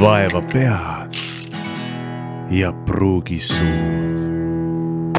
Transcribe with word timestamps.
vaeva 0.00 0.42
pead 0.52 1.14
ja 2.50 2.72
pruugi 2.86 3.38
suud. 3.40 5.18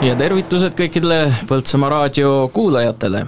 ja 0.00 0.14
tervitused 0.16 0.72
kõikidele 0.78 1.18
Põltsamaa 1.48 1.90
raadio 1.92 2.50
kuulajatele. 2.54 3.26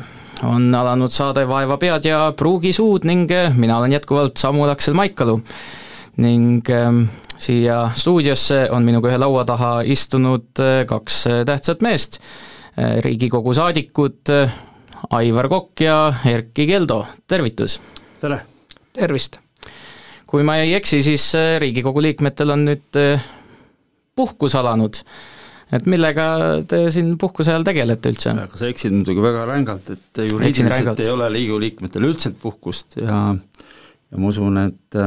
on 0.48 0.74
alanud 0.74 1.12
saade 1.12 1.44
Vaeva 1.48 1.76
pead 1.76 2.08
ja 2.08 2.32
pruugi 2.36 2.72
suud 2.72 3.04
ning 3.04 3.30
mina 3.56 3.78
olen 3.78 3.92
jätkuvalt 3.92 4.36
Samuel 4.36 4.70
Aksel 4.70 4.94
Maikalu. 4.94 5.40
ning 6.16 6.70
äh, 6.70 7.08
siia 7.38 7.90
stuudiosse 7.94 8.68
on 8.70 8.82
minuga 8.84 9.12
ühe 9.12 9.18
laua 9.18 9.44
taha 9.44 9.80
istunud 9.84 10.48
äh, 10.60 10.86
kaks 10.86 11.24
tähtsat 11.46 11.82
meest, 11.82 12.20
Riigikogu 12.76 13.54
saadikud 13.54 14.32
Aivar 15.10 15.48
Kokk 15.48 15.80
ja 15.80 16.14
Erkki 16.24 16.66
Keldo, 16.66 17.06
tervitus! 17.28 17.80
tere! 18.20 18.40
tervist! 18.92 19.41
Kui 20.32 20.46
ma 20.48 20.56
ei 20.62 20.72
eksi, 20.78 21.02
siis 21.04 21.28
Riigikogu 21.60 22.00
liikmetel 22.00 22.54
on 22.54 22.66
nüüd 22.70 22.98
puhkus 24.16 24.56
alanud. 24.56 25.02
et 25.72 25.86
millega 25.88 26.24
te 26.68 26.82
siin 26.92 27.14
puhkuse 27.20 27.48
ajal 27.52 27.64
tegelete 27.64 28.10
üldse? 28.12 28.32
aga 28.44 28.58
sa 28.60 28.68
eksid 28.68 28.92
muidugi 28.96 29.24
väga 29.24 29.44
rängalt, 29.48 29.90
et 29.92 30.22
juriidiliselt 30.28 31.04
ei 31.04 31.12
ole 31.12 31.28
Riigikogu 31.32 31.60
liikmetel 31.66 32.08
üldse 32.08 32.32
puhkust 32.32 32.96
ja 33.00 33.20
ja 34.12 34.20
ma 34.20 34.28
usun, 34.28 34.58
et 34.60 34.98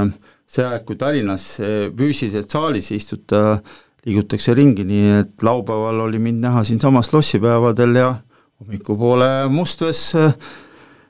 see 0.50 0.66
aeg, 0.66 0.86
kui 0.86 0.98
Tallinnas 0.98 1.46
füüsiliselt 1.98 2.54
saalis 2.54 2.92
istuta, 2.96 3.60
liigutakse 4.06 4.54
ringi, 4.58 4.86
nii 4.86 5.12
et 5.20 5.46
laupäeval 5.46 6.06
oli 6.08 6.22
mind 6.22 6.42
näha 6.46 6.64
siinsamas 6.66 7.12
lossipäevadel 7.14 7.98
ja 8.02 8.12
hommikupoole 8.62 9.30
Mustvees 9.50 10.12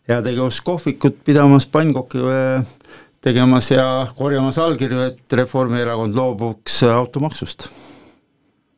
heategevuskohvikut 0.08 1.24
pidamas, 1.26 1.68
pannkokki 1.68 2.24
tegemas 3.26 3.72
ja 3.74 4.06
korjamas 4.18 4.60
allkirju, 4.62 5.10
et 5.10 5.40
Reformierakond 5.42 6.16
loobuks 6.16 6.84
automaksust. 6.94 7.70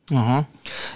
Ahah, 0.08 0.46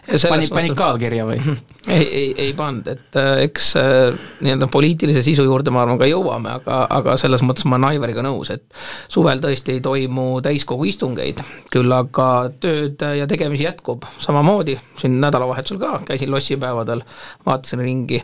pani, 0.08 0.46
panid 0.48 0.72
ka 0.72 0.86
allkirja 0.94 1.26
või? 1.28 1.36
ei, 1.98 2.04
ei, 2.06 2.28
ei 2.46 2.52
pannud, 2.56 2.86
et 2.88 3.18
äh, 3.20 3.42
eks 3.44 3.66
äh, 3.76 4.22
nii-öelda 4.40 4.70
poliitilise 4.72 5.20
sisu 5.24 5.44
juurde 5.44 5.74
ma 5.74 5.82
arvan 5.82 5.98
ka 6.00 6.08
jõuame, 6.08 6.54
aga, 6.62 6.78
aga 6.96 7.18
selles 7.20 7.44
mõttes 7.44 7.66
ma 7.68 7.76
olen 7.76 7.90
Aivariga 7.90 8.24
nõus, 8.24 8.48
et 8.54 8.64
suvel 9.12 9.42
tõesti 9.44 9.76
ei 9.76 9.82
toimu 9.84 10.40
täiskogu 10.44 10.88
istungeid, 10.88 11.44
küll 11.74 11.92
aga 11.92 12.30
tööd 12.62 13.04
ja 13.18 13.28
tegemisi 13.28 13.68
jätkub 13.68 14.08
samamoodi, 14.22 14.78
siin 15.02 15.20
nädalavahetusel 15.20 15.82
ka 15.82 15.98
käisin 16.08 16.32
lossipäevadel, 16.32 17.04
vaatasin 17.44 17.84
ringi, 17.84 18.22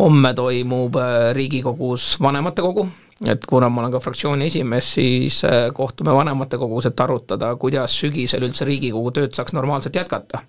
homme 0.00 0.32
toimub 0.40 0.96
äh, 1.04 1.34
Riigikogus 1.36 2.14
vanematekogu, 2.24 2.88
et 3.28 3.46
kuna 3.46 3.68
ma 3.68 3.82
olen 3.82 3.92
ka 3.92 4.00
fraktsiooni 4.00 4.46
esimees, 4.48 4.94
siis 4.94 5.42
äh, 5.44 5.68
kohtume 5.76 6.14
vanematekogus, 6.16 6.88
et 6.88 7.00
arutada, 7.00 7.52
kuidas 7.60 7.94
sügisel 8.00 8.46
üldse 8.48 8.64
Riigikogu 8.68 9.12
tööd 9.16 9.36
saaks 9.36 9.52
normaalselt 9.56 9.96
jätkata. 9.96 10.40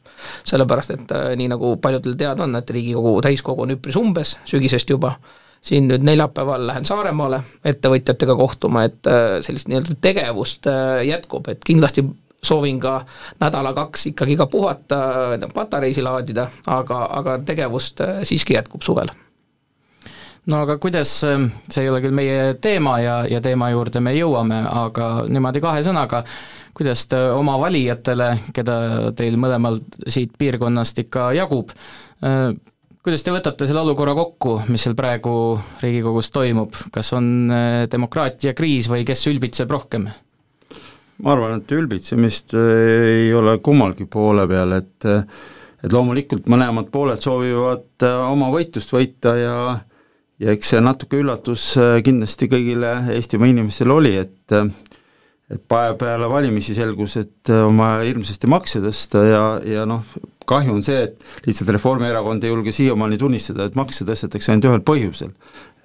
sellepärast, 0.47 0.95
et 0.95 1.11
äh, 1.11 1.31
nii 1.35 1.49
nagu 1.51 1.75
paljudel 1.81 2.15
teada 2.19 2.43
on, 2.47 2.55
et 2.55 2.69
Riigikogu 2.69 3.19
täiskogu 3.21 3.65
on 3.65 3.75
üpris 3.75 3.97
umbes 3.99 4.37
sügisest 4.47 4.89
juba, 4.89 5.17
siin 5.61 5.89
nüüd 5.91 6.05
neljapäeval 6.07 6.67
lähen 6.67 6.87
Saaremaale 6.87 7.41
ettevõtjatega 7.65 8.35
kohtuma, 8.39 8.85
et 8.87 9.07
äh, 9.07 9.39
sellist 9.43 9.67
nii-öelda 9.67 9.97
tegevust 10.01 10.69
jätkub, 11.05 11.51
et 11.51 11.65
kindlasti 11.67 12.05
soovin 12.41 12.79
ka 12.81 13.01
nädala-kaks 13.41 14.07
ikkagi 14.13 14.37
ka 14.39 14.47
puhata, 14.49 15.01
patareisid 15.53 16.07
laadida, 16.07 16.47
aga, 16.67 17.03
aga 17.19 17.35
tegevust 17.45 18.01
siiski 18.25 18.55
jätkub 18.57 18.81
suvel 18.87 19.11
no 20.49 20.61
aga 20.65 20.77
kuidas, 20.81 21.11
ähm, 21.27 21.49
see 21.69 21.85
ei 21.85 21.91
ole 21.91 22.01
küll 22.03 22.15
meie 22.15 22.55
teema 22.61 22.97
ja, 23.01 23.19
ja 23.29 23.41
teema 23.43 23.69
juurde 23.73 24.01
me 24.03 24.13
jõuame, 24.15 24.61
aga 24.65 25.11
niimoodi 25.29 25.61
kahe 25.61 25.83
sõnaga, 25.85 26.23
kuidas 26.77 27.05
te 27.11 27.19
oma 27.35 27.57
valijatele, 27.61 28.31
keda 28.55 28.77
teil 29.17 29.37
mõlemal 29.41 29.79
siit 30.07 30.33
piirkonnast 30.41 31.03
ikka 31.03 31.29
jagub, 31.37 31.75
äh, 32.25 32.49
kuidas 33.05 33.25
te 33.25 33.35
võtate 33.35 33.69
selle 33.69 33.83
olukorra 33.85 34.15
kokku, 34.17 34.57
mis 34.73 34.87
seal 34.87 34.97
praegu 34.97 35.35
Riigikogus 35.83 36.31
toimub, 36.33 36.75
kas 36.93 37.13
on 37.17 37.31
äh, 37.53 37.69
demokraatia 37.91 38.55
kriis 38.57 38.89
või 38.89 39.05
kes 39.07 39.27
ülbitseb 39.31 39.71
rohkem? 39.71 40.09
ma 41.21 41.35
arvan, 41.35 41.59
et 41.61 41.71
ülbitsemist 41.77 42.55
äh, 42.57 42.69
ei 43.27 43.33
ole 43.37 43.59
kummalgi 43.61 44.09
poole 44.09 44.47
peal, 44.49 44.79
et 44.81 45.11
et 45.81 45.89
loomulikult 45.89 46.45
mõlemad 46.49 46.91
pooled 46.93 47.17
soovivad 47.21 48.03
oma 48.05 48.51
võitlust 48.53 48.91
võita 48.93 49.31
ja 49.33 49.55
ja 50.41 50.55
eks 50.55 50.73
see 50.73 50.81
natuke 50.83 51.19
üllatus 51.21 51.71
äh, 51.79 51.99
kindlasti 52.05 52.49
kõigile 52.51 52.95
Eestimaa 53.15 53.51
inimestele 53.51 53.93
oli, 53.93 54.15
et 54.23 54.55
äh, 54.57 54.69
et 55.51 55.63
peale 55.67 56.29
valimisi 56.31 56.75
selgus, 56.77 57.17
et 57.19 57.51
äh, 57.51 57.63
on 57.67 57.79
vaja 57.79 58.05
hirmsasti 58.07 58.49
makse 58.51 58.81
tõsta 58.83 59.23
ja, 59.27 59.43
ja 59.67 59.87
noh, 59.89 60.05
kahju 60.47 60.77
on 60.77 60.85
see, 60.85 61.01
et 61.07 61.47
lihtsalt 61.47 61.73
Reformierakond 61.75 62.43
ei 62.43 62.53
julge 62.53 62.73
siiamaani 62.75 63.19
tunnistada, 63.19 63.67
et 63.67 63.75
makse 63.79 64.07
tõstetakse 64.07 64.53
ainult 64.53 64.69
ühel 64.69 64.85
põhjusel. 64.87 65.35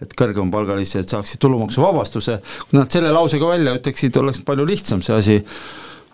et 0.05 0.12
kõrgempalgalised 0.12 1.09
saaksid 1.09 1.41
tulumaksuvabastuse, 1.41 2.34
kui 2.69 2.77
nad 2.77 2.91
selle 2.93 3.09
lausega 3.17 3.47
välja 3.49 3.73
ütleksid, 3.78 4.17
oleks 4.21 4.43
palju 4.44 4.67
lihtsam 4.69 5.00
see 5.00 5.15
asi 5.17 5.37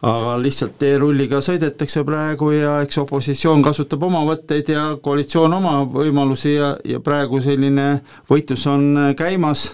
aga 0.03 0.35
lihtsalt 0.43 0.75
teerulliga 0.83 1.39
sõidetakse 1.45 2.03
praegu 2.07 2.51
ja 2.57 2.81
eks 2.83 2.99
opositsioon 3.05 3.63
kasutab 3.63 4.03
oma 4.09 4.25
võtteid 4.27 4.73
ja 4.75 4.87
koalitsioon 5.03 5.55
oma 5.61 5.77
võimalusi 5.87 6.57
ja, 6.57 6.73
ja 6.85 6.99
praegu 7.01 7.39
selline 7.43 7.87
võitlus 8.31 8.67
on 8.71 9.15
käimas, 9.19 9.69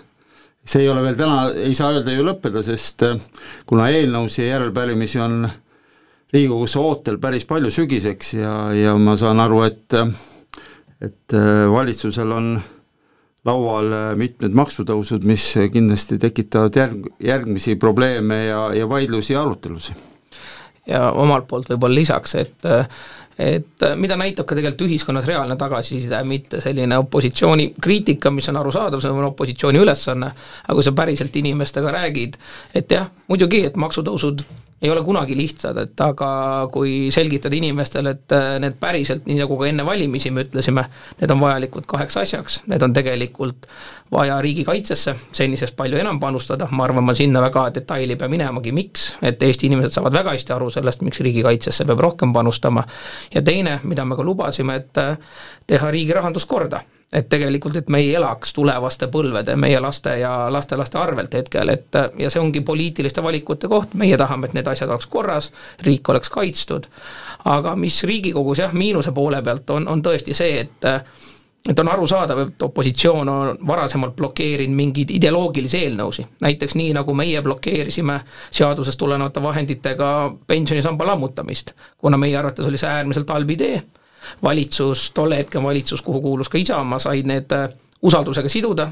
see 0.68 0.84
ei 0.84 0.90
ole 0.92 1.06
veel 1.06 1.16
täna, 1.16 1.38
ei 1.56 1.72
saa 1.76 1.94
öelda 1.96 2.12
ju 2.12 2.26
lõppeda, 2.28 2.60
sest 2.66 3.06
äh, 3.08 3.16
kuna 3.68 3.88
eelnõusid 3.94 4.44
ja 4.44 4.56
järelpärimisi 4.56 5.24
on 5.24 5.48
Riigikogus 6.28 6.74
ootel 6.76 7.16
päris 7.16 7.46
palju 7.48 7.70
sügiseks 7.72 8.34
ja, 8.36 8.52
ja 8.76 8.92
ma 9.00 9.14
saan 9.16 9.40
aru, 9.40 9.62
et 9.64 9.96
et 11.00 11.32
äh, 11.32 11.62
valitsusel 11.72 12.36
on 12.36 12.50
laual 13.48 13.88
äh, 13.96 14.12
mitmed 14.20 14.52
maksutõusud, 14.60 15.24
mis 15.24 15.48
kindlasti 15.72 16.20
tekitavad 16.20 16.76
järg, 16.76 17.08
järgmisi 17.16 17.78
probleeme 17.80 18.42
ja, 18.50 18.66
ja 18.76 18.92
vaidlusi 18.92 19.32
ja 19.32 19.46
arutelusid 19.46 20.17
ja 20.88 21.10
omalt 21.12 21.48
poolt 21.48 21.72
võib-olla 21.72 22.00
lisaks, 22.00 22.34
et 22.42 22.68
et 23.38 23.84
mida 23.94 24.16
näitab 24.18 24.48
ka 24.50 24.56
tegelikult 24.58 24.88
ühiskonnas 24.88 25.26
reaalne 25.28 25.54
tagasiside, 25.56 26.18
mitte 26.26 26.58
selline 26.60 26.96
opositsiooni 26.98 27.68
kriitika, 27.80 28.32
mis 28.34 28.48
on 28.50 28.58
arusaadav, 28.58 28.98
see 28.98 29.12
on 29.14 29.28
opositsiooni 29.28 29.78
ülesanne, 29.78 30.32
aga 30.64 30.74
kui 30.74 30.86
sa 30.86 30.92
päriselt 30.98 31.36
inimestega 31.38 31.92
räägid, 31.94 32.34
et 32.74 32.90
jah, 32.90 33.06
muidugi, 33.30 33.62
et 33.68 33.78
maksutõusud 33.78 34.42
ei 34.82 34.90
ole 34.90 35.02
kunagi 35.02 35.36
lihtsad, 35.36 35.76
et 35.82 36.00
aga 36.00 36.30
kui 36.72 37.10
selgitada 37.14 37.56
inimestele, 37.58 38.14
et 38.14 38.34
äh, 38.34 38.48
need 38.62 38.76
päriselt, 38.80 39.24
nii 39.26 39.40
nagu 39.40 39.56
ka 39.58 39.66
enne 39.66 39.86
valimisi 39.86 40.30
me 40.34 40.44
ütlesime, 40.46 40.84
need 41.18 41.34
on 41.34 41.40
vajalikud 41.42 41.86
kaheks 41.90 42.18
asjaks, 42.22 42.60
need 42.70 42.82
on 42.86 42.94
tegelikult 42.94 43.66
vaja 44.12 44.38
riigikaitsesse 44.44 45.14
senisest 45.36 45.76
palju 45.76 45.98
enam 45.98 46.20
panustada, 46.22 46.68
ma 46.70 46.86
arvan, 46.86 47.04
ma 47.04 47.14
sinna 47.18 47.42
väga 47.44 47.68
detaili 47.80 48.14
ei 48.14 48.20
pea 48.20 48.30
minemagi, 48.30 48.72
miks, 48.72 49.08
et 49.22 49.42
Eesti 49.42 49.66
inimesed 49.68 49.96
saavad 49.98 50.14
väga 50.20 50.36
hästi 50.36 50.54
aru 50.54 50.70
sellest, 50.74 51.02
miks 51.06 51.20
riigikaitsesse 51.26 51.86
peab 51.88 52.04
rohkem 52.06 52.32
panustama, 52.32 52.86
ja 53.34 53.42
teine, 53.42 53.80
mida 53.82 54.06
me 54.06 54.16
ka 54.16 54.26
lubasime, 54.26 54.78
et 54.78 55.02
äh, 55.02 55.18
teha 55.66 55.90
riigi 55.90 56.14
rahandus 56.16 56.46
korda 56.46 56.84
et 57.12 57.28
tegelikult, 57.28 57.76
et 57.76 57.88
me 57.88 58.02
ei 58.02 58.10
elaks 58.14 58.52
tulevaste 58.52 59.08
põlvede, 59.12 59.56
meie 59.56 59.80
laste 59.80 60.18
ja 60.20 60.32
lastelaste 60.52 60.98
arvelt 61.00 61.34
hetkel, 61.34 61.72
et 61.72 61.96
ja 62.18 62.30
see 62.30 62.42
ongi 62.42 62.60
poliitiliste 62.60 63.24
valikute 63.24 63.68
koht, 63.68 63.94
meie 63.96 64.16
tahame, 64.20 64.48
et 64.48 64.58
need 64.58 64.68
asjad 64.68 64.92
oleks 64.92 65.08
korras, 65.08 65.50
riik 65.86 66.08
oleks 66.12 66.28
kaitstud, 66.32 66.90
aga 67.48 67.74
mis 67.80 68.02
Riigikogus 68.04 68.60
jah, 68.60 68.76
miinuse 68.76 69.12
poole 69.16 69.40
pealt 69.42 69.70
on, 69.72 69.88
on 69.88 70.04
tõesti 70.04 70.36
see, 70.36 70.60
et 70.66 70.92
et 71.68 71.80
on 71.82 71.88
arusaadav, 71.90 72.38
et 72.38 72.62
opositsioon 72.62 73.28
on 73.28 73.58
varasemalt 73.66 74.14
blokeerinud 74.16 74.76
mingeid 74.76 75.10
ideoloogilisi 75.12 75.82
eelnõusid, 75.82 76.30
näiteks 76.40 76.76
nii, 76.78 76.94
nagu 76.96 77.12
meie 77.16 77.42
blokeerisime 77.44 78.20
seadusest 78.50 78.98
tulenevate 78.98 79.42
vahenditega 79.42 80.10
pensionisamba 80.46 81.10
lammutamist, 81.10 81.74
kuna 81.98 82.16
meie 82.16 82.36
arvates 82.38 82.66
oli 82.66 82.80
see 82.80 82.88
äärmiselt 82.88 83.28
halb 83.34 83.50
idee 83.56 83.82
valitsus, 84.42 85.10
tolle 85.14 85.36
hetke 85.36 85.62
valitsus, 85.62 86.02
kuhu 86.02 86.20
kuulus 86.20 86.48
ka 86.48 86.58
Isamaa, 86.58 86.98
said 86.98 87.26
need 87.26 87.52
äh, 87.52 87.68
usaldusega 88.02 88.48
siduda 88.48 88.82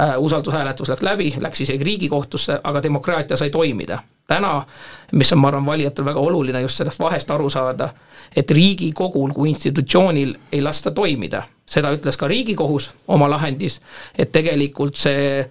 äh,, 0.00 0.18
usaldushääletus 0.18 0.88
läks 0.88 1.02
läbi, 1.02 1.34
läks 1.40 1.60
isegi 1.60 1.84
Riigikohtusse, 1.84 2.60
aga 2.64 2.82
demokraatia 2.82 3.36
sai 3.36 3.50
toimida. 3.50 3.98
täna, 4.26 4.66
mis 5.12 5.32
on, 5.32 5.38
ma 5.38 5.48
arvan, 5.48 5.66
valijatel 5.66 6.04
väga 6.04 6.20
oluline 6.20 6.60
just 6.60 6.76
sellest 6.76 6.98
vahest 6.98 7.30
aru 7.30 7.50
saada, 7.50 7.88
et 8.36 8.50
Riigikogul 8.50 9.32
kui 9.32 9.50
institutsioonil 9.50 10.34
ei 10.52 10.62
lasta 10.62 10.90
toimida, 10.90 11.42
seda 11.66 11.90
ütles 11.92 12.16
ka 12.16 12.28
Riigikohus 12.28 12.90
oma 13.08 13.30
lahendis, 13.30 13.80
et 14.18 14.32
tegelikult 14.32 14.96
see 14.96 15.44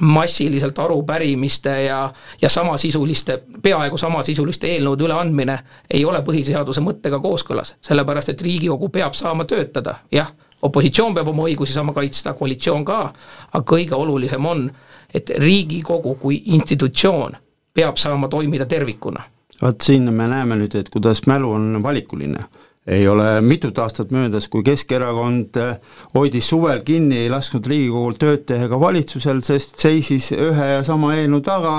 massiliselt 0.00 0.78
arupärimiste 0.78 1.82
ja, 1.82 2.12
ja 2.42 2.48
samasisuliste, 2.48 3.42
peaaegu 3.62 3.96
samasisuliste 3.96 4.66
eelnõude 4.66 5.06
üleandmine 5.06 5.58
ei 5.90 6.04
ole 6.04 6.22
põhiseaduse 6.26 6.82
mõttega 6.82 7.20
kooskõlas, 7.22 7.74
sellepärast 7.82 8.34
et 8.34 8.42
Riigikogu 8.42 8.88
peab 8.88 9.14
saama 9.14 9.44
töötada, 9.44 10.00
jah, 10.12 10.32
opositsioon 10.62 11.14
peab 11.14 11.30
oma 11.30 11.46
õigusi 11.46 11.76
saama 11.76 11.94
kaitsta, 11.94 12.34
koalitsioon 12.34 12.84
ka, 12.84 12.98
aga 13.52 13.64
kõige 13.70 13.94
olulisem 13.94 14.46
on, 14.46 14.66
et 15.14 15.30
Riigikogu 15.38 16.16
kui 16.20 16.42
institutsioon 16.58 17.38
peab 17.74 17.96
saama 17.96 18.28
toimida 18.28 18.66
tervikuna. 18.66 19.22
vot 19.62 19.80
siin 19.80 20.12
me 20.12 20.26
näeme 20.28 20.56
nüüd, 20.58 20.74
et 20.74 20.90
kuidas 20.90 21.26
mälu 21.26 21.52
on 21.52 21.82
valikuline 21.82 22.44
ei 22.86 23.08
ole 23.08 23.40
mitut 23.40 23.78
aastat 23.78 24.10
möödas, 24.12 24.48
kui 24.52 24.62
Keskerakond 24.62 25.56
äh, 25.56 25.76
hoidis 26.14 26.48
suvel 26.48 26.82
kinni, 26.84 27.22
ei 27.24 27.30
lasknud 27.32 27.66
Riigikogul 27.66 28.18
tööd 28.20 28.44
teha 28.48 28.68
ka 28.68 28.80
valitsusel, 28.80 29.40
sest 29.46 29.80
seisis 29.80 30.30
ühe 30.36 30.68
ja 30.74 30.82
sama 30.84 31.14
eelnõu 31.16 31.40
taga, 31.44 31.78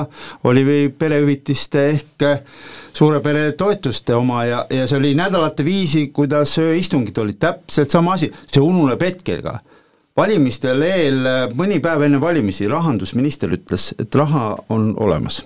oli 0.49 0.65
perehüvitiste 0.97 1.85
ehk 1.91 2.25
äh, 2.25 2.41
suure 2.95 3.21
pere 3.21 3.51
toetuste 3.59 4.15
oma 4.17 4.45
ja, 4.49 4.65
ja 4.73 4.87
see 4.89 4.97
oli 4.97 5.13
nädalate 5.17 5.65
viisi, 5.67 6.07
kuidas 6.15 6.57
ööistungid 6.63 7.17
olid, 7.21 7.39
täpselt 7.43 7.93
sama 7.93 8.17
asi, 8.17 8.31
see 8.49 8.63
ununeb 8.63 9.01
hetkega 9.05 9.59
valimistel 10.15 10.81
eel, 10.87 11.25
mõni 11.59 11.81
päev 11.83 12.05
enne 12.07 12.21
valimisi 12.23 12.69
rahandusminister 12.71 13.51
ütles, 13.57 13.91
et 13.99 14.15
raha 14.15 14.53
on 14.71 14.93
olemas. 15.03 15.43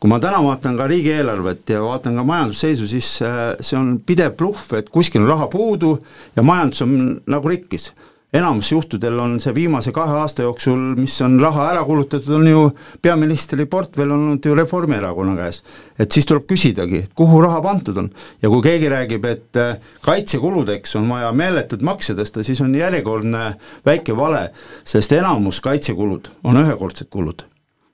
Kui 0.00 0.10
ma 0.10 0.20
täna 0.22 0.42
vaatan 0.44 0.76
ka 0.78 0.86
riigieelarvet 0.90 1.74
ja 1.74 1.82
vaatan 1.84 2.16
ka 2.16 2.24
majandusseisu, 2.24 2.88
siis 2.88 3.10
äh, 3.26 3.40
see 3.60 3.78
on 3.78 3.98
pidev 4.06 4.36
bluff, 4.38 4.72
et 4.78 4.88
kuskil 4.92 5.24
on 5.24 5.32
raha 5.34 5.50
puudu 5.52 5.96
ja 6.36 6.46
majandus 6.46 6.86
on 6.86 6.96
nagu 7.26 7.52
rikkis 7.52 7.90
enamus 8.32 8.72
juhtudel 8.72 9.18
on 9.18 9.38
see 9.42 9.54
viimase 9.54 9.92
kahe 9.94 10.14
aasta 10.22 10.44
jooksul, 10.46 10.78
mis 10.98 11.16
on 11.26 11.38
raha 11.42 11.66
ära 11.72 11.82
kulutatud, 11.86 12.34
on 12.38 12.46
ju 12.46 12.62
peaministri 13.02 13.66
portfell 13.70 14.14
olnud 14.14 14.46
ju 14.46 14.54
Reformierakonna 14.54 15.36
käes. 15.36 15.62
et 15.98 16.12
siis 16.12 16.26
tuleb 16.26 16.46
küsidagi, 16.46 17.02
et 17.04 17.14
kuhu 17.14 17.40
raha 17.42 17.60
pandud 17.62 17.96
on. 17.96 18.10
ja 18.42 18.48
kui 18.48 18.62
keegi 18.62 18.88
räägib, 18.88 19.24
et 19.24 19.56
äh, 19.56 19.76
kaitsekuludeks 20.02 20.96
on 20.96 21.08
vaja 21.08 21.32
meeletult 21.32 21.82
makse 21.82 22.14
tõsta, 22.14 22.42
siis 22.46 22.60
on 22.60 22.74
järjekordne 22.74 23.54
väike 23.86 24.16
vale, 24.16 24.50
sest 24.84 25.12
enamus 25.12 25.60
kaitsekulud 25.60 26.30
on 26.44 26.62
ühekordsed 26.62 27.10
kulud. 27.10 27.44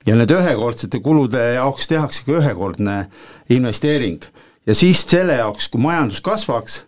Ja 0.07 0.15
need 0.15 0.31
ühekordsete 0.31 1.01
kulude 1.03 1.41
jaoks 1.57 1.87
tehaksegi 1.91 2.37
ühekordne 2.39 3.07
investeering. 3.49 4.23
ja 4.65 4.75
siis 4.75 5.03
selle 5.09 5.33
jaoks, 5.41 5.67
kui 5.67 5.81
majandus 5.81 6.21
kasvaks, 6.21 6.85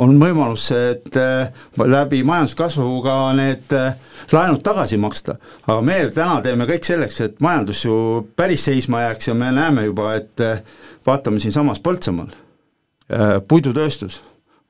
on 0.00 0.16
võimalus, 0.20 0.68
et 0.72 1.16
äh, 1.20 1.50
läbi 1.78 2.22
majanduskasvu 2.26 3.00
ka 3.04 3.16
need 3.36 3.74
äh, 3.76 3.96
laenud 4.32 4.62
tagasi 4.64 4.96
maksta. 4.98 5.36
aga 5.66 5.80
me 5.82 5.98
täna 6.14 6.40
teeme 6.42 6.66
kõik 6.70 6.86
selleks, 6.86 7.20
et 7.20 7.40
majandus 7.40 7.84
ju 7.84 7.96
päris 8.36 8.64
seisma 8.64 9.02
jääks 9.06 9.28
ja 9.28 9.34
me 9.34 9.52
näeme 9.52 9.84
juba, 9.84 10.14
et 10.14 10.40
äh, 10.40 10.62
vaatame 11.06 11.40
siinsamas 11.42 11.80
Põltsamaal, 11.82 12.30
puidutööstus, 13.48 14.22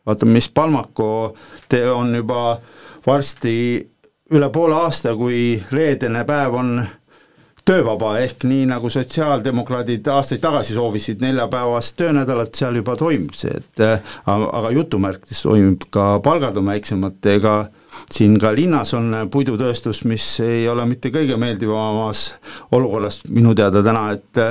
vaatame, 0.06 0.32
mis 0.38 0.48
Palmako 0.48 1.36
on 1.94 2.14
juba 2.16 2.58
varsti 3.06 3.54
üle 4.32 4.48
poole 4.50 4.74
aasta, 4.74 5.12
kui 5.14 5.60
reedene 5.70 6.24
päev 6.24 6.56
on 6.56 6.72
töövaba, 7.64 8.16
ehk 8.18 8.46
nii 8.48 8.64
nagu 8.70 8.90
sotsiaaldemokraadid 8.90 10.08
aastaid 10.10 10.42
tagasi 10.42 10.74
soovisid 10.74 11.22
neljapäevast 11.22 11.96
töönädalat, 12.00 12.54
seal 12.58 12.80
juba 12.80 12.96
toimub 12.98 13.36
see, 13.38 13.54
et 13.60 13.82
aga, 13.84 14.48
aga 14.58 14.72
jutumärkides 14.74 15.44
toimub 15.46 15.86
ka 15.94 16.06
palgad 16.24 16.58
on 16.58 16.72
väiksemad, 16.72 17.20
ega 17.30 17.54
siin 18.10 18.38
ka 18.42 18.50
linnas 18.56 18.94
on 18.98 19.14
puidutööstus, 19.30 20.02
mis 20.10 20.26
ei 20.42 20.66
ole 20.68 20.86
mitte 20.90 21.12
kõige 21.14 21.38
meeldivamamas 21.38 22.24
olukorras 22.72 23.22
minu 23.28 23.54
teada 23.54 23.84
täna, 23.84 24.08
et 24.16 24.42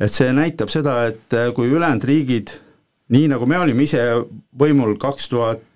et 0.00 0.08
see 0.12 0.32
näitab 0.32 0.70
seda, 0.72 1.04
et 1.10 1.34
kui 1.54 1.68
ülejäänud 1.68 2.04
riigid, 2.08 2.54
nii 3.12 3.26
nagu 3.30 3.46
me 3.46 3.58
olime 3.60 3.84
ise 3.84 4.00
võimul 4.58 4.96
kaks 4.98 5.28
tuhat 5.28 5.66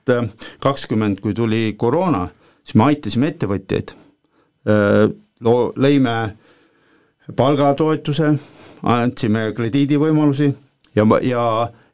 kakskümmend, 0.64 1.20
kui 1.20 1.36
tuli 1.36 1.74
koroona, 1.78 2.26
siis 2.64 2.78
me 2.80 2.88
aitasime 2.88 3.28
ettevõtjaid, 3.30 3.92
loo-, 5.44 5.72
lõime 5.76 6.16
palgatoetuse, 7.32 8.32
andsime 8.82 9.52
krediidivõimalusi 9.56 10.50
ja, 10.96 11.06
ja 11.22 11.44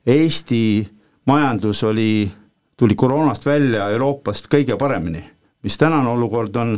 Eesti 0.06 0.88
majandus 1.30 1.84
oli, 1.84 2.30
tuli 2.76 2.96
koroonast 2.98 3.46
välja 3.46 3.90
Euroopast 3.90 4.50
kõige 4.50 4.78
paremini. 4.78 5.22
mis 5.60 5.76
tänane 5.78 6.08
olukord 6.08 6.54
on 6.56 6.70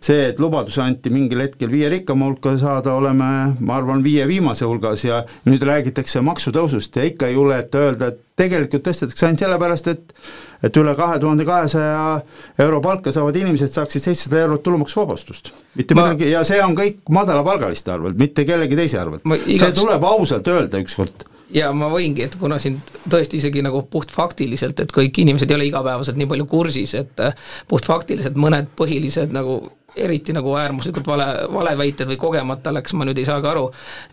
see, 0.00 0.30
et 0.30 0.38
lubadus 0.40 0.78
anti 0.80 1.10
mingil 1.12 1.42
hetkel 1.42 1.68
viie 1.68 1.90
rikkama 1.92 2.24
hulka 2.24 2.54
saada, 2.58 2.94
oleme, 2.96 3.26
ma 3.60 3.74
arvan, 3.76 4.00
viie 4.04 4.24
viimase 4.28 4.64
hulgas 4.64 5.04
ja 5.04 5.18
nüüd 5.44 5.60
räägitakse 5.60 6.22
maksutõusust 6.24 6.96
ja 6.96 7.04
ikka 7.04 7.28
ei 7.28 7.36
julgeta 7.36 7.82
öelda, 7.84 8.08
et 8.08 8.22
tegelikult 8.40 8.86
tõstetakse 8.88 9.26
ainult 9.26 9.44
sellepärast, 9.44 9.92
et 9.92 10.14
et 10.62 10.76
üle 10.76 10.94
kahe 10.96 11.18
tuhande 11.22 11.46
kahesaja 11.48 12.20
euro 12.66 12.80
palka 12.84 13.12
saavad 13.14 13.36
inimesed 13.40 13.72
saaksid 13.72 14.04
seitsesada 14.08 14.44
eurot 14.44 14.62
tulumaksuvabastust. 14.66 15.52
mitte 15.74 15.96
ma... 15.96 16.08
midagi, 16.08 16.30
ja 16.32 16.44
see 16.44 16.60
on 16.64 16.76
kõik 16.78 17.02
madalapalgaliste 17.10 17.92
arvelt, 17.92 18.18
mitte 18.20 18.44
kellegi 18.48 18.78
teise 18.78 19.00
arvelt. 19.00 19.26
Igaks... 19.26 19.64
see 19.64 19.76
tuleb 19.80 20.04
ausalt 20.04 20.48
öelda 20.52 20.82
ükskord 20.82 21.26
ja 21.54 21.72
ma 21.74 21.88
võingi, 21.90 22.24
et 22.26 22.36
kuna 22.38 22.58
siin 22.62 22.78
tõesti 23.10 23.40
isegi 23.40 23.62
nagu 23.64 23.82
puhtfaktiliselt, 23.90 24.80
et 24.84 24.92
kõik 24.94 25.18
inimesed 25.22 25.50
ei 25.50 25.56
ole 25.56 25.66
igapäevaselt 25.70 26.18
nii 26.20 26.28
palju 26.30 26.46
kursis, 26.50 26.94
et 26.98 27.22
puhtfaktiliselt 27.70 28.38
mõned 28.38 28.70
põhilised 28.78 29.34
nagu 29.34 29.58
eriti 29.96 30.34
nagu 30.36 30.54
äärmuslikult 30.58 31.06
vale, 31.06 31.26
valeväited 31.52 32.08
või 32.10 32.18
kogemata 32.20 32.72
läks, 32.74 32.94
ma 32.98 33.06
nüüd 33.08 33.18
ei 33.20 33.26
saagi 33.28 33.50
aru, 33.50 33.66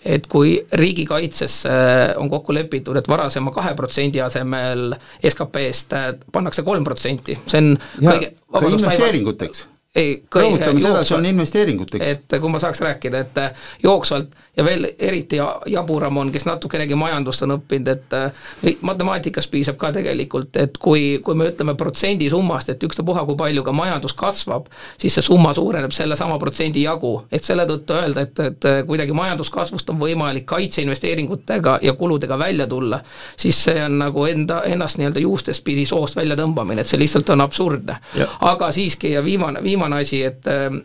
et 0.05 0.27
kui 0.31 0.57
riigikaitsesse 0.81 1.77
on 2.21 2.29
kokku 2.31 2.55
lepitud, 2.55 2.97
et 2.99 3.09
varasema 3.09 3.53
kahe 3.55 3.75
protsendi 3.77 4.21
asemel 4.23 4.91
SKP-st 5.21 6.03
pannakse 6.33 6.65
kolm 6.67 6.85
protsenti, 6.87 7.37
see 7.45 7.63
on 7.63 7.73
ja, 8.01 8.13
kõige 8.13 8.31
ka 8.51 8.77
investeeringuteks. 8.77 9.67
Ei, 9.97 10.17
rõhutame 10.29 10.81
seda, 10.83 11.01
et 11.01 11.09
see 11.09 11.17
on 11.17 11.25
investeeringuteks. 11.25 12.07
et 12.07 12.35
kui 12.41 12.51
ma 12.53 12.59
saaks 12.61 12.83
rääkida, 12.85 13.23
et 13.25 13.39
jooksvalt 13.83 14.35
ja 14.57 14.63
veel 14.65 14.87
eriti 14.99 15.37
jaburam 15.69 16.17
on, 16.17 16.31
kes 16.33 16.47
natukenegi 16.47 16.95
majandust 16.97 17.43
on 17.45 17.55
õppinud, 17.57 17.91
et 17.93 18.15
äh, 18.17 18.77
matemaatikas 18.81 19.47
piisab 19.53 19.77
ka 19.77 19.91
tegelikult, 19.93 20.57
et 20.57 20.77
kui, 20.81 21.19
kui 21.23 21.37
me 21.37 21.51
ütleme 21.51 21.75
protsendi 21.77 22.29
summast, 22.33 22.71
et 22.73 22.83
ükstapuha, 22.83 23.25
kui 23.27 23.37
palju 23.37 23.63
ka 23.65 23.73
majandus 23.75 24.15
kasvab, 24.17 24.71
siis 24.97 25.17
see 25.17 25.25
summa 25.25 25.53
suureneb 25.57 25.93
sellesama 25.93 26.39
protsendi 26.41 26.87
jagu, 26.87 27.13
et 27.31 27.45
selle 27.45 27.67
tõttu 27.69 27.97
öelda, 27.99 28.25
et, 28.25 28.41
et 28.47 28.69
kuidagi 28.87 29.13
majanduskasvust 29.17 29.93
on 29.93 30.01
võimalik 30.01 30.47
kaitseinvesteeringutega 30.49 31.77
ja 31.85 31.93
kuludega 31.99 32.39
välja 32.39 32.67
tulla, 32.67 33.01
siis 33.37 33.61
see 33.69 33.77
on 33.85 33.99
nagu 34.01 34.25
enda, 34.25 34.63
ennast 34.65 34.97
nii-öelda 34.97 35.21
juustest 35.21 35.63
pidi 35.67 35.85
soost 35.89 36.17
välja 36.17 36.37
tõmbamine, 36.39 36.81
et 36.81 36.89
see 36.89 37.01
lihtsalt 37.01 37.29
on 37.35 37.45
absurdne. 37.45 37.99
aga 38.47 38.71
siiski 38.73 39.11
ja 39.13 39.23
viimane, 39.23 39.61
viimane 39.63 40.01
asi, 40.01 40.23
et 40.25 40.49
äh, 40.49 40.81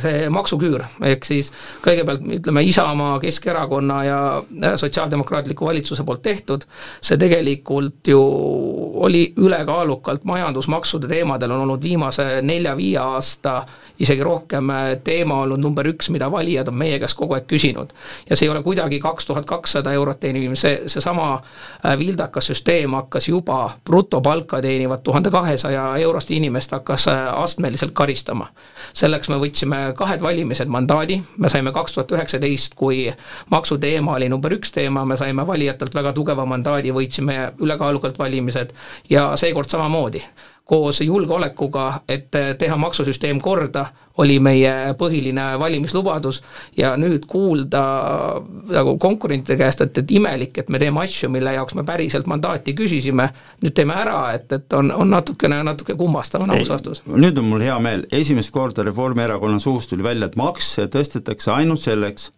see 0.00 0.30
maksuküür, 0.32 0.84
ehk 1.12 1.28
siis 1.28 1.52
kõigepealt 1.84 2.24
ütleme, 2.40 2.64
isa 2.64 2.85
Isamaa, 2.86 3.18
Keskerakonna 3.18 4.04
ja 4.04 4.42
Sotsiaaldemokraatliku 4.76 5.66
valitsuse 5.66 6.04
poolt 6.04 6.22
tehtud, 6.22 6.62
see 7.02 7.18
tegelikult 7.18 8.08
ju 8.08 8.20
oli 8.94 9.32
ülekaalukalt 9.36 10.24
majandusmaksude 10.24 11.08
teemadel 11.08 11.50
on 11.50 11.60
olnud 11.60 11.82
viimase 11.82 12.42
nelja-viie 12.42 12.98
aasta 12.98 13.64
isegi 13.98 14.22
rohkem 14.22 14.70
teema 15.04 15.40
olnud 15.42 15.60
number 15.60 15.88
üks, 15.88 16.10
mida 16.12 16.28
valijad 16.30 16.68
on 16.68 16.76
meie 16.78 16.98
käest 17.00 17.16
kogu 17.18 17.34
aeg 17.34 17.46
küsinud. 17.50 17.90
ja 18.30 18.36
see 18.36 18.46
ei 18.46 18.52
ole 18.52 18.62
kuidagi 18.62 19.00
kaks 19.00 19.26
tuhat 19.26 19.46
kakssada 19.46 19.92
eurot 19.92 20.20
teenimine, 20.20 20.56
see, 20.56 20.82
seesama 20.86 21.28
äh, 21.34 21.98
vildakas 21.98 22.52
süsteem 22.52 22.94
hakkas 22.94 23.28
juba 23.28 23.70
brutopalka 23.84 24.60
teenivat 24.62 25.02
tuhande 25.02 25.30
kahesaja 25.30 25.88
eurost 25.96 26.30
inimest 26.30 26.72
hakkas 26.72 27.08
äh, 27.08 27.22
astmeliselt 27.42 27.92
karistama. 27.92 28.48
selleks 28.94 29.28
me 29.28 29.40
võtsime 29.42 29.80
kahed 29.96 30.22
valimised 30.22 30.68
mandaadi, 30.68 31.20
me 31.38 31.48
saime 31.48 31.72
kaks 31.72 31.98
tuhat 31.98 32.12
üheksateist 32.12 32.75
kui 32.76 33.06
maksuteema 33.50 34.16
oli 34.16 34.28
number 34.28 34.52
üks 34.56 34.72
teema, 34.74 35.04
me 35.04 35.16
saime 35.16 35.46
valijatelt 35.46 35.94
väga 35.94 36.12
tugeva 36.16 36.46
mandaadi, 36.46 36.94
võitsime 36.94 37.38
ülekaalukalt 37.58 38.18
valimised 38.18 38.76
ja 39.10 39.32
seekord 39.36 39.72
samamoodi. 39.72 40.22
Koos 40.66 40.98
julgeolekuga, 41.00 42.00
et 42.10 42.34
teha 42.58 42.76
maksusüsteem 42.76 43.38
korda, 43.38 43.84
oli 44.18 44.40
meie 44.42 44.72
põhiline 44.98 45.44
valimislubadus 45.60 46.40
ja 46.76 46.94
nüüd 46.98 47.28
kuulda 47.30 47.82
nagu 48.72 48.96
konkurentide 48.98 49.54
käest, 49.60 49.84
et, 49.84 50.00
et 50.02 50.14
imelik, 50.16 50.58
et 50.58 50.72
me 50.72 50.80
teeme 50.82 51.04
asju, 51.04 51.30
mille 51.30 51.52
jaoks 51.54 51.76
me 51.78 51.84
päriselt 51.86 52.26
mandaati 52.26 52.74
küsisime, 52.74 53.28
nüüd 53.62 53.76
teeme 53.76 53.94
ära, 53.94 54.18
et, 54.34 54.50
et 54.58 54.76
on, 54.78 54.90
on 54.90 55.14
natukene, 55.14 55.60
natuke 55.66 55.94
kummastav 55.94 56.42
on 56.42 56.56
aus 56.56 56.72
vastus. 56.72 57.04
nüüd 57.06 57.38
on 57.38 57.46
mul 57.52 57.62
hea 57.62 57.78
meel, 57.86 58.02
esimest 58.10 58.50
korda 58.50 58.82
Reformierakonna 58.86 59.62
suust 59.62 59.92
tuli 59.92 60.02
välja, 60.06 60.26
et 60.26 60.40
makse 60.40 60.88
tõstetakse 60.90 61.54
ainult 61.54 61.84
selleks, 61.84 62.32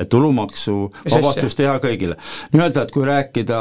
et 0.00 0.08
tulumaksuvabastus 0.08 1.56
teha 1.58 1.76
kõigile. 1.82 2.16
nii-öelda, 2.52 2.82
et 2.82 2.92
kui 2.94 3.06
rääkida 3.06 3.60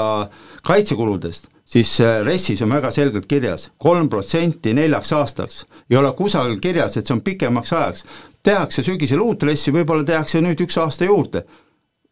kaitsekuludest, 0.66 1.50
siis 1.66 1.92
RES-is 2.24 2.62
on 2.66 2.74
väga 2.74 2.92
selgelt 2.92 3.28
kirjas, 3.30 3.70
kolm 3.78 4.10
protsenti 4.10 4.74
neljaks 4.74 5.14
aastaks. 5.14 5.66
ei 5.90 5.98
ole 5.98 6.14
kusagil 6.14 6.60
kirjas, 6.60 6.98
et 6.98 7.08
see 7.08 7.14
on 7.14 7.22
pikemaks 7.22 7.74
ajaks. 7.74 8.06
tehakse 8.44 8.84
sügisel 8.84 9.22
uut 9.22 9.44
RES-i, 9.44 9.74
võib-olla 9.76 10.04
tehakse 10.04 10.42
nüüd 10.42 10.62
üks 10.66 10.78
aasta 10.78 11.06
juurde. 11.06 11.44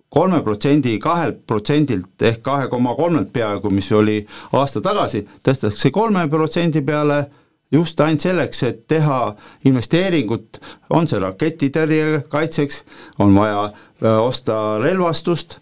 kolme 0.10 0.42
protsendi, 0.44 1.00
kahelt 1.00 1.42
protsendilt 1.48 2.22
ehk 2.22 2.42
kahe 2.42 2.68
koma 2.68 2.96
kolmelt 2.96 3.34
peaaegu, 3.34 3.70
mis 3.70 3.92
oli 3.92 4.26
aasta 4.54 4.82
tagasi, 4.82 5.28
tõstetakse 5.44 5.92
kolme 5.92 6.28
protsendi 6.30 6.82
peale 6.82 7.26
just 7.72 8.00
ainult 8.02 8.24
selleks, 8.24 8.64
et 8.64 8.88
teha 8.88 9.36
investeeringut, 9.68 10.62
on 10.90 11.08
see 11.08 11.20
raketitõrje 11.20 12.24
kaitseks, 12.32 12.84
on 13.20 13.36
vaja 13.36 13.72
osta 14.02 14.78
relvastust 14.80 15.60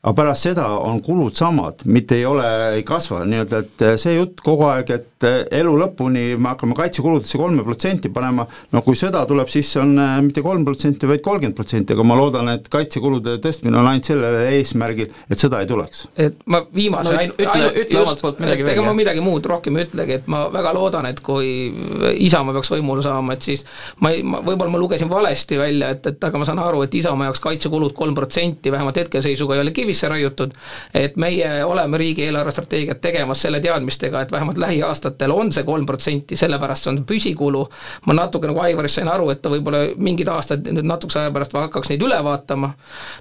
aga 0.00 0.16
pärast 0.16 0.46
seda 0.46 0.64
on 0.80 1.02
kulud 1.04 1.36
samad, 1.36 1.82
mitte 1.84 2.16
ei 2.16 2.24
ole, 2.24 2.46
ei 2.78 2.84
kasva, 2.88 3.20
nii-öelda 3.28 3.58
et 3.60 3.82
see 4.00 4.14
jutt 4.16 4.40
kogu 4.44 4.64
aeg, 4.70 4.92
et 4.96 5.26
elu 5.28 5.74
lõpuni 5.76 6.38
me 6.40 6.54
hakkame 6.54 6.72
kaitsekuludesse 6.78 7.36
kolme 7.36 7.64
protsenti 7.66 8.08
panema, 8.12 8.46
no 8.72 8.80
kui 8.86 8.96
sõda 8.96 9.26
tuleb, 9.28 9.50
siis 9.52 9.68
on 9.76 9.92
äh, 10.00 10.14
mitte 10.24 10.40
kolm 10.44 10.64
protsenti, 10.64 11.08
vaid 11.10 11.20
kolmkümmend 11.24 11.56
protsenti, 11.58 11.92
aga 11.92 12.06
ma 12.08 12.16
loodan, 12.16 12.48
et 12.54 12.70
kaitsekulude 12.72 13.36
tõstmine 13.44 13.76
on 13.76 13.90
ainult 13.90 14.08
sellel 14.08 14.38
eesmärgil, 14.54 15.10
et 15.28 15.42
sõda 15.44 15.60
ei 15.60 15.68
tuleks. 15.68 16.06
et 16.16 16.40
ma 16.48 16.62
viimase 16.64 17.12
no, 17.12 17.26
ütle, 17.26 17.44
ütle, 17.44 17.68
ütle 17.84 18.00
omalt 18.00 18.24
poolt 18.24 18.40
midagi 18.40 18.64
veel. 18.64 18.72
ega 18.78 18.86
ma 18.86 18.96
midagi 18.96 19.24
muud 19.24 19.50
rohkem 19.52 19.76
ei 19.76 19.88
ütlegi, 19.90 20.16
et 20.22 20.32
ma 20.32 20.46
väga 20.54 20.72
loodan, 20.76 21.10
et 21.12 21.20
kui 21.24 21.52
Isamaa 22.24 22.56
peaks 22.56 22.72
võimule 22.72 23.04
saama, 23.04 23.36
et 23.36 23.50
siis 23.50 23.66
ma 24.00 24.14
ei, 24.16 24.24
ma 24.24 24.40
võib-olla 24.46 24.72
ma 24.72 24.80
lugesin 24.80 25.12
valesti 25.12 25.60
välja, 25.60 25.92
et, 25.92 26.08
et 26.14 26.28
aga 26.30 26.40
ma 26.40 26.48
saan 26.48 26.64
aru, 26.64 26.86
et 26.88 26.96
Isamaa 26.96 27.28
jaoks 27.28 27.44
kaitsekulud 27.44 27.92
kolm 27.96 28.16
protsenti 28.16 28.72
vähemalt 28.72 29.04
hetkeseisuga 29.04 29.58
ei 29.58 29.64
ole 29.66 29.76
kivi 29.76 29.89
kivisse 29.90 30.08
raiutud, 30.08 30.52
et 30.94 31.16
meie 31.16 31.64
oleme 31.64 31.98
riigi 31.98 32.24
eelarvestrateegiat 32.28 33.00
tegemas 33.02 33.42
selle 33.42 33.60
teadmistega, 33.60 34.22
et 34.22 34.32
vähemalt 34.32 34.58
lähiaastatel 34.58 35.32
on 35.34 35.52
see 35.52 35.64
kolm 35.66 35.86
protsenti, 35.86 36.36
sellepärast 36.38 36.86
see 36.86 36.92
on 36.92 37.00
püsikulu, 37.06 37.64
ma 38.06 38.14
natuke 38.14 38.46
nagu 38.46 38.62
Aivarist 38.62 39.00
sain 39.00 39.10
aru, 39.10 39.30
et 39.34 39.42
ta 39.42 39.50
võib-olla 39.50 39.82
mingid 39.98 40.30
aastad 40.30 40.66
nüüd 40.70 40.86
natukese 40.86 41.24
aja 41.24 41.34
pärast 41.34 41.56
hakkaks 41.58 41.90
neid 41.90 42.06
üle 42.06 42.20
vaatama, 42.24 42.70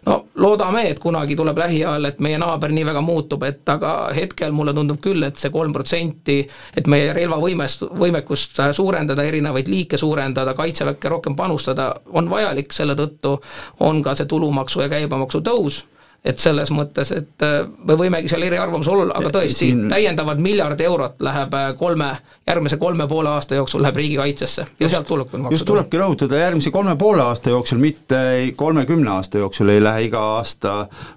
no 0.06 0.20
loodame, 0.38 0.86
et 0.92 1.02
kunagi 1.02 1.38
tuleb 1.40 1.58
lähiajal, 1.64 2.06
et 2.12 2.22
meie 2.22 2.38
naaber 2.42 2.74
nii 2.76 2.86
väga 2.92 3.02
muutub, 3.06 3.44
et 3.50 3.74
aga 3.74 3.94
hetkel 4.16 4.54
mulle 4.56 4.76
tundub 4.78 5.02
küll, 5.02 5.26
et 5.26 5.42
see 5.42 5.54
kolm 5.54 5.74
protsenti, 5.74 6.40
et 6.78 6.88
meie 6.92 7.14
relvavõimest, 7.18 7.88
võimekust 7.98 8.62
suurendada, 8.78 9.26
erinevaid 9.26 9.72
liike 9.72 9.98
suurendada, 9.98 10.54
kaitseväkke 10.58 11.16
rohkem 11.18 11.38
panustada, 11.40 11.94
on 12.14 12.30
vajalik, 12.30 12.74
selle 12.76 12.98
tõttu 13.00 13.40
on 13.86 14.04
ka 14.06 14.16
see 14.20 14.30
tulumaksu 14.30 14.86
ja 14.86 14.92
käibemaksu 14.92 15.42
tõus 15.46 15.84
et 16.26 16.40
selles 16.40 16.68
mõttes, 16.76 17.12
et 17.16 17.44
äh, 17.46 17.62
me 17.88 17.96
võimegi 17.98 18.28
seal 18.32 18.44
eriarvamusel 18.44 19.04
olla, 19.06 19.16
aga 19.20 19.32
tõesti 19.38 19.70
siin..., 19.70 19.86
täiendavad 19.92 20.42
miljard 20.44 20.82
eurot 20.84 21.22
läheb 21.24 21.54
äh, 21.56 21.70
kolme, 21.80 22.10
järgmise 22.48 22.78
kolme 22.78 23.08
poole 23.08 23.32
aasta 23.32 23.56
jooksul 23.56 23.82
läheb 23.86 24.02
riigikaitsesse. 24.02 24.66
Ja 24.68 24.86
just, 24.86 24.96
sealt 24.96 25.08
tuleb 25.08 25.32
maksu 25.32 25.56
just 25.56 25.68
tulebki 25.70 26.02
rõhutada, 26.02 26.42
järgmise 26.42 26.74
kolme 26.76 26.96
poole 27.00 27.24
aasta 27.24 27.54
jooksul, 27.54 27.80
mitte 27.80 28.20
kolmekümne 28.60 29.12
aasta 29.16 29.40
jooksul 29.40 29.72
ei 29.72 29.84
lähe 29.84 30.10
iga 30.10 30.26
aasta 30.36 30.76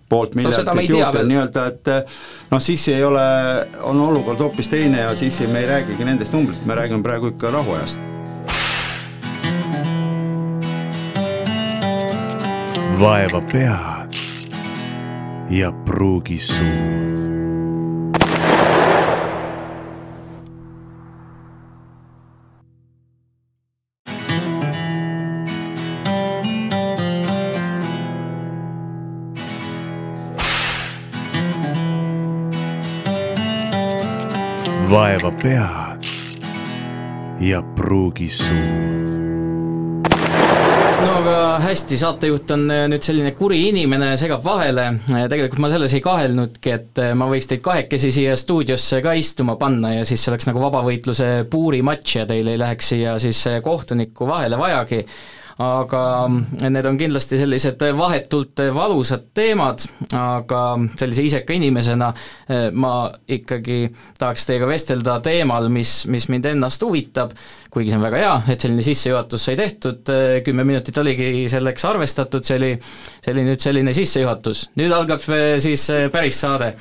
poolt 0.08 0.36
miljardit 0.38 0.70
no, 0.70 0.86
juurde, 0.86 1.24
nii-öelda 1.26 1.66
et 1.72 1.92
noh, 2.52 2.62
siis 2.62 2.86
ei 2.92 3.02
ole, 3.04 3.26
on 3.88 4.00
olukord 4.06 4.38
hoopis 4.44 4.70
teine 4.70 5.02
ja 5.02 5.16
siis 5.18 5.40
me 5.50 5.64
ei 5.64 5.70
räägigi 5.72 6.06
nendest 6.06 6.36
numbritest, 6.36 6.66
me 6.68 6.78
räägime 6.78 7.02
praegu 7.02 7.34
ikka 7.34 7.50
rahuajast. 7.50 8.00
vaeva 13.02 13.40
pead 13.50 14.01
ja 15.52 15.72
pruugisuud. 15.72 17.32
vaeva 34.90 35.32
pead 35.42 36.04
ja 37.40 37.62
pruugisuud 37.62 39.21
no 41.02 41.12
aga 41.18 41.36
hästi, 41.62 41.98
saatejuht 41.98 42.52
on 42.54 42.64
äh, 42.70 42.84
nüüd 42.90 43.04
selline 43.04 43.32
kuri 43.36 43.58
inimene, 43.70 44.12
segab 44.20 44.42
vahele, 44.44 44.88
tegelikult 45.30 45.62
ma 45.64 45.70
selles 45.72 45.94
ei 45.96 46.02
kahelnudki, 46.04 46.74
et 46.76 47.02
äh, 47.02 47.12
ma 47.18 47.28
võiks 47.30 47.50
teid 47.50 47.62
kahekesi 47.64 48.12
siia 48.14 48.36
stuudiosse 48.38 49.02
ka 49.04 49.14
istuma 49.18 49.56
panna 49.60 49.94
ja 49.96 50.06
siis 50.08 50.22
see 50.22 50.32
oleks 50.32 50.48
nagu 50.48 50.62
vabavõitluse 50.62 51.30
puurimatš 51.52 52.18
ja 52.20 52.26
teil 52.30 52.52
ei 52.52 52.60
läheks 52.60 52.92
siia 52.94 53.16
siis 53.22 53.42
äh, 53.50 53.60
kohtunikku 53.64 54.28
vahele 54.30 54.60
vajagi 54.60 55.02
aga 55.62 56.02
need 56.70 56.86
on 56.88 56.98
kindlasti 56.98 57.38
sellised 57.40 57.82
vahetult 57.96 58.62
valusad 58.74 59.28
teemad, 59.34 59.84
aga 60.16 60.62
sellise 60.98 61.26
iseka 61.28 61.56
inimesena 61.56 62.08
eh, 62.12 62.68
ma 62.72 62.94
ikkagi 63.36 63.84
tahaks 64.18 64.46
teiega 64.48 64.68
vestelda 64.70 65.18
teemal, 65.24 65.68
mis, 65.72 66.02
mis 66.12 66.28
mind 66.32 66.48
ennast 66.52 66.82
huvitab, 66.86 67.34
kuigi 67.72 67.92
see 67.92 68.00
on 68.00 68.06
väga 68.06 68.22
hea, 68.22 68.32
et 68.54 68.64
selline 68.64 68.86
sissejuhatus 68.86 69.46
sai 69.48 69.58
tehtud, 69.60 70.02
eh, 70.14 70.40
kümme 70.46 70.66
minutit 70.68 70.98
oligi 71.02 71.46
selleks 71.52 71.86
arvestatud, 71.90 72.46
see 72.46 72.58
oli, 72.60 72.72
see 73.20 73.36
oli 73.36 73.46
nüüd 73.50 73.62
selline 73.62 73.94
sissejuhatus, 73.96 74.66
nüüd 74.80 74.96
algab 74.96 75.28
eh, 75.30 75.54
siis 75.62 75.86
päris 76.12 76.42
saade. 76.42 76.74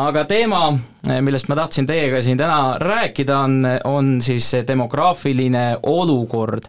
Aga 0.00 0.22
teema, 0.24 0.70
millest 1.20 1.50
ma 1.50 1.56
tahtsin 1.58 1.84
teiega 1.84 2.22
siin 2.24 2.38
täna 2.40 2.78
rääkida, 2.80 3.42
on, 3.44 3.66
on 3.84 4.06
siis 4.24 4.46
demograafiline 4.64 5.66
olukord 5.84 6.64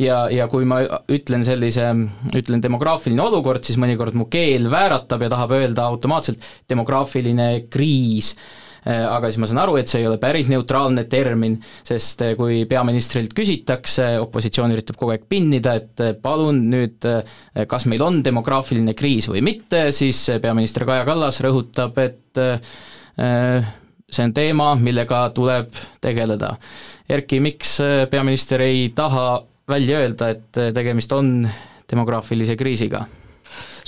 ja, 0.00 0.24
ja 0.32 0.48
kui 0.50 0.66
ma 0.68 0.80
ütlen 1.12 1.44
sellise, 1.46 1.90
ütlen 2.36 2.62
demograafiline 2.64 3.22
olukord, 3.22 3.64
siis 3.66 3.78
mõnikord 3.80 4.16
mu 4.18 4.26
keel 4.32 4.70
vääratab 4.72 5.26
ja 5.26 5.30
tahab 5.32 5.54
öelda 5.58 5.86
automaatselt 5.90 6.42
demograafiline 6.70 7.48
kriis 7.72 8.32
äh, 8.84 9.04
aga 9.04 9.28
siis 9.28 9.40
ma 9.42 9.50
saan 9.50 9.62
aru, 9.64 9.76
et 9.80 9.90
see 9.90 10.02
ei 10.02 10.08
ole 10.08 10.20
päris 10.22 10.48
neutraalne 10.52 11.04
termin, 11.10 11.58
sest 11.86 12.24
äh, 12.24 12.34
kui 12.38 12.62
peaministrilt 12.70 13.34
küsitakse, 13.36 14.12
opositsioon 14.24 14.76
üritab 14.76 15.00
kogu 15.00 15.14
aeg 15.16 15.26
pinnida, 15.30 15.76
et 15.82 16.04
äh, 16.04 16.14
palun 16.16 16.64
nüüd, 16.72 17.08
kas 17.68 17.86
meil 17.90 18.04
on 18.06 18.22
demograafiline 18.24 18.96
kriis 18.98 19.28
või 19.30 19.44
mitte, 19.44 19.88
siis 19.96 20.22
peaminister 20.42 20.86
Kaja 20.88 21.04
Kallas 21.08 21.40
rõhutab, 21.44 21.98
et 22.00 22.40
see 24.10 24.24
on 24.24 24.32
teema, 24.34 24.72
millega 24.78 25.24
tuleb 25.34 25.74
tegeleda. 26.02 26.54
Erki, 27.10 27.40
miks 27.42 27.76
peaminister 28.10 28.62
ei 28.64 28.88
taha 28.96 29.40
välja 29.70 30.02
öelda, 30.04 30.30
et 30.34 30.60
äh, 30.60 30.72
tegemist 30.74 31.12
on 31.12 31.48
demograafilise 31.90 32.56
kriisiga? 32.56 33.06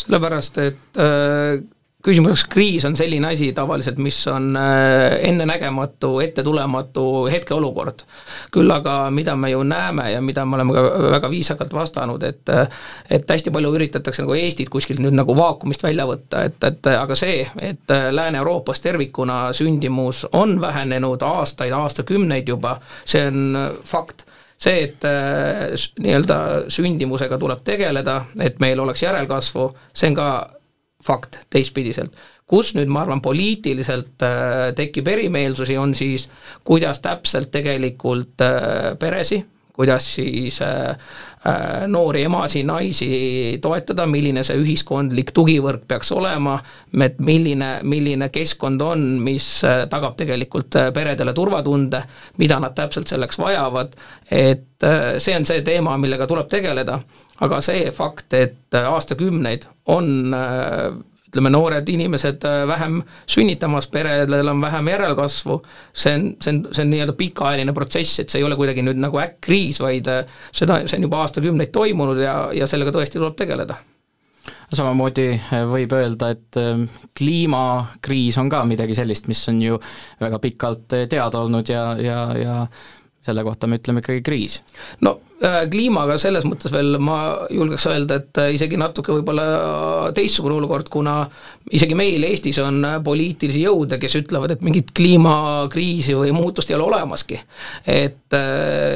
sellepärast, 0.02 0.58
et 0.58 0.98
äh, 0.98 1.60
küsimuseks 2.02 2.48
kriis 2.50 2.84
on 2.88 2.96
selline 2.98 3.28
asi 3.30 3.52
tavaliselt, 3.54 3.98
mis 4.02 4.16
on 4.26 4.56
äh, 4.58 5.18
ennenägematu, 5.28 6.16
ettetulematu 6.24 7.04
hetkeolukord. 7.30 8.02
küll 8.52 8.70
aga 8.74 9.10
mida 9.10 9.36
me 9.36 9.50
ju 9.50 9.62
näeme 9.62 10.10
ja 10.12 10.20
mida 10.20 10.44
me 10.46 10.56
oleme 10.56 10.74
ka 10.74 10.82
väga 11.14 11.30
viisakalt 11.30 11.74
vastanud, 11.74 12.22
et 12.22 12.50
et 13.10 13.30
hästi 13.30 13.50
palju 13.54 13.74
üritatakse 13.76 14.24
nagu 14.24 14.34
Eestit 14.34 14.68
kuskilt 14.68 15.00
nüüd 15.04 15.14
nagu 15.14 15.36
vaakumist 15.36 15.82
välja 15.86 16.08
võtta, 16.08 16.42
et, 16.48 16.58
et 16.64 16.90
aga 16.96 17.14
see, 17.14 17.46
et 17.60 17.96
Lääne-Euroopas 18.10 18.80
tervikuna 18.80 19.52
sündimus 19.52 20.26
on 20.32 20.60
vähenenud 20.60 21.22
aastaid, 21.22 21.72
aastakümneid 21.72 22.48
juba, 22.48 22.78
see 23.04 23.26
on 23.30 23.58
fakt 23.84 24.26
see, 24.62 24.83
et 24.87 25.07
äh, 25.09 25.73
nii-öelda 26.02 26.38
sündimusega 26.73 27.38
tuleb 27.40 27.64
tegeleda, 27.66 28.23
et 28.40 28.61
meil 28.62 28.81
oleks 28.83 29.02
järelkasvu, 29.02 29.71
see 29.95 30.12
on 30.12 30.19
ka 30.19 30.28
fakt 31.02 31.42
teistpidiselt. 31.50 32.16
kus 32.52 32.75
nüüd, 32.76 32.90
ma 32.92 33.00
arvan, 33.00 33.23
poliitiliselt 33.25 34.23
äh, 34.26 34.75
tekib 34.76 35.09
erimeelsusi, 35.09 35.76
on 35.81 35.95
siis 35.97 36.26
kuidas 36.69 37.00
täpselt 37.00 37.50
tegelikult 37.54 38.45
äh, 38.45 38.92
peresi, 39.00 39.40
kuidas 39.73 40.14
siis 40.14 40.61
äh, 40.62 40.97
Äh, 41.47 41.88
noori 41.91 42.21
emasid, 42.23 42.62
naisi 42.69 43.07
toetada, 43.62 44.05
milline 44.07 44.45
see 44.47 44.61
ühiskondlik 44.62 45.33
tugivõrk 45.35 45.88
peaks 45.91 46.12
olema, 46.14 46.52
et 47.02 47.17
milline, 47.19 47.71
milline 47.83 48.29
keskkond 48.31 48.85
on, 48.87 49.02
mis 49.26 49.49
äh, 49.67 49.81
tagab 49.91 50.14
tegelikult 50.21 50.79
peredele 50.95 51.35
turvatunde, 51.35 52.05
mida 52.38 52.61
nad 52.62 52.76
täpselt 52.79 53.11
selleks 53.11 53.43
vajavad, 53.43 53.99
et 54.31 54.87
see 55.23 55.35
on 55.35 55.45
see 55.47 55.64
teema, 55.67 55.97
millega 55.99 56.29
tuleb 56.31 56.47
tegeleda, 56.50 57.00
aga 57.43 57.59
see 57.62 57.91
fakt, 57.95 58.38
et 58.38 58.79
aastakümneid 58.79 59.67
on 59.91 60.31
ütleme, 61.32 61.48
noored 61.48 61.88
inimesed 61.88 62.44
äh, 62.44 62.62
vähem 62.68 62.98
sünnitamas, 63.26 63.88
peredel 63.88 64.50
on 64.52 64.60
vähem 64.60 64.90
järelkasvu, 64.92 65.56
see 65.96 66.12
on, 66.18 66.26
see 66.44 66.52
on, 66.52 66.58
see 66.68 66.84
on 66.84 66.92
nii-öelda 66.92 67.14
pikaajaline 67.16 67.72
protsess, 67.72 68.20
et 68.20 68.28
see 68.28 68.42
ei 68.42 68.44
ole 68.44 68.58
kuidagi 68.60 68.84
nüüd 68.84 69.00
nagu 69.00 69.20
äkkriis, 69.22 69.80
vaid 69.80 70.10
äh, 70.12 70.28
seda, 70.52 70.82
see 70.84 71.00
on 71.00 71.08
juba 71.08 71.22
aastakümneid 71.24 71.72
toimunud 71.72 72.20
ja, 72.20 72.36
ja 72.52 72.68
sellega 72.68 72.92
tõesti 72.92 73.16
tuleb 73.16 73.38
tegeleda 73.38 73.80
samamoodi 74.72 75.26
äh, 75.32 75.64
võib 75.70 75.96
öelda, 75.96 76.32
et 76.34 76.60
kliimakriis 77.16 78.36
on 78.42 78.52
ka 78.52 78.64
midagi 78.68 78.96
sellist, 78.98 79.28
mis 79.32 79.40
on 79.48 79.60
ju 79.64 79.80
väga 80.20 80.40
pikalt 80.42 80.98
teada 81.08 81.44
olnud 81.46 81.72
ja, 81.72 81.92
ja, 82.00 82.24
ja 82.36 82.56
selle 83.24 83.44
kohta 83.46 83.70
me 83.70 83.78
ütleme 83.80 84.02
ikkagi 84.04 84.24
kriis. 84.26 84.60
no 85.00 85.20
kliimaga 85.42 86.16
selles 86.22 86.44
mõttes 86.46 86.70
veel 86.70 86.99
ma 87.02 87.16
julgeks 87.50 87.87
öelda, 87.90 88.20
et 88.20 88.38
äh, 88.38 88.52
isegi 88.54 88.78
natuke 88.78 89.14
võib-olla 89.16 90.12
teistsugune 90.14 90.54
olukord, 90.61 90.87
kuna 90.92 91.16
isegi 91.75 91.96
meil 91.99 92.22
Eestis 92.28 92.61
on 92.62 92.78
poliitilisi 93.04 93.64
jõude, 93.64 93.99
kes 94.02 94.14
ütlevad, 94.20 94.54
et 94.54 94.62
mingit 94.62 94.92
kliimakriisi 94.94 96.14
või 96.18 96.30
muutust 96.37 96.70
ei 96.70 96.76
ole 96.78 96.87
olemaski. 96.90 97.40
et 97.87 98.34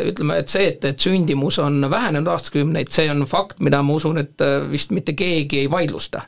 ütleme, 0.06 0.38
et 0.40 0.48
see, 0.48 0.68
et, 0.70 0.84
et 0.84 1.00
sündimus 1.00 1.58
on 1.60 1.90
vähenenud 1.90 2.28
aastakümneid, 2.32 2.88
see 2.94 3.10
on 3.12 3.26
fakt, 3.28 3.58
mida 3.60 3.82
ma 3.84 3.96
usun, 3.98 4.18
et 4.22 4.44
vist 4.70 4.94
mitte 4.96 5.12
keegi 5.18 5.64
ei 5.64 5.70
vaidlusta. 5.70 6.22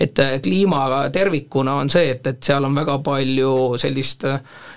et 0.00 0.18
kliimaga 0.42 1.08
tervikuna 1.10 1.74
on 1.82 1.90
see, 1.90 2.10
et, 2.14 2.26
et 2.26 2.42
seal 2.42 2.64
on 2.64 2.74
väga 2.74 2.98
palju 3.04 3.52
sellist 3.82 4.24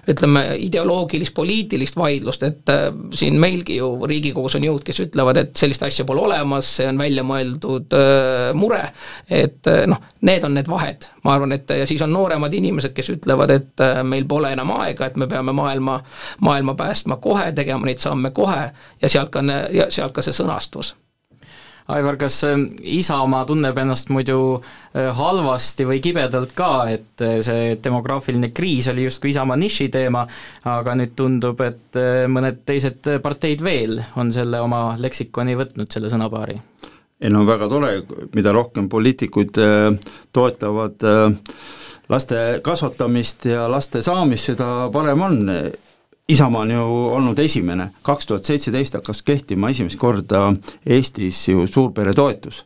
ütleme, 0.08 0.44
ideoloogilist, 0.64 1.34
poliitilist 1.36 1.98
vaidlust, 1.98 2.44
et 2.44 2.74
siin 3.14 3.40
meilgi 3.40 3.78
ju 3.78 3.92
Riigikogus 4.08 4.58
on 4.58 4.68
jõud, 4.68 4.87
kes 4.88 5.02
ütlevad, 5.04 5.40
et 5.42 5.56
sellist 5.60 5.84
asja 5.84 6.06
pole 6.08 6.24
olemas, 6.24 6.70
see 6.80 6.88
on 6.90 7.00
välja 7.00 7.24
mõeldud 7.28 7.96
äh, 7.98 8.52
mure, 8.58 8.84
et 9.30 9.68
äh, 9.72 9.84
noh, 9.90 10.02
need 10.28 10.46
on 10.48 10.56
need 10.58 10.70
vahed, 10.72 11.10
ma 11.26 11.36
arvan, 11.36 11.56
et 11.58 11.74
ja 11.82 11.88
siis 11.90 12.04
on 12.06 12.14
nooremad 12.16 12.54
inimesed, 12.58 12.96
kes 12.98 13.12
ütlevad, 13.18 13.54
et 13.54 13.84
äh, 13.84 14.00
meil 14.08 14.28
pole 14.30 14.54
enam 14.56 14.72
aega, 14.80 15.10
et 15.10 15.20
me 15.20 15.28
peame 15.32 15.56
maailma, 15.58 16.00
maailma 16.46 16.78
päästma 16.80 17.20
kohe, 17.24 17.52
tegema 17.58 17.90
neid 17.90 18.04
samme 18.04 18.32
kohe. 18.36 18.70
Ja 19.02 19.10
sealt 19.12 19.34
ka, 19.34 19.44
sealt 19.90 20.16
ka 20.16 20.24
see 20.26 20.36
sõnastus 20.36 20.96
Aivar, 21.88 22.18
kas 22.20 22.42
ähm, 22.44 22.66
Isamaa 22.84 23.46
tunneb 23.48 23.78
ennast 23.80 24.10
muidu 24.12 24.58
äh, 24.58 25.08
halvasti 25.16 25.86
või 25.88 26.02
kibedalt 26.04 26.52
ka, 26.58 26.72
et 26.92 27.24
äh, 27.24 27.38
see 27.46 27.78
demograafiline 27.84 28.50
kriis 28.56 28.90
oli 28.92 29.06
justkui 29.06 29.32
Isamaa 29.32 29.56
nišiteema, 29.62 30.26
aga 30.68 30.98
nüüd 31.00 31.16
tundub, 31.16 31.64
et 31.64 31.96
äh, 31.96 32.26
mõned 32.28 32.60
teised 32.68 33.08
parteid 33.24 33.64
veel 33.64 34.02
on 34.20 34.34
selle 34.36 34.60
oma 34.66 34.82
leksikoni 35.00 35.56
võtnud, 35.62 35.88
selle 35.94 36.12
sõnapaari? 36.12 36.60
ei 37.18 37.32
no 37.34 37.48
väga 37.48 37.66
tore, 37.72 37.94
mida 38.36 38.52
rohkem 38.54 38.86
poliitikuid 38.92 39.56
toetavad 40.36 41.06
laste 42.14 42.42
kasvatamist 42.62 43.48
ja 43.50 43.64
laste 43.72 44.04
saamist, 44.06 44.52
seda 44.52 44.68
parem 44.94 45.24
on 45.26 45.40
Isamaa 46.28 46.62
on 46.62 46.72
ju 46.72 46.86
olnud 47.16 47.40
esimene, 47.40 47.86
kaks 48.04 48.28
tuhat 48.28 48.44
seitseteist 48.44 48.98
hakkas 48.98 49.22
kehtima 49.24 49.70
esimest 49.72 49.96
korda 50.00 50.50
Eestis 50.86 51.46
ju 51.48 51.68
suurperetoetus. 51.68 52.66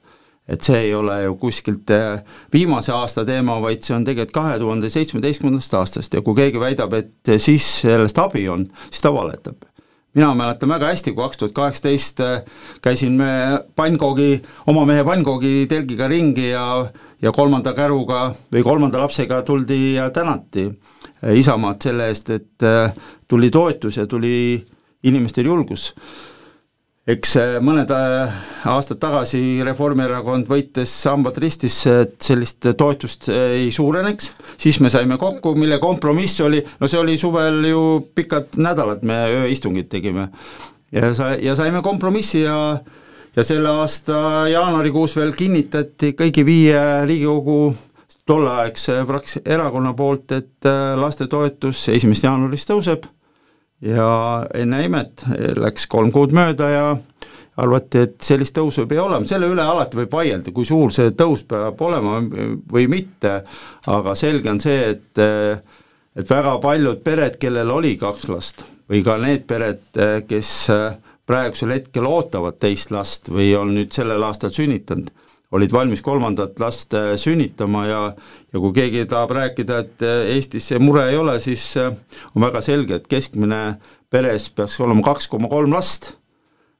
et 0.50 0.66
see 0.66 0.80
ei 0.88 0.94
ole 0.98 1.20
ju 1.24 1.36
kuskilt 1.40 1.92
äh, 1.94 2.24
viimase 2.54 2.92
aasta 2.92 3.22
teema, 3.26 3.60
vaid 3.62 3.86
see 3.86 3.94
on 3.96 4.04
tegelikult 4.04 4.34
kahe 4.34 4.56
tuhande 4.60 4.90
seitsmeteistkümnendast 4.90 5.76
aastast 5.78 6.18
ja 6.18 6.24
kui 6.26 6.36
keegi 6.36 6.60
väidab, 6.60 6.96
et 6.98 7.30
siis 7.38 7.68
sellest 7.84 8.18
abi 8.20 8.48
on, 8.50 8.66
siis 8.90 9.06
ta 9.06 9.14
valetab. 9.14 9.62
mina 10.14 10.34
mäletan 10.36 10.70
väga 10.70 10.90
hästi, 10.90 11.14
kui 11.14 11.24
kaks 11.24 11.38
tuhat 11.38 11.54
kaheksateist 11.60 12.20
äh, 12.26 12.42
käisin 12.82 13.14
me 13.22 13.62
pannkoogi, 13.76 14.42
oma 14.68 14.86
mehe 14.90 15.04
pannkoogi 15.04 15.68
telgiga 15.70 16.08
ringi 16.08 16.50
ja 16.50 16.66
ja 17.22 17.32
kolmanda 17.32 17.74
käruga 17.78 18.34
või 18.52 18.64
kolmanda 18.66 19.00
lapsega 19.06 19.44
tuldi 19.46 19.94
ja 19.94 20.10
tänati 20.10 20.72
Isamaad 21.22 21.84
selle 21.84 22.08
eest, 22.10 22.30
et 22.34 22.66
tuli 23.30 23.52
toetus 23.54 23.98
ja 23.98 24.08
tuli 24.10 24.58
inimestel 25.08 25.46
julgus. 25.50 25.92
eks 27.12 27.32
mõned 27.66 27.90
äh, 27.96 28.34
aastad 28.70 29.00
tagasi 29.02 29.40
Reformierakond 29.66 30.46
võitis 30.48 30.92
hambad 31.10 31.40
ristis, 31.42 31.80
et 31.90 32.14
sellist 32.22 32.68
toetust 32.78 33.26
äh, 33.34 33.56
ei 33.64 33.72
suureneks, 33.74 34.30
siis 34.62 34.78
me 34.86 34.92
saime 34.94 35.18
kokku, 35.18 35.56
mille 35.58 35.80
kompromiss 35.82 36.44
oli, 36.46 36.62
no 36.80 36.88
see 36.88 37.02
oli 37.02 37.18
suvel 37.18 37.66
ju 37.66 37.82
pikad 38.16 38.54
nädalad, 38.62 39.02
me 39.02 39.18
ööistungid 39.42 39.90
tegime. 39.90 40.30
ja 40.94 41.14
sa, 41.18 41.34
ja 41.42 41.56
saime 41.58 41.82
kompromissi 41.82 42.46
ja 42.46 42.80
ja 43.36 43.44
selle 43.48 43.70
aasta 43.82 44.48
jaanuarikuus 44.52 45.16
veel 45.16 45.32
kinnitati 45.34 46.12
kõigi 46.20 46.44
viie 46.46 46.82
Riigikogu 47.08 47.74
tolleaegse 48.32 49.02
fraks-, 49.08 49.42
erakonna 49.46 49.94
poolt, 49.98 50.32
et 50.38 50.70
äh, 50.70 50.94
lastetoetus 51.00 51.90
esimesest 51.94 52.30
jaanuarist 52.30 52.72
tõuseb 52.72 53.08
ja 53.86 54.10
enne 54.56 54.84
imet 54.86 55.26
läks 55.58 55.88
kolm 55.92 56.12
kuud 56.14 56.34
mööda 56.38 56.70
ja 56.70 56.86
arvati, 57.62 58.06
et 58.06 58.18
sellist 58.24 58.56
tõusu 58.56 58.86
ei 58.86 58.90
pea 58.90 59.04
olema, 59.04 59.28
selle 59.28 59.50
üle 59.52 59.64
alati 59.66 60.00
võib 60.00 60.14
vaielda, 60.16 60.54
kui 60.56 60.66
suur 60.68 60.94
see 60.96 61.12
tõus 61.18 61.44
peab 61.50 61.82
olema 61.84 62.20
või 62.72 62.88
mitte, 62.92 63.42
aga 63.92 64.16
selge 64.18 64.52
on 64.52 64.62
see, 64.64 64.96
et 64.96 65.24
et 66.12 66.28
väga 66.28 66.58
paljud 66.60 67.00
pered, 67.06 67.38
kellel 67.40 67.70
oli 67.72 67.94
kaks 68.00 68.28
last 68.28 68.66
või 68.92 69.00
ka 69.06 69.16
need 69.22 69.46
pered, 69.48 69.84
kes 70.28 70.52
praegusel 71.28 71.72
hetkel 71.78 72.08
ootavad 72.10 72.58
teist 72.60 72.92
last 72.92 73.30
või 73.32 73.54
on 73.56 73.72
nüüd 73.78 73.94
sellel 73.96 74.24
aastal 74.28 74.52
sünnitanud, 74.52 75.12
olid 75.52 75.74
valmis 75.74 76.02
kolmandat 76.02 76.60
last 76.60 76.94
äh, 76.94 77.14
sünnitama 77.16 77.86
ja 77.88 78.02
ja 78.54 78.60
kui 78.60 78.74
keegi 78.76 79.06
tahab 79.08 79.32
rääkida, 79.36 79.80
et 79.84 80.04
äh, 80.04 80.24
Eestis 80.36 80.70
see 80.72 80.80
mure 80.80 81.06
ei 81.10 81.18
ole, 81.18 81.38
siis 81.40 81.64
äh, 81.80 81.92
on 82.36 82.46
väga 82.46 82.62
selge, 82.64 83.00
et 83.00 83.08
keskmine 83.12 83.62
peres 84.12 84.50
peaks 84.56 84.80
olema 84.84 85.04
kaks 85.06 85.28
koma 85.32 85.52
kolm 85.52 85.74
last, 85.76 86.14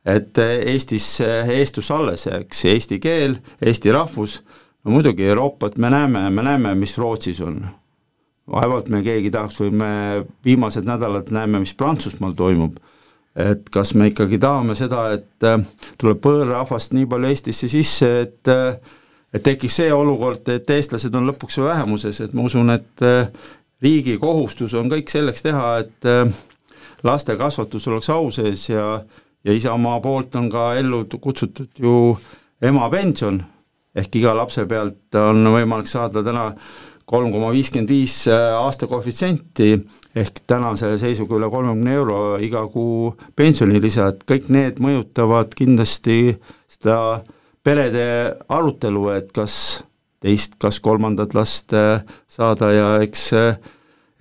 et 0.06 0.38
Eestis 0.42 1.06
eestus 1.22 1.92
alles 1.94 2.26
jääks, 2.26 2.66
eesti 2.72 2.98
keel, 3.00 3.38
eesti 3.62 3.92
rahvus, 3.94 4.40
no 4.84 4.96
muidugi 4.96 5.28
Euroopat 5.30 5.78
me 5.78 5.92
näeme, 5.94 6.26
me 6.34 6.44
näeme, 6.44 6.74
mis 6.76 6.98
Rootsis 6.98 7.42
on. 7.42 7.62
vaevalt 8.52 8.90
me 8.90 9.04
keegi 9.06 9.30
tahaks 9.32 9.60
või 9.62 9.70
me 9.80 9.92
viimased 10.44 10.84
nädalad 10.84 11.30
näeme, 11.32 11.62
mis 11.62 11.76
Prantsusmaal 11.78 12.34
toimub 12.36 12.80
et 13.36 13.70
kas 13.72 13.94
me 13.96 14.10
ikkagi 14.12 14.40
tahame 14.42 14.76
seda, 14.76 15.06
et 15.16 15.48
äh, 15.48 15.62
tuleb 16.02 16.26
võõrrahvast 16.26 16.96
nii 16.98 17.08
palju 17.12 17.32
Eestisse 17.32 17.70
sisse, 17.72 18.12
et 18.26 18.52
äh, 18.52 18.76
et 19.32 19.44
tekiks 19.44 19.78
see 19.80 19.92
olukord, 19.96 20.44
et 20.52 20.70
eestlased 20.76 21.14
on 21.16 21.30
lõpuks 21.30 21.62
vähemuses, 21.64 22.18
et 22.20 22.34
ma 22.36 22.44
usun, 22.44 22.74
et 22.74 23.04
äh, 23.08 23.30
riigi 23.82 24.18
kohustus 24.20 24.76
on 24.76 24.92
kõik 24.92 25.10
selleks 25.10 25.46
teha, 25.46 25.68
et 25.80 26.10
laste 27.08 27.34
kasvatus 27.40 27.88
oleks 27.88 28.10
au 28.14 28.28
sees 28.36 28.68
ja 28.70 29.00
ja 29.44 29.54
Isamaa 29.54 30.00
poolt 30.00 30.36
on 30.36 30.50
ka 30.52 30.74
ellu 30.78 31.06
kutsutud 31.22 31.80
ju 31.80 32.18
emapension, 32.62 33.40
ehk 33.96 34.16
iga 34.20 34.36
lapse 34.38 34.66
pealt 34.70 35.18
on 35.18 35.48
võimalik 35.56 35.90
saada 35.90 36.24
täna 36.24 36.52
kolm 37.12 37.32
koma 37.34 37.52
viiskümmend 37.52 37.92
viis 37.92 38.16
aasta 38.32 38.88
koefitsienti 38.88 39.74
ehk 40.16 40.42
tänase 40.48 40.94
seisuga 41.02 41.38
üle 41.38 41.52
kolmekümne 41.52 41.94
euro 42.00 42.22
iga 42.44 42.64
kuu 42.72 43.14
pensionilisa, 43.36 44.10
et 44.12 44.26
kõik 44.28 44.50
need 44.52 44.82
mõjutavad 44.84 45.54
kindlasti 45.56 46.38
seda 46.72 46.98
perede 47.64 48.08
arutelu, 48.50 49.06
et 49.14 49.32
kas 49.36 49.56
teist, 50.22 50.58
kas 50.62 50.80
kolmandat 50.84 51.36
last 51.38 51.74
äh, 51.74 52.02
saada 52.30 52.72
ja 52.74 52.90
eks 53.04 53.30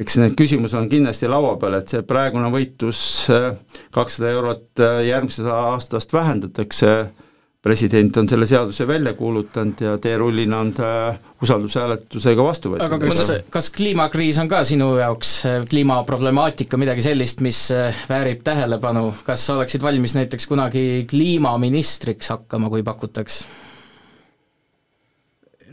eks 0.00 0.16
need 0.16 0.36
küsimused 0.38 0.78
on 0.78 0.88
kindlasti 0.88 1.28
laua 1.28 1.56
peal, 1.60 1.76
et 1.76 1.92
see 1.92 2.04
praegune 2.08 2.48
võitlus 2.52 3.02
äh, 3.34 3.50
kakssada 3.94 4.32
eurot 4.32 4.82
äh, 4.84 5.02
järgmisest 5.10 5.50
aastast 5.52 6.14
vähendatakse 6.16 6.94
president 7.62 8.16
on 8.16 8.28
selle 8.28 8.46
seaduse 8.48 8.86
välja 8.88 9.12
kuulutanud 9.14 9.80
ja 9.84 9.98
teerullina 9.98 10.58
on 10.64 10.72
ta 10.72 11.14
usaldushääletusega 11.42 12.44
vastu 12.44 12.72
võetud. 12.72 12.86
aga 12.86 12.98
kas, 13.02 13.32
kas 13.52 13.70
kliimakriis 13.76 14.38
on 14.40 14.48
ka 14.48 14.62
sinu 14.64 14.94
jaoks, 14.96 15.34
kliimaproblemaatika, 15.70 16.80
midagi 16.80 17.04
sellist, 17.04 17.44
mis 17.44 17.66
äh, 17.76 18.04
väärib 18.08 18.44
tähelepanu, 18.44 19.10
kas 19.24 19.46
sa 19.46 19.58
oleksid 19.58 19.84
valmis 19.84 20.16
näiteks 20.16 20.48
kunagi 20.48 20.84
kliimaministriks 21.10 22.32
hakkama, 22.32 22.72
kui 22.72 22.82
pakutaks? 22.86 23.44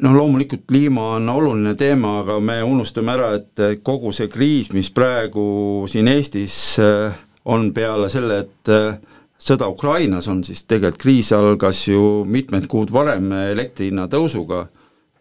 noh, 0.04 0.14
loomulikult 0.14 0.68
kliima 0.68 1.14
on 1.16 1.30
oluline 1.30 1.74
teema, 1.80 2.20
aga 2.22 2.40
me 2.44 2.60
unustame 2.64 3.16
ära, 3.16 3.32
et 3.40 3.82
kogu 3.84 4.12
see 4.16 4.30
kriis, 4.32 4.70
mis 4.76 4.92
praegu 4.94 5.88
siin 5.90 6.12
Eestis 6.12 6.58
äh, 6.84 7.16
on 7.46 7.72
peale 7.74 8.10
selle, 8.12 8.44
et 8.44 8.74
äh, 8.74 9.00
sõda 9.48 9.70
Ukrainas 9.72 10.28
on, 10.32 10.44
siis 10.44 10.66
tegelikult 10.68 11.02
kriis 11.02 11.32
algas 11.36 11.86
ju 11.88 12.24
mitmed 12.28 12.68
kuud 12.72 12.92
varem 12.94 13.32
elektri 13.32 13.92
hinna 13.92 14.08
tõusuga. 14.12 14.66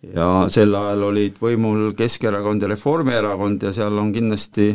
Ja 0.06 0.46
sel 0.52 0.74
ajal 0.76 1.02
olid 1.08 1.38
võimul 1.42 1.90
Keskerakond 1.98 2.62
ja 2.62 2.68
Reformierakond 2.70 3.64
ja 3.66 3.72
seal 3.74 3.96
on 3.98 4.12
kindlasti 4.14 4.68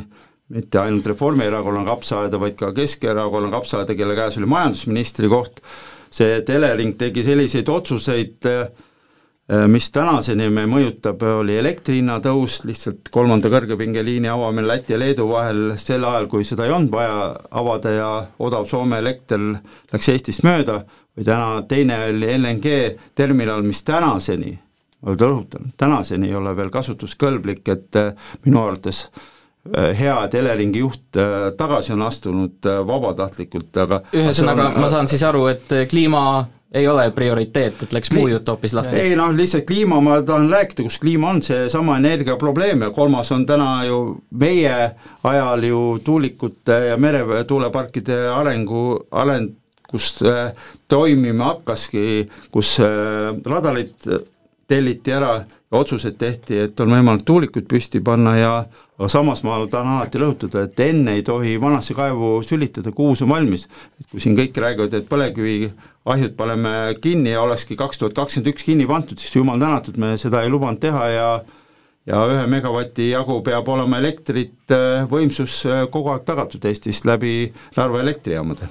mitte 0.51 0.81
ainult 0.81 1.05
Reformierakonna 1.07 1.85
kapsaaeda, 1.87 2.39
vaid 2.41 2.57
ka 2.59 2.73
Keskerakonna 2.75 3.51
kapsaaeda, 3.53 3.95
kelle 3.95 4.17
käes 4.17 4.39
oli 4.41 4.49
majandusministri 4.51 5.29
koht, 5.31 5.61
see, 6.11 6.41
et 6.41 6.49
Elering 6.51 6.97
tegi 6.99 7.23
selliseid 7.23 7.69
otsuseid 7.71 8.49
äh, 8.49 8.65
mis 9.67 9.89
tänaseni 9.91 10.47
me 10.53 10.63
mõjutab, 10.69 11.23
oli 11.41 11.57
elektri 11.59 11.97
hinna 11.99 12.19
tõus, 12.23 12.61
lihtsalt 12.67 13.09
kolmanda 13.11 13.49
kõrgepingeliini 13.51 14.29
avamine 14.31 14.67
Läti 14.67 14.95
ja 14.95 14.99
Leedu 15.01 15.27
vahel 15.27 15.73
sel 15.81 16.05
ajal, 16.07 16.29
kui 16.31 16.45
seda 16.47 16.67
ei 16.67 16.71
olnud 16.71 16.93
vaja 16.93 17.17
avada 17.59 17.91
ja 17.91 18.09
odav 18.39 18.67
Soome 18.69 19.01
elekter 19.03 19.41
läks 19.91 20.09
Eestist 20.13 20.45
mööda, 20.47 20.81
või 21.17 21.27
täna 21.27 21.49
teine 21.67 21.99
oli 22.13 22.31
LNG 22.37 22.77
terminal, 23.17 23.65
mis 23.67 23.83
tänaseni, 23.83 24.55
ma 25.03 25.17
rõhutan, 25.19 25.73
tänaseni 25.77 26.31
ei 26.31 26.39
ole 26.39 26.55
veel 26.55 26.71
kasutuskõlblik, 26.71 27.67
et 27.75 27.99
äh, 27.99 28.33
minu 28.45 28.63
arvates 28.63 29.09
hea, 29.71 30.15
et 30.25 30.35
Eleringi 30.35 30.79
juht 30.81 31.19
tagasi 31.57 31.93
on 31.93 32.01
astunud 32.07 32.65
vabatahtlikult, 32.87 33.77
aga 33.83 33.99
ühesõnaga, 34.17 34.71
ma 34.79 34.89
saan 34.89 35.09
siis 35.11 35.21
aru, 35.27 35.45
et 35.51 35.69
kliima 35.91 36.23
ei 36.71 36.87
ole 36.87 37.11
prioriteet, 37.11 37.83
et 37.83 37.93
läks 37.93 38.11
muu 38.15 38.27
jutt 38.31 38.47
hoopis 38.47 38.73
lahti? 38.77 38.95
ei 38.95 39.15
noh, 39.19 39.33
lihtsalt 39.35 39.65
kliima, 39.67 39.99
ma 40.03 40.21
tahan 40.25 40.49
rääkida, 40.51 40.85
kus 40.87 40.99
kliima 41.03 41.29
on, 41.33 41.41
seesama 41.43 41.97
energiaprobleem 41.99 42.85
ja 42.87 42.91
kolmas 42.95 43.31
on 43.35 43.45
täna 43.45 43.71
ju 43.85 44.01
meie 44.39 44.75
ajal 45.23 45.63
ju 45.67 45.81
tuulikute 46.03 46.79
ja 46.91 46.97
meretuuleparkide 46.97 48.21
arengu, 48.35 48.83
areng, 49.11 49.51
kus 49.91 50.13
äh, 50.23 50.53
toimima 50.87 51.51
hakkaski, 51.53 52.29
kus 52.51 52.77
äh, 52.79 53.33
radarid 53.45 54.07
telliti 54.71 55.11
ära 55.11 55.41
ja 55.71 55.79
otsused 55.79 56.15
tehti, 56.19 56.59
et 56.67 56.79
on 56.79 56.91
võimalik 56.95 57.25
tuulikuid 57.27 57.67
püsti 57.67 57.99
panna 58.03 58.37
ja 58.37 58.53
aga 59.01 59.09
samas 59.09 59.41
ma 59.43 59.57
tahan 59.65 59.95
alati 59.95 60.19
rõhutada, 60.21 60.65
et 60.67 60.79
enne 60.85 61.15
ei 61.17 61.23
tohi 61.25 61.55
vanasse 61.61 61.95
kaevu 61.97 62.35
sülitada, 62.45 62.91
kui 62.95 63.11
uus 63.11 63.23
on 63.25 63.31
valmis. 63.33 63.67
et 63.99 64.07
kui 64.11 64.19
siin 64.21 64.35
kõik 64.37 64.57
räägivad, 64.61 64.93
et 64.93 65.09
põlevkiviahjud 66.05 66.35
paneme 66.37 66.95
kinni 67.01 67.31
ja 67.35 67.41
olekski 67.45 67.77
kaks 67.77 67.99
tuhat 68.01 68.13
kakskümmend 68.17 68.53
üks 68.53 68.63
kinni 68.65 68.87
pandud, 68.89 69.19
siis 69.19 69.35
jumal 69.35 69.59
tänatud, 69.61 69.97
me 70.01 70.15
seda 70.17 70.41
ei 70.43 70.49
lubanud 70.49 70.81
teha 70.81 71.07
ja 71.09 71.27
ja 72.09 72.23
ühe 72.25 72.47
megavati 72.49 73.11
jagu 73.11 73.43
peab 73.45 73.67
olema 73.69 73.99
elektrit, 74.01 74.73
võimsus 75.09 75.59
kogu 75.93 76.09
aeg 76.09 76.23
tagatud 76.25 76.65
Eestis 76.65 77.03
läbi 77.05 77.51
Narva 77.77 78.01
elektrijaamade 78.01 78.69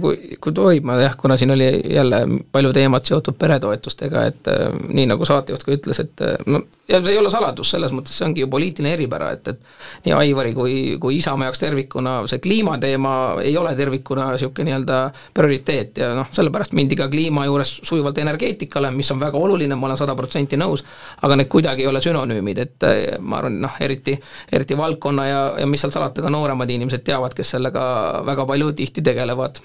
kui, 0.00 0.36
kui 0.40 0.54
tohib, 0.54 0.86
ma 0.88 0.96
jah, 0.98 1.14
kuna 1.18 1.36
siin 1.36 1.52
oli 1.54 1.68
jälle 1.94 2.22
palju 2.52 2.72
teemat 2.72 3.06
seotud 3.06 3.36
peretoetustega, 3.38 4.24
et 4.30 4.50
äh, 4.50 4.66
nii 4.88 5.06
nagu 5.12 5.26
saatejuht 5.28 5.64
ka 5.64 5.74
ütles, 5.76 6.00
et 6.02 6.24
äh, 6.24 6.36
no 6.46 6.62
ja 6.88 7.02
see 7.02 7.12
ei 7.12 7.20
ole 7.20 7.30
saladus, 7.30 7.70
selles 7.70 7.92
mõttes 7.92 8.16
see 8.16 8.26
ongi 8.26 8.42
ju 8.42 8.48
poliitiline 8.50 8.94
eripära, 8.96 9.30
et, 9.36 9.48
et 9.52 10.06
nii 10.06 10.14
Aivari 10.16 10.54
kui, 10.56 10.74
kui 11.00 11.18
Isamaa 11.18 11.50
jaoks 11.50 11.62
tervikuna 11.62 12.14
see 12.30 12.42
kliimateema 12.42 13.12
ei 13.44 13.54
ole 13.60 13.74
tervikuna 13.76 14.30
niisugune 14.32 14.70
nii-öelda 14.70 14.98
prioriteet 15.36 16.02
ja 16.02 16.10
noh, 16.16 16.30
sellepärast 16.32 16.74
mindi 16.78 16.96
ka 16.98 17.10
kliima 17.12 17.44
juures 17.46 17.74
sujuvalt 17.82 18.18
energeetikale, 18.24 18.90
mis 18.96 19.12
on 19.12 19.20
väga 19.20 19.38
oluline, 19.38 19.76
ma 19.76 19.90
olen 19.90 20.00
sada 20.00 20.16
protsenti 20.18 20.58
nõus, 20.60 20.84
aga 21.22 21.38
need 21.38 21.52
kuidagi 21.52 21.84
ei 21.84 21.92
ole 21.92 22.02
sünonüümid, 22.04 22.62
et 22.64 22.90
ma 23.20 23.42
arvan, 23.42 23.60
noh, 23.66 23.80
eriti, 23.84 24.16
eriti 24.52 24.78
valdkonna 24.78 25.28
ja, 25.28 25.42
ja 25.60 25.68
mis 25.68 25.84
seal 25.84 25.94
salata, 25.94 26.24
ka 26.24 26.32
nooremad 26.32 26.70
inimesed 26.72 27.04
teavad, 27.04 27.36
kes 27.36 27.56
sellega 27.58 27.82
väga 28.26 28.48
palju 28.48 28.72
tihti 28.80 29.04
tegelevad 29.04 29.60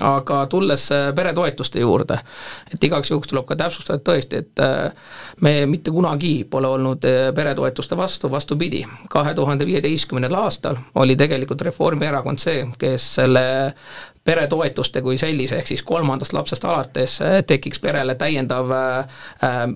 aga 0.00 0.46
tulles 0.50 0.92
äh, 0.92 1.14
peretoetuste 1.14 1.80
juurde, 1.80 2.18
et 2.74 2.84
igaks 2.84 3.10
juhuks 3.10 3.30
tuleb 3.30 3.46
ka 3.46 3.56
täpsustada, 3.56 4.00
et 4.00 4.06
tõesti, 4.06 4.40
et 4.42 4.62
äh, 4.62 5.12
me 5.40 5.52
mitte 5.70 5.94
kunagi 5.94 6.34
pole 6.50 6.72
olnud 6.74 7.06
äh, 7.06 7.28
peretoetuste 7.34 7.96
vastu, 7.96 8.30
vastupidi, 8.30 8.82
kahe 9.10 9.34
tuhande 9.34 9.66
viieteistkümnendal 9.66 10.40
aastal 10.42 10.80
oli 10.98 11.16
tegelikult 11.16 11.62
Reformierakond 11.62 12.42
see, 12.42 12.66
kes 12.78 13.06
selle 13.20 13.44
peretoetuste 14.24 15.02
kui 15.04 15.18
sellise, 15.20 15.58
ehk 15.60 15.68
siis 15.68 15.82
kolmandast 15.84 16.32
lapsest 16.32 16.64
alates 16.64 17.18
tekiks 17.46 17.80
perele 17.80 18.14
täiendav 18.18 18.70
äh, 18.72 19.18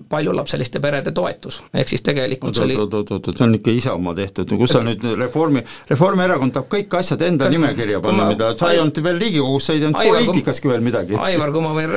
paljulapseliste 0.09 0.81
perede 0.81 1.13
toetus, 1.15 1.61
ehk 1.73 1.91
siis 1.91 2.03
tegelikult 2.05 2.57
see 2.57 2.65
oli 2.65 2.79
oot-oot-oot, 2.81 3.29
see 3.35 3.45
on 3.45 3.55
ikka 3.59 3.75
Isamaa 3.77 4.15
tehtud, 4.17 4.55
kus 4.59 4.73
sa 4.73 4.81
nüüd 4.83 5.05
Reformi, 5.21 5.61
Reformierakond 5.89 6.55
tahab 6.55 6.71
kõik 6.73 6.97
asjad 6.99 7.21
enda 7.29 7.49
nimekirja 7.53 8.01
panna, 8.03 8.25
mida 8.31 8.51
sa 8.57 8.73
ei 8.73 8.81
olnud 8.81 9.03
veel 9.05 9.21
Riigikogus, 9.21 9.69
sa 9.69 9.77
ei 9.77 9.83
teinud 9.85 10.08
poliitikaski 10.09 10.71
veel 10.71 10.85
midagi. 10.85 11.17
Aivar, 11.19 11.53
kui 11.55 11.63
ma 11.63 11.73
võin 11.77 11.93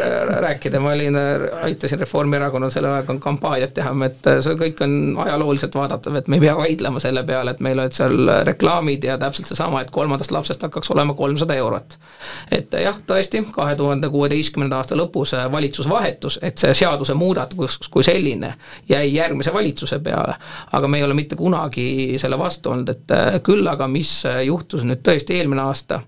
rääkida, 0.47 0.81
ma 0.83 0.95
olin, 0.97 1.19
aitasin 1.69 2.03
Reformierakonnal 2.03 2.73
sellel 2.75 2.99
ajal 2.99 3.21
kampaaniat 3.23 3.75
teha, 3.77 3.95
et 4.07 4.31
see 4.45 4.59
kõik 4.61 4.85
on 4.87 4.97
ajalooliselt 5.27 5.77
vaadatav, 5.79 6.21
et 6.21 6.31
me 6.33 6.39
ei 6.39 6.47
pea 6.47 6.57
vaidlema 6.59 7.03
selle 7.03 7.25
peale, 7.29 7.57
et 7.57 7.65
meil 7.65 7.81
olid 7.83 7.97
seal 7.97 8.35
reklaamid 8.49 9.05
ja 9.09 9.19
täpselt 9.21 9.51
seesama, 9.51 9.83
et 9.83 9.93
kolmandast 9.95 10.35
lapsest 10.35 10.63
hakkaks 10.69 10.93
olema 10.95 11.17
kolmsada 11.19 11.57
eurot 11.61 11.99
et 12.53 12.75
jah, 12.83 12.97
tõesti, 13.07 13.43
kahe 13.55 13.75
tuhande 13.79 14.09
kuueteistkümnenda 14.13 14.81
aasta 14.81 14.97
lõpus 14.99 15.35
äh, 15.37 15.47
valitsus 15.53 15.89
vahetus, 15.91 16.39
et 16.43 16.61
see 16.61 16.75
seadusemuudatus 16.83 17.79
kui 17.93 18.05
selline 18.07 18.55
jäi 18.89 19.15
järgmise 19.15 19.55
valitsuse 19.55 19.99
peale, 20.05 20.37
aga 20.73 20.89
me 20.89 21.01
ei 21.01 21.07
ole 21.07 21.17
mitte 21.19 21.39
kunagi 21.39 22.19
selle 22.23 22.39
vastu 22.39 22.75
olnud, 22.75 22.93
et 22.93 23.17
äh, 23.17 23.39
küll 23.45 23.67
aga 23.69 23.89
mis 23.89 24.15
äh, 24.29 24.43
juhtus 24.49 24.87
nüüd 24.89 25.05
tõesti 25.07 25.39
eelmine 25.41 25.69
aasta, 25.69 26.03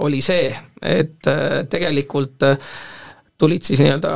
oli 0.00 0.22
see, 0.24 0.48
et 0.82 1.28
tegelikult 1.70 2.44
tulid 3.40 3.64
siis 3.64 3.80
nii-öelda 3.80 4.12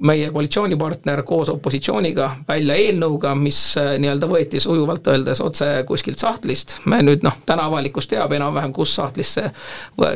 meie 0.00 0.30
koalitsioonipartner 0.30 1.22
koos 1.22 1.48
opositsiooniga 1.48 2.30
välja 2.48 2.74
eelnõuga, 2.74 3.34
mis 3.36 3.58
äh, 3.78 3.92
nii-öelda 4.00 4.28
võeti 4.30 4.60
sujuvalt 4.60 5.06
öeldes 5.12 5.42
otse 5.44 5.68
kuskilt 5.88 6.18
sahtlist, 6.18 6.78
me 6.88 7.02
nüüd 7.04 7.24
noh, 7.26 7.36
täna 7.46 7.66
avalikkus 7.68 8.08
teab 8.10 8.32
enam-vähem, 8.36 8.72
kus 8.72 8.94
sahtlisse, 8.96 9.50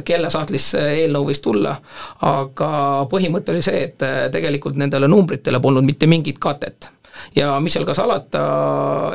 kelle 0.04 0.30
sahtlisse 0.32 0.80
eelnõu 1.02 1.28
võis 1.28 1.42
tulla, 1.44 1.76
aga 2.24 2.70
põhimõte 3.10 3.52
oli 3.52 3.64
see, 3.64 3.84
et 3.90 4.06
äh, 4.06 4.18
tegelikult 4.32 4.80
nendele 4.80 5.08
numbritele 5.10 5.60
polnud 5.60 5.84
mitte 5.84 6.08
mingit 6.10 6.40
katet 6.40 6.93
ja 7.36 7.60
mis 7.60 7.72
seal 7.76 7.86
ka 7.88 7.94
salata, 7.94 8.42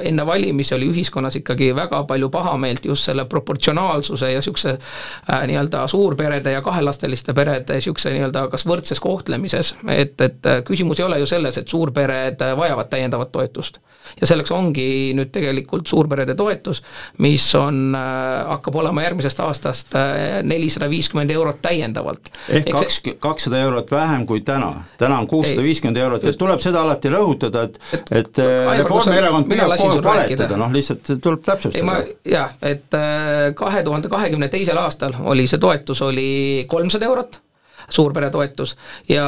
enne 0.06 0.26
valimisi 0.26 0.76
oli 0.76 0.90
ühiskonnas 0.94 1.40
ikkagi 1.42 1.72
väga 1.76 2.04
palju 2.10 2.30
pahameelt 2.30 2.86
just 2.86 3.10
selle 3.10 3.26
proportsionaalsuse 3.26 4.32
ja 4.32 4.40
niisuguse 4.40 4.76
äh, 4.76 5.44
nii-öelda 5.48 5.88
suurperede 5.88 6.52
ja 6.52 6.62
kahelasteliste 6.62 7.34
perede 7.34 7.80
niisuguse 7.80 8.14
nii-öelda 8.16 8.48
kas 8.52 8.66
võrdses 8.68 9.02
kohtlemises, 9.04 9.76
et, 9.88 10.22
et 10.22 10.52
küsimus 10.66 11.00
ei 11.00 11.06
ole 11.06 11.20
ju 11.20 11.30
selles, 11.30 11.58
et 11.58 11.68
suurpered 11.68 12.44
vajavad 12.58 12.90
täiendavat 12.90 13.32
toetust 13.32 13.80
ja 14.22 14.28
selleks 14.30 14.52
ongi 14.56 15.13
nüüd 15.17 15.32
tegelikult 15.34 15.88
suurperede 15.89 16.36
toetus, 16.39 16.82
mis 17.24 17.45
on, 17.58 17.95
äh, 17.98 18.45
hakkab 18.50 18.80
olema 18.82 19.04
järgmisest 19.06 19.41
aastast 19.45 19.95
äh, 19.98 20.39
nelisada 20.43 20.89
viiskümmend 20.91 21.32
eurot 21.34 21.62
täiendavalt. 21.62 22.32
ehk 22.50 22.72
kaks, 22.74 23.02
kakssada 23.19 23.62
eurot 23.65 23.91
vähem 23.91 24.26
kui 24.30 24.41
täna, 24.45 24.74
täna 24.98 25.19
on 25.19 25.28
kuussada 25.28 25.63
viiskümmend 25.65 25.98
eurot. 25.98 26.24
Ja 26.24 26.34
tuleb 26.34 26.63
seda 26.63 26.84
alati 26.86 27.12
rõhutada, 27.13 27.65
et 27.69 27.80
et, 27.93 28.13
et 28.22 28.41
äh, 28.43 28.72
Reformierakond 28.80 29.50
püüab 29.50 29.76
kogu 29.76 30.00
aeg 30.00 30.08
valetada, 30.10 30.58
noh 30.60 30.74
lihtsalt 30.74 31.13
tuleb 31.24 31.43
täpsustada. 31.45 32.00
jah, 32.26 32.56
et 32.62 33.00
kahe 33.60 33.84
tuhande 33.84 34.10
kahekümne 34.12 34.50
teisel 34.52 34.78
aastal 34.78 35.15
oli 35.32 35.48
see 35.50 35.62
toetus 35.62 36.02
oli 36.06 36.30
kolmsada 36.69 37.08
eurot 37.10 37.41
suurperetoetus 37.89 38.75
ja 39.10 39.25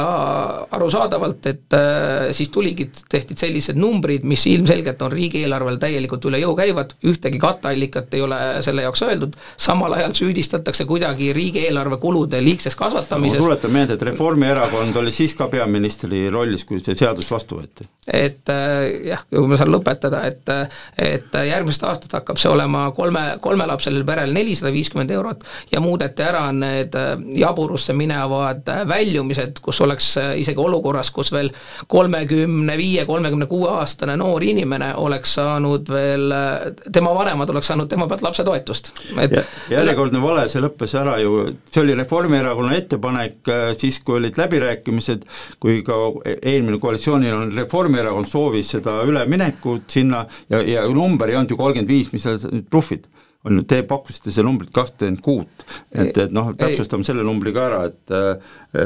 arusaadavalt, 0.70 1.46
et 1.46 1.76
äh, 1.76 2.30
siis 2.32 2.50
tuligi, 2.50 2.90
tehti 3.10 3.36
sellised 3.38 3.78
numbrid, 3.78 4.26
mis 4.28 4.46
ilmselgelt 4.50 5.02
on 5.02 5.12
riigieelarvel 5.12 5.78
täielikult 5.82 6.24
üle 6.30 6.40
jõu 6.42 6.54
käivad, 6.58 6.94
ühtegi 7.08 7.40
katteallikat 7.42 8.14
ei 8.14 8.22
ole 8.24 8.38
selle 8.64 8.86
jaoks 8.86 9.02
öeldud, 9.06 9.36
samal 9.56 9.96
ajal 9.98 10.14
süüdistatakse 10.16 10.86
kuidagi 10.88 11.32
riigieelarve 11.36 11.98
kulude 12.02 12.42
liigses 12.44 12.76
kasvatamises. 12.78 13.40
ma 13.40 13.46
tuletan 13.46 13.74
meelde, 13.74 13.98
et 13.98 14.06
Reformierakond 14.10 14.96
oli 15.02 15.12
siis 15.12 15.34
ka 15.38 15.48
peaministri 15.52 16.28
rollis, 16.30 16.64
kui 16.68 16.80
see 16.80 16.96
seadus 16.98 17.30
vastu 17.30 17.60
võeti. 17.60 17.88
et 18.06 18.52
äh, 18.52 18.88
jah, 19.12 19.24
kui 19.30 19.48
ma 19.50 19.58
saan 19.60 19.72
lõpetada, 19.74 20.24
et, 20.28 20.54
et 20.98 21.40
järgmisest 21.48 21.86
aastast 21.88 22.16
hakkab 22.18 22.40
see 22.40 22.50
olema 22.52 22.88
kolme, 22.96 23.24
kolmelapselisel 23.40 24.06
perel 24.06 24.34
nelisada 24.34 24.72
viiskümmend 24.74 25.10
eurot 25.10 25.46
ja 25.72 25.80
muudeti 25.80 26.24
ära 26.26 26.46
need 26.54 26.96
äh, 26.98 27.14
jaburusse 27.42 27.94
minevad 27.96 28.51
erinevad 28.52 28.88
väljumised, 28.88 29.60
kus 29.62 29.80
oleks 29.80 30.16
äh, 30.18 30.32
isegi 30.40 30.60
olukorras, 30.60 31.10
kus 31.10 31.32
veel 31.32 31.50
kolmekümne 31.88 32.76
viie, 32.76 33.04
kolmekümne 33.06 33.46
kuue 33.46 33.70
aastane 33.70 34.16
noor 34.16 34.42
inimene 34.42 34.94
oleks 34.96 35.34
saanud 35.38 35.88
veel, 35.88 36.32
äh, 36.32 36.72
tema 36.92 37.14
vanemad 37.14 37.50
oleks 37.50 37.66
saanud 37.72 37.88
tema 37.88 38.06
pealt 38.08 38.22
lapsetoetust. 38.22 38.92
et 39.20 39.36
järjekordne 39.70 40.22
vale, 40.22 40.46
see 40.48 40.62
lõppes 40.62 40.96
ära 40.98 41.18
ju, 41.22 41.46
see 41.70 41.82
oli 41.82 41.96
Reformierakonna 41.98 42.76
ettepanek 42.76 43.48
äh, 43.48 43.64
siis, 43.78 44.00
kui 44.04 44.18
olid 44.20 44.38
läbirääkimised, 44.38 45.26
kui 45.60 45.82
ka 45.86 45.98
eelmine 46.42 46.78
koalitsioonil 46.78 47.34
on, 47.34 47.56
Reformierakond 47.56 48.28
soovis 48.28 48.76
seda 48.76 49.00
üleminekut 49.08 49.88
sinna 49.90 50.26
ja, 50.50 50.62
ja 50.62 50.86
number 50.92 51.30
ei 51.30 51.36
olnud 51.36 51.50
ju 51.50 51.60
kolmkümmend 51.60 51.90
viis, 51.90 52.12
mis 52.12 52.26
sa 52.26 52.36
nüüd 52.48 52.68
bluffid 52.70 53.08
on 53.44 53.58
ju, 53.58 53.64
te 53.68 53.82
pakkusite 53.88 54.30
seda 54.30 54.46
numbrit 54.46 54.72
kakskümmend 54.74 55.22
kuut, 55.24 55.66
et, 55.90 56.14
et 56.16 56.34
noh, 56.34 56.52
täpsustame 56.58 57.06
selle 57.06 57.24
numbri 57.26 57.54
ka 57.54 57.66
ära, 57.70 57.82
et 57.90 58.16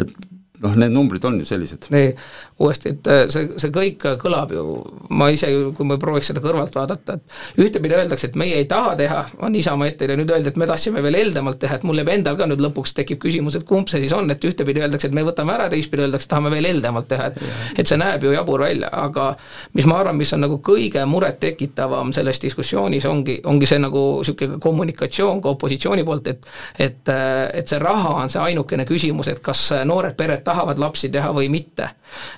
et 0.01 0.17
noh, 0.63 0.77
need 0.81 0.95
numbrid 0.95 1.25
on 1.29 1.39
ju 1.41 1.47
sellised. 1.49 1.91
nii, 1.93 2.13
uuesti, 2.59 2.95
et 2.95 3.09
äh, 3.13 3.23
see, 3.33 3.51
see 3.61 3.73
kõik 3.75 4.05
kõlab 4.23 4.53
ju, 4.55 4.65
ma 5.13 5.29
ise, 5.35 5.51
kui 5.77 5.89
ma 5.89 5.99
prooviks 6.01 6.31
seda 6.33 6.41
kõrvalt 6.45 6.77
vaadata, 6.77 7.19
et 7.19 7.61
ühtepidi 7.67 7.99
öeldakse, 7.99 8.31
et 8.31 8.39
meie 8.41 8.57
ei 8.63 8.69
taha 8.71 8.95
teha, 8.97 9.23
on 9.45 9.55
Isamaa 9.55 9.91
ette 9.91 10.09
ja 10.09 10.17
nüüd 10.17 10.31
öeldi, 10.33 10.53
et 10.53 10.61
me 10.61 10.69
tahtsime 10.69 11.03
veel 11.05 11.19
heldemalt 11.21 11.61
teha, 11.61 11.77
et 11.77 11.85
mul 11.89 12.01
jääb 12.01 12.13
endal 12.15 12.39
ka 12.39 12.49
nüüd 12.49 12.63
lõpuks 12.65 12.95
tekib 12.97 13.21
küsimus, 13.23 13.59
et 13.59 13.67
kumb 13.69 13.91
see 13.93 14.01
siis 14.05 14.15
on, 14.17 14.31
et 14.33 14.45
ühtepidi 14.49 14.81
öeldakse, 14.85 15.11
et 15.11 15.17
me 15.17 15.25
võtame 15.27 15.53
ära, 15.53 15.69
teistpidi 15.73 16.07
öeldakse, 16.07 16.31
tahame 16.31 16.53
veel 16.55 16.71
heldemalt 16.71 17.11
teha, 17.13 17.29
et 17.33 17.83
et 17.83 17.89
see 17.89 17.99
näeb 18.01 18.25
ju 18.25 18.33
jabur 18.33 18.65
välja, 18.65 18.89
aga 18.93 19.29
mis 19.77 19.87
ma 19.89 20.01
arvan, 20.01 20.17
mis 20.17 20.33
on 20.33 20.43
nagu 20.47 20.57
kõige 20.65 21.05
murettekitavam 21.09 22.13
selles 22.17 22.41
diskussioonis, 22.43 23.05
ongi, 23.11 23.41
ongi 23.45 23.69
see 23.69 23.81
nagu 23.83 24.07
niisugune 24.23 24.61
kommunikatsioon 24.63 25.43
ka 25.45 25.53
opositsiooni 25.53 26.05
poolt, 26.09 26.33
et 26.33 26.49
et, 26.79 27.13
et 27.55 27.69
see 27.69 27.79
raha 27.83 28.17
on 28.23 28.33
see 28.33 28.41
ainukene 28.43 28.87
küsimus, 28.89 29.29
et 29.29 29.43
kas 29.45 29.69
noored 29.85 30.17
pered 30.17 30.45
tahavad 30.47 30.81
lapsi 30.81 31.11
teha 31.13 31.33
või 31.37 31.51
mitte. 31.53 31.91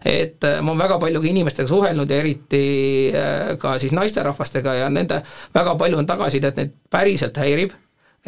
Et 0.09 0.45
äh, 0.45 0.61
ma 0.63 0.73
olen 0.73 0.85
väga 0.87 0.99
palju 1.03 1.21
ka 1.21 1.29
inimestega 1.29 1.69
suhelnud 1.69 2.11
ja 2.11 2.23
eriti 2.23 2.63
äh, 3.13 3.59
ka 3.61 3.77
siis 3.79 3.93
naisterahvastega 3.97 4.79
ja 4.83 4.89
nende 4.93 5.21
väga 5.55 5.75
palju 5.81 6.01
on 6.01 6.09
tagasisidet, 6.09 6.57
neid 6.57 6.73
päriselt 6.91 7.37
häirib 7.37 7.77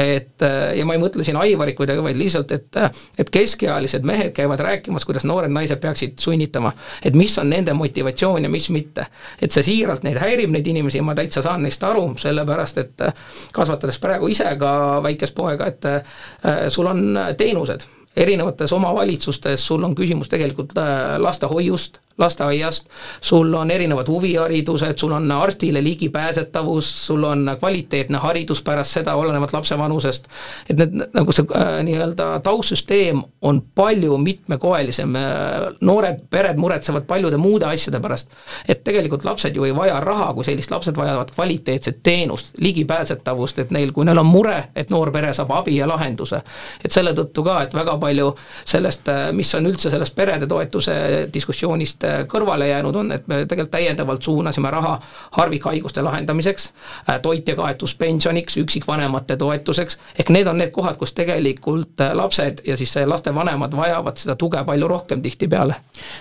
et 0.00 0.42
äh, 0.44 0.76
ja 0.78 0.84
ma 0.86 0.94
ei 0.94 1.00
mõtle 1.00 1.24
siin 1.26 1.36
Aivarit 1.40 1.76
kuidagi, 1.76 2.02
vaid 2.04 2.18
lihtsalt, 2.20 2.52
et 2.52 2.78
et 3.18 3.30
keskealised 3.32 4.04
mehed 4.06 4.32
käivad 4.36 4.60
rääkimas, 4.64 5.04
kuidas 5.08 5.24
noored 5.28 5.52
naised 5.52 5.80
peaksid 5.80 6.20
sunnitama. 6.20 6.72
et 7.04 7.16
mis 7.16 7.36
on 7.38 7.50
nende 7.50 7.72
motivatsioon 7.76 8.44
ja 8.44 8.50
mis 8.52 8.70
mitte. 8.70 9.06
et 9.42 9.50
see 9.50 9.66
siiralt 9.66 10.04
neid 10.04 10.20
häirib, 10.20 10.52
neid 10.52 10.66
inimesi, 10.66 11.00
ja 11.00 11.06
ma 11.06 11.14
täitsa 11.14 11.42
saan 11.42 11.64
neist 11.64 11.84
aru, 11.84 12.14
sellepärast 12.20 12.78
et 12.78 13.06
kasvatades 13.52 13.98
praegu 13.98 14.28
ise 14.28 14.52
ka 14.58 15.00
väikest 15.02 15.34
poega, 15.34 15.66
et 15.66 16.70
sul 16.72 16.86
on 16.86 17.18
teenused 17.36 17.88
erinevates 18.16 18.72
omavalitsustes 18.72 19.66
sul 19.66 19.84
on 19.84 19.94
küsimus 19.94 20.28
tegelikult 20.28 20.72
lastehoiust, 21.18 22.00
lasteaiast, 22.18 22.86
sul 23.20 23.54
on 23.54 23.70
erinevad 23.70 24.08
huviharidused, 24.08 24.98
sul 24.98 25.12
on 25.12 25.32
arstile 25.32 25.84
ligipääsetavus, 25.84 27.06
sul 27.06 27.24
on 27.24 27.56
kvaliteetne 27.58 28.18
haridus 28.18 28.62
pärast 28.62 28.90
seda, 28.90 29.14
olenevalt 29.14 29.52
lapse 29.52 29.78
vanusest, 29.78 30.28
et 30.70 30.76
need, 30.76 30.96
nagu 31.14 31.32
see 31.32 31.46
äh, 31.56 31.70
nii-öelda 31.86 32.28
taustsüsteem 32.44 33.22
on 33.42 33.62
palju 33.74 34.18
mitmekoelisem, 34.18 35.16
äh, 35.16 35.68
noored 35.80 36.20
pered 36.30 36.60
muretsevad 36.60 37.06
paljude 37.08 37.36
muude 37.36 37.66
asjade 37.66 38.00
pärast. 38.00 38.28
et 38.68 38.84
tegelikult 38.84 39.24
lapsed 39.24 39.56
ju 39.56 39.64
ei 39.64 39.76
vaja 39.76 40.00
raha 40.00 40.32
kui 40.34 40.44
sellist, 40.44 40.70
lapsed 40.70 40.96
vajavad 40.96 41.30
kvaliteetset 41.34 42.02
teenust, 42.02 42.52
ligipääsetavust, 42.58 43.58
et 43.58 43.70
neil, 43.70 43.92
kui 43.92 44.04
neil 44.04 44.18
on 44.18 44.26
mure, 44.26 44.64
et 44.76 44.90
noor 44.90 45.10
pere 45.10 45.32
saab 45.34 45.50
abi 45.50 45.76
ja 45.76 45.88
lahenduse. 45.88 46.42
et 46.84 46.92
selle 46.92 47.14
tõttu 47.16 47.44
ka, 47.44 47.62
et 47.62 47.74
väga 47.74 47.96
palju 47.98 48.34
sellest, 48.64 49.08
äh, 49.08 49.32
mis 49.32 49.54
on 49.54 49.66
üldse 49.66 49.90
sellest 49.90 50.14
perede 50.14 50.46
toetuse 50.46 51.28
diskussioonist 51.32 51.99
kõrvale 52.28 52.68
jäänud 52.68 52.96
on, 52.96 53.12
et 53.12 53.26
me 53.28 53.44
tegelikult 53.46 53.70
täiendavalt 53.70 54.22
suunasime 54.22 54.70
raha 54.70 55.00
harvikhaiguste 55.36 56.02
lahendamiseks, 56.02 56.72
äh, 57.10 57.20
toitjakaetuspensioniks, 57.22 58.56
üksikvanemate 58.56 59.36
toetuseks, 59.36 59.98
ehk 60.18 60.30
need 60.34 60.46
on 60.50 60.58
need 60.58 60.72
kohad, 60.74 60.98
kus 61.00 61.12
tegelikult 61.16 62.00
äh, 62.00 62.14
lapsed 62.16 62.62
ja 62.66 62.76
siis 62.76 62.94
lastevanemad 63.06 63.76
vajavad 63.76 64.20
seda 64.20 64.36
tuge 64.40 64.62
palju 64.66 64.88
rohkem 64.88 65.22
tihtipeale. 65.22 65.74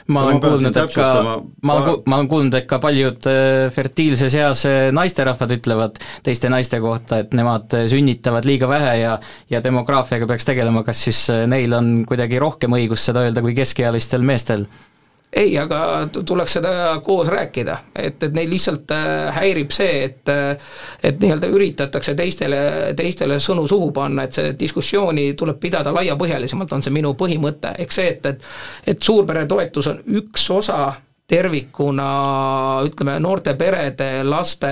ma 0.07 0.23
olen 0.23 0.41
kuulnud, 0.41 0.77
et 0.77 0.93
ka, 0.93 1.07
ma 1.63 1.73
olen, 1.73 2.03
ma 2.05 2.19
olen 2.19 2.27
kuulnud, 2.27 2.59
et 2.59 2.67
ka 2.69 2.79
paljud 2.79 3.29
äh, 3.31 3.71
fertiilses 3.73 4.35
eas 4.35 4.65
naisterahvad 4.91 5.55
ütlevad 5.57 6.01
teiste 6.23 6.49
naiste 6.49 6.79
kohta, 6.79 7.23
et 7.23 7.33
nemad 7.33 7.73
sünnitavad 7.89 8.45
liiga 8.45 8.69
vähe 8.69 8.97
ja 9.03 9.19
ja 9.49 9.63
demograafiaga 9.63 10.27
peaks 10.27 10.45
tegelema, 10.45 10.83
kas 10.83 11.03
siis 11.03 11.23
neil 11.47 11.73
on 11.73 12.03
kuidagi 12.07 12.39
rohkem 12.39 12.75
õigust 12.77 13.09
seda 13.09 13.25
öelda 13.25 13.41
kui 13.41 13.55
keskealistel 13.57 14.25
meestel? 14.25 14.67
Ei, 15.33 15.57
aga 15.61 16.07
tuleks 16.25 16.55
seda 16.57 16.71
koos 17.05 17.27
rääkida, 17.29 17.77
et, 17.95 18.23
et 18.23 18.33
neid 18.33 18.49
lihtsalt 18.49 18.91
äh, 18.95 19.29
häirib 19.35 19.73
see, 19.75 20.03
et 20.07 20.31
äh, 20.33 20.71
et 21.03 21.19
nii-öelda 21.21 21.49
üritatakse 21.53 22.15
teistele, 22.17 22.61
teistele 22.97 23.37
sõnu 23.43 23.67
suhu 23.69 23.91
panna, 23.95 24.25
et 24.25 24.39
see 24.39 24.55
diskussiooni 24.59 25.33
tuleb 25.37 25.59
pidada 25.61 25.93
laiapõhjalisemalt, 25.93 26.73
on 26.73 26.85
see 26.85 26.95
minu 26.95 27.13
põhimõte, 27.19 27.75
ehk 27.77 27.93
see, 27.93 28.15
et, 28.15 28.25
et 28.25 28.49
et 28.89 29.05
suurperetoetus 29.05 29.87
on 29.91 30.01
üks 30.19 30.49
osa 30.55 30.79
tervikuna 31.29 32.09
ütleme, 32.87 33.19
noorte 33.21 33.53
perede, 33.59 34.09
laste 34.25 34.69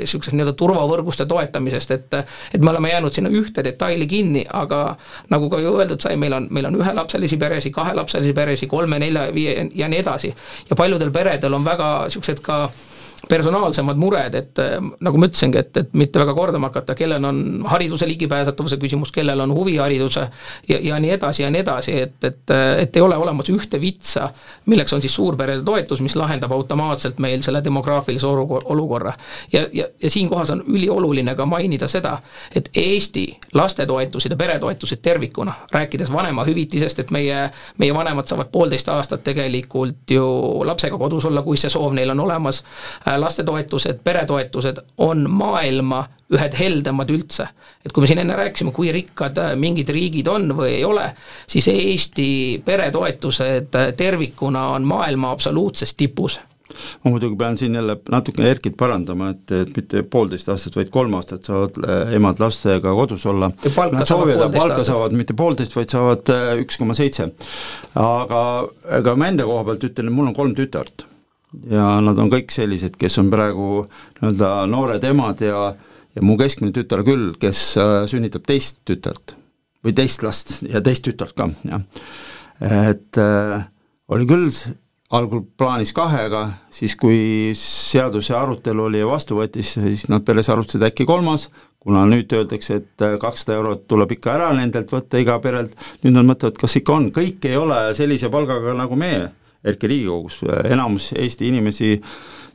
niisugusest 0.00 0.36
nii-öelda 0.36 0.54
turvavõrguste 0.58 1.26
toetamisest, 1.28 1.96
et 1.96 2.18
et 2.20 2.60
me 2.60 2.72
oleme 2.72 2.90
jäänud 2.90 3.14
sinna 3.14 3.30
ühte 3.30 3.64
detaili 3.64 4.06
kinni, 4.08 4.44
aga 4.62 4.96
nagu 5.30 5.50
ka 5.52 5.60
ju 5.60 5.74
öeldud 5.78 6.00
sai, 6.00 6.16
meil 6.16 6.36
on, 6.36 6.48
meil 6.50 6.70
on 6.70 6.78
ühelapselisi 6.80 7.38
peresid, 7.38 7.74
kahelapselisi 7.76 8.32
peresid, 8.36 8.70
kolme, 8.72 8.98
nelja, 8.98 9.28
viie 9.34 9.68
ja 9.74 9.88
nii 9.88 10.00
edasi. 10.00 10.34
ja 10.70 10.76
paljudel 10.76 11.12
peredel 11.12 11.54
on 11.54 11.64
väga 11.64 11.90
niisugused 12.08 12.40
ka 12.44 12.62
äh, 12.64 12.99
personaalsemad 13.30 13.96
mured, 13.96 14.34
et 14.34 14.58
äh, 14.58 14.76
nagu 15.00 15.18
ma 15.20 15.28
ütlesingi, 15.30 15.60
et, 15.60 15.76
et 15.76 15.92
mitte 15.96 16.20
väga 16.20 16.34
kordama 16.34 16.70
hakata, 16.70 16.94
kellel 16.98 17.24
on 17.24 17.40
hariduse 17.70 18.08
ligipääsetavuse 18.08 18.78
küsimus, 18.82 19.12
kellel 19.14 19.40
on 19.40 19.54
huvihariduse 19.54 20.26
ja, 20.68 20.78
ja 20.82 20.98
nii 21.02 21.14
edasi 21.16 21.42
ja 21.42 21.50
nii 21.50 21.62
edasi, 21.64 21.96
et, 22.06 22.16
et, 22.24 22.54
et 22.84 22.96
ei 22.96 23.04
ole 23.04 23.16
olemas 23.16 23.50
ühte 23.52 23.80
vitsa, 23.80 24.28
milleks 24.70 24.92
on 24.96 25.02
siis 25.04 25.14
suurperede 25.14 25.62
toetus, 25.66 26.02
mis 26.04 26.16
lahendab 26.18 26.52
automaatselt 26.52 27.18
meil 27.18 27.42
selle 27.46 27.62
demograafilise 27.64 28.26
olukorra. 28.26 29.14
ja, 29.52 29.66
ja, 29.72 29.86
ja 30.02 30.10
siinkohas 30.10 30.50
on 30.50 30.64
ülioluline 30.66 31.34
ka 31.34 31.46
mainida 31.46 31.88
seda, 31.88 32.18
et 32.54 32.70
Eesti 32.74 33.26
lastetoetused 33.54 34.30
ja 34.30 34.36
peretoetused 34.36 35.02
tervikuna, 35.02 35.54
rääkides 35.72 36.12
vanemahüvitisest, 36.12 36.98
et 36.98 37.10
meie, 37.10 37.50
meie 37.78 37.94
vanemad 37.94 38.26
saavad 38.26 38.50
poolteist 38.52 38.88
aastat 38.88 39.24
tegelikult 39.24 40.10
ju 40.10 40.26
lapsega 40.64 40.98
kodus 40.98 41.24
olla, 41.30 41.42
kui 41.42 41.58
see 41.60 41.70
soov 41.70 41.94
neil 41.94 42.10
on 42.10 42.20
olemas, 42.20 42.62
Äh, 43.08 43.19
lastetoetused, 43.20 44.00
peretoetused 44.04 44.82
on 44.98 45.26
maailma 45.30 46.04
ühed 46.34 46.54
heldemad 46.58 47.10
üldse. 47.10 47.48
et 47.84 47.92
kui 47.92 48.04
me 48.04 48.10
siin 48.10 48.22
enne 48.22 48.36
rääkisime, 48.38 48.74
kui 48.74 48.92
rikkad 48.94 49.38
äh, 49.38 49.56
mingid 49.58 49.88
riigid 49.90 50.28
on 50.30 50.52
või 50.56 50.76
ei 50.78 50.84
ole, 50.84 51.10
siis 51.46 51.68
Eesti 51.72 52.62
peretoetused 52.64 53.74
äh, 53.74 53.90
tervikuna 53.96 54.68
on 54.76 54.86
maailma 54.86 55.34
absoluutses 55.34 55.94
tipus 55.94 56.40
ma 57.04 57.10
muidugi 57.10 57.34
pean 57.36 57.58
siin 57.58 57.74
jälle 57.74 57.96
natuke 58.14 58.44
Erkit 58.46 58.76
parandama, 58.78 59.32
et, 59.34 59.52
et 59.52 59.76
mitte 59.76 60.04
poolteist 60.06 60.48
aastat, 60.52 60.76
vaid 60.78 60.92
kolm 60.94 61.16
aastat 61.18 61.50
saavad 61.50 61.80
emad 62.14 62.38
lastega 62.38 62.94
kodus 62.94 63.26
olla. 63.26 63.50
Nad 63.50 64.06
soovivad, 64.06 64.54
palka 64.54 64.84
saavad 64.86 65.16
mitte 65.18 65.34
poolteist, 65.34 65.74
vaid 65.76 65.90
saavad 65.90 66.30
üks 66.62 66.78
koma 66.78 66.94
seitse. 66.94 67.26
aga, 67.98 68.42
aga 69.00 69.16
ma 69.18 69.32
enda 69.32 69.48
koha 69.50 69.66
pealt 69.66 69.90
ütlen, 69.90 70.12
et 70.12 70.20
mul 70.20 70.30
on 70.30 70.36
kolm 70.36 70.54
tütart 70.54 71.09
ja 71.70 71.86
nad 72.04 72.18
on 72.18 72.30
kõik 72.32 72.52
sellised, 72.54 72.96
kes 73.00 73.18
on 73.22 73.30
praegu 73.32 73.84
nii-öelda 74.20 74.50
noored 74.70 75.06
emad 75.10 75.42
ja 75.44 75.70
ja 76.16 76.22
mu 76.26 76.36
keskmine 76.38 76.74
tütar 76.74 77.04
küll, 77.06 77.32
kes 77.40 77.60
äh, 77.78 78.02
sünnitab 78.10 78.46
teist 78.48 78.80
tütart 78.88 79.36
või 79.84 79.94
teist 79.96 80.24
last 80.26 80.58
ja 80.66 80.82
teist 80.84 81.06
tütart 81.06 81.36
ka, 81.38 81.48
jah. 81.70 81.84
et 82.90 83.20
äh, 83.20 83.60
oli 84.10 84.26
küll 84.28 84.50
algul 85.10 85.42
plaanis 85.58 85.90
kahega, 85.94 86.44
siis 86.70 86.94
kui 86.98 87.50
seaduse 87.58 88.34
arutelu 88.36 88.84
oli 88.86 89.00
ja 89.00 89.08
vastu 89.08 89.40
võttis, 89.40 89.72
siis 89.74 90.06
nad 90.10 90.22
peres 90.26 90.50
arutasid 90.52 90.84
äkki 90.86 91.06
kolmas, 91.06 91.48
kuna 91.82 92.04
nüüd 92.06 92.30
öeldakse, 92.36 92.82
et 92.82 93.06
äh, 93.06 93.16
kakssada 93.22 93.58
eurot 93.58 93.86
tuleb 93.90 94.14
ikka 94.18 94.36
ära 94.36 94.52
nendelt 94.58 94.92
võtta 94.92 95.18
iga 95.22 95.38
perelt, 95.42 95.74
nüüd 96.04 96.14
nad 96.18 96.28
mõtlevad, 96.28 96.58
kas 96.60 96.78
ikka 96.78 96.98
on, 96.98 97.10
kõik 97.14 97.46
ei 97.50 97.58
ole 97.58 97.84
sellise 97.98 98.30
palgaga 98.34 98.74
nagu 98.78 98.98
meie 98.98 99.28
eriti 99.64 99.90
Riigikogus, 99.90 100.40
enamus 100.70 101.10
Eesti 101.18 101.48
inimesi 101.48 101.94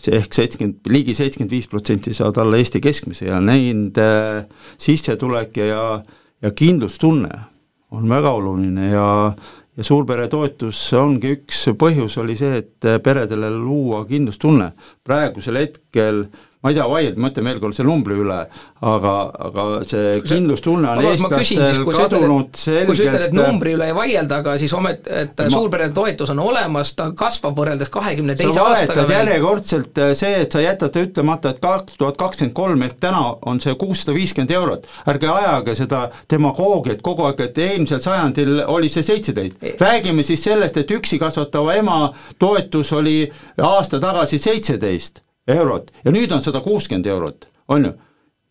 ehk 0.06 0.38
seitsekümmend, 0.38 0.86
ligi 0.92 1.16
seitsekümmend 1.18 1.54
viis 1.54 1.68
protsenti 1.70 2.14
saavad 2.14 2.44
alla 2.44 2.58
Eesti 2.62 2.82
keskmise 2.84 3.30
ja 3.30 3.40
nende 3.42 4.08
sissetulek 4.78 5.58
ja, 5.58 5.86
ja 6.42 6.52
kindlustunne 6.52 7.32
on 7.96 8.10
väga 8.10 8.34
oluline 8.38 8.90
ja 8.92 9.08
ja 9.76 9.84
suurperetoetus 9.84 10.80
ongi 10.96 11.34
üks 11.36 11.66
põhjus, 11.80 12.16
oli 12.22 12.36
see, 12.40 12.62
et 12.62 12.88
peredele 13.04 13.50
luua 13.52 14.06
kindlustunne. 14.08 14.72
praegusel 15.04 15.60
hetkel 15.60 16.26
ma 16.66 16.72
ei 16.74 16.78
taha 16.80 16.90
vaielda, 16.90 17.22
ma 17.22 17.30
ütlen 17.30 17.46
veel 17.46 17.60
kord 17.62 17.76
selle 17.78 17.92
numbri 17.92 18.16
üle, 18.18 18.36
aga, 18.90 19.12
aga 19.48 19.64
see 19.86 20.16
kindlustunne 20.26 20.94
on 20.96 21.02
eestlastel 21.12 21.84
kadunud 21.86 22.58
selgelt 22.58 22.88
kui 22.90 22.98
sa 22.98 23.06
ütled, 23.06 23.26
et 23.28 23.36
numbri 23.38 23.76
üle 23.78 23.90
ei 23.92 23.94
vaielda, 23.94 24.40
aga 24.42 24.56
siis 24.58 24.74
omet-, 24.74 25.06
et 25.06 25.44
ma... 25.44 25.46
suurperede 25.54 25.94
toetus 25.94 26.32
on 26.34 26.42
olemas, 26.42 26.96
ta 26.98 27.12
kasvab 27.18 27.54
võrreldes 27.60 27.92
kahekümne 27.94 28.34
teise 28.40 28.64
aastaga 28.64 29.04
veel. 29.06 29.20
järjekordselt 29.20 30.02
äh, 30.02 30.14
see, 30.18 30.40
et 30.42 30.58
sa 30.58 30.64
jätad 30.64 30.98
ütlemata, 31.04 31.52
et 31.54 31.62
kaks 31.62 32.00
tuhat 32.00 32.18
kakskümmend 32.24 32.56
kolm 32.58 32.88
ehk 32.88 32.98
täna 33.06 33.22
on 33.46 33.62
see 33.62 33.76
kuussada 33.78 34.16
viiskümmend 34.18 34.56
eurot, 34.58 34.90
ärge 35.14 35.30
ajage 35.36 35.78
seda 35.78 36.02
demagoogiat 36.34 37.06
kogu 37.06 37.28
aeg, 37.30 37.46
et 37.46 37.62
eelmisel 37.68 38.02
sajandil 38.02 38.64
oli 38.74 38.90
see 38.90 39.06
seitseteist. 39.06 39.62
räägime 39.86 40.26
siis 40.26 40.42
sellest, 40.50 40.82
et 40.82 40.98
üksi 40.98 41.22
kasvatava 41.22 41.78
ema 41.78 42.00
toetus 42.42 42.90
oli 42.98 43.20
aasta 43.62 44.02
tagasi 44.02 44.42
seitseteist 44.42 45.25
eurot. 45.48 45.92
Ja 46.06 46.12
nüüd 46.14 46.32
on 46.34 46.44
sada 46.44 46.62
kuuskümmend 46.66 47.06
eurot, 47.06 47.48
on 47.68 47.86
ju. 47.86 47.94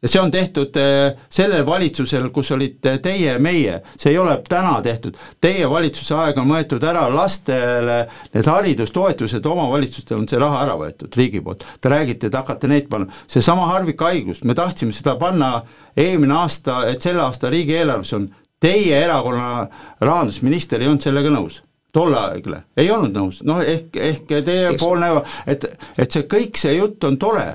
ja 0.04 0.08
see 0.12 0.20
on 0.20 0.30
tehtud 0.30 0.76
eh, 0.76 1.14
sellel 1.32 1.64
valitsusel, 1.66 2.26
kus 2.28 2.50
olite 2.52 2.98
teie, 3.00 3.38
meie, 3.40 3.78
see 3.96 4.12
ei 4.12 4.18
ole 4.20 4.34
täna 4.48 4.74
tehtud. 4.84 5.16
Teie 5.40 5.70
valitsuse 5.70 6.14
aeg 6.20 6.38
on 6.42 6.52
võetud 6.52 6.84
ära 6.84 7.06
lastele. 7.08 8.02
Need 8.34 8.50
haridustoetused, 8.52 9.48
omavalitsustel 9.48 10.20
on 10.20 10.28
see 10.28 10.42
raha 10.42 10.60
ära 10.66 10.76
võetud 10.80 11.16
riigi 11.16 11.40
poolt. 11.40 11.64
Te 11.80 11.92
räägite, 11.92 12.28
et 12.28 12.36
hakkate 12.36 12.68
neid 12.68 12.90
panna, 12.92 13.08
seesama 13.26 13.70
harvikhaigus, 13.72 14.44
me 14.44 14.54
tahtsime 14.54 14.92
seda 14.92 15.16
panna 15.20 15.54
eelmine 15.96 16.36
aasta, 16.42 16.82
et 16.92 17.02
selle 17.02 17.24
aasta 17.24 17.48
riigieelarves 17.54 18.12
on, 18.18 18.28
teie 18.60 18.98
erakonna 19.06 19.70
rahandusminister 20.04 20.84
ei 20.84 20.92
olnud 20.92 21.04
sellega 21.04 21.32
nõus 21.32 21.62
tolleaegne, 21.94 22.62
ei 22.76 22.90
olnud 22.90 23.14
nõus, 23.14 23.42
noh 23.46 23.62
ehk, 23.62 23.94
ehk 23.96 24.34
teiepoolne, 24.46 25.12
et, 25.50 25.66
et 25.98 26.10
see 26.10 26.26
kõik 26.30 26.58
see 26.58 26.74
jutt 26.78 27.06
on 27.06 27.18
tore, 27.20 27.46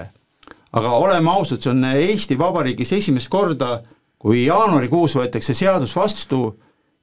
aga 0.71 0.95
oleme 0.95 1.32
ausad, 1.34 1.62
see 1.62 1.73
on 1.73 1.84
Eesti 1.91 2.38
Vabariigis 2.39 2.93
esimest 2.99 3.32
korda, 3.32 3.80
kui 4.19 4.45
jaanuarikuus 4.45 5.15
võetakse 5.19 5.56
seadus 5.56 5.95
vastu 5.95 6.43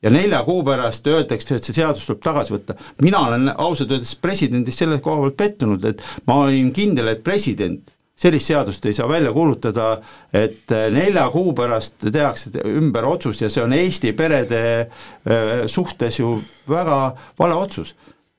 ja 0.05 0.13
nelja 0.13 0.43
kuu 0.45 0.63
pärast 0.65 1.07
öeldakse, 1.09 1.57
et 1.57 1.65
see 1.65 1.77
seadus 1.77 2.05
tuleb 2.07 2.23
tagasi 2.25 2.55
võtta. 2.55 2.77
mina 3.03 3.23
olen 3.29 3.53
ausalt 3.57 3.93
öeldes 3.93 4.15
presidendist 4.21 4.83
selle 4.83 5.01
koha 5.05 5.25
pealt 5.25 5.37
pettunud, 5.41 5.85
et 5.85 6.03
ma 6.29 6.43
olin 6.45 6.73
kindel, 6.77 7.09
et 7.13 7.25
president 7.25 7.96
sellist 8.17 8.49
seadust 8.49 8.87
ei 8.87 8.97
saa 8.97 9.09
välja 9.09 9.33
kuulutada, 9.33 9.99
et 10.33 10.73
nelja 10.93 11.29
kuu 11.31 11.53
pärast 11.57 12.09
tehakse 12.13 12.51
ümber 12.65 13.05
otsus 13.05 13.43
ja 13.43 13.51
see 13.53 13.65
on 13.65 13.77
Eesti 13.77 14.13
perede 14.17 14.61
äh, 14.81 15.67
suhtes 15.67 16.21
ju 16.21 16.39
väga 16.69 17.01
vale 17.39 17.55
otsus. 17.55 17.95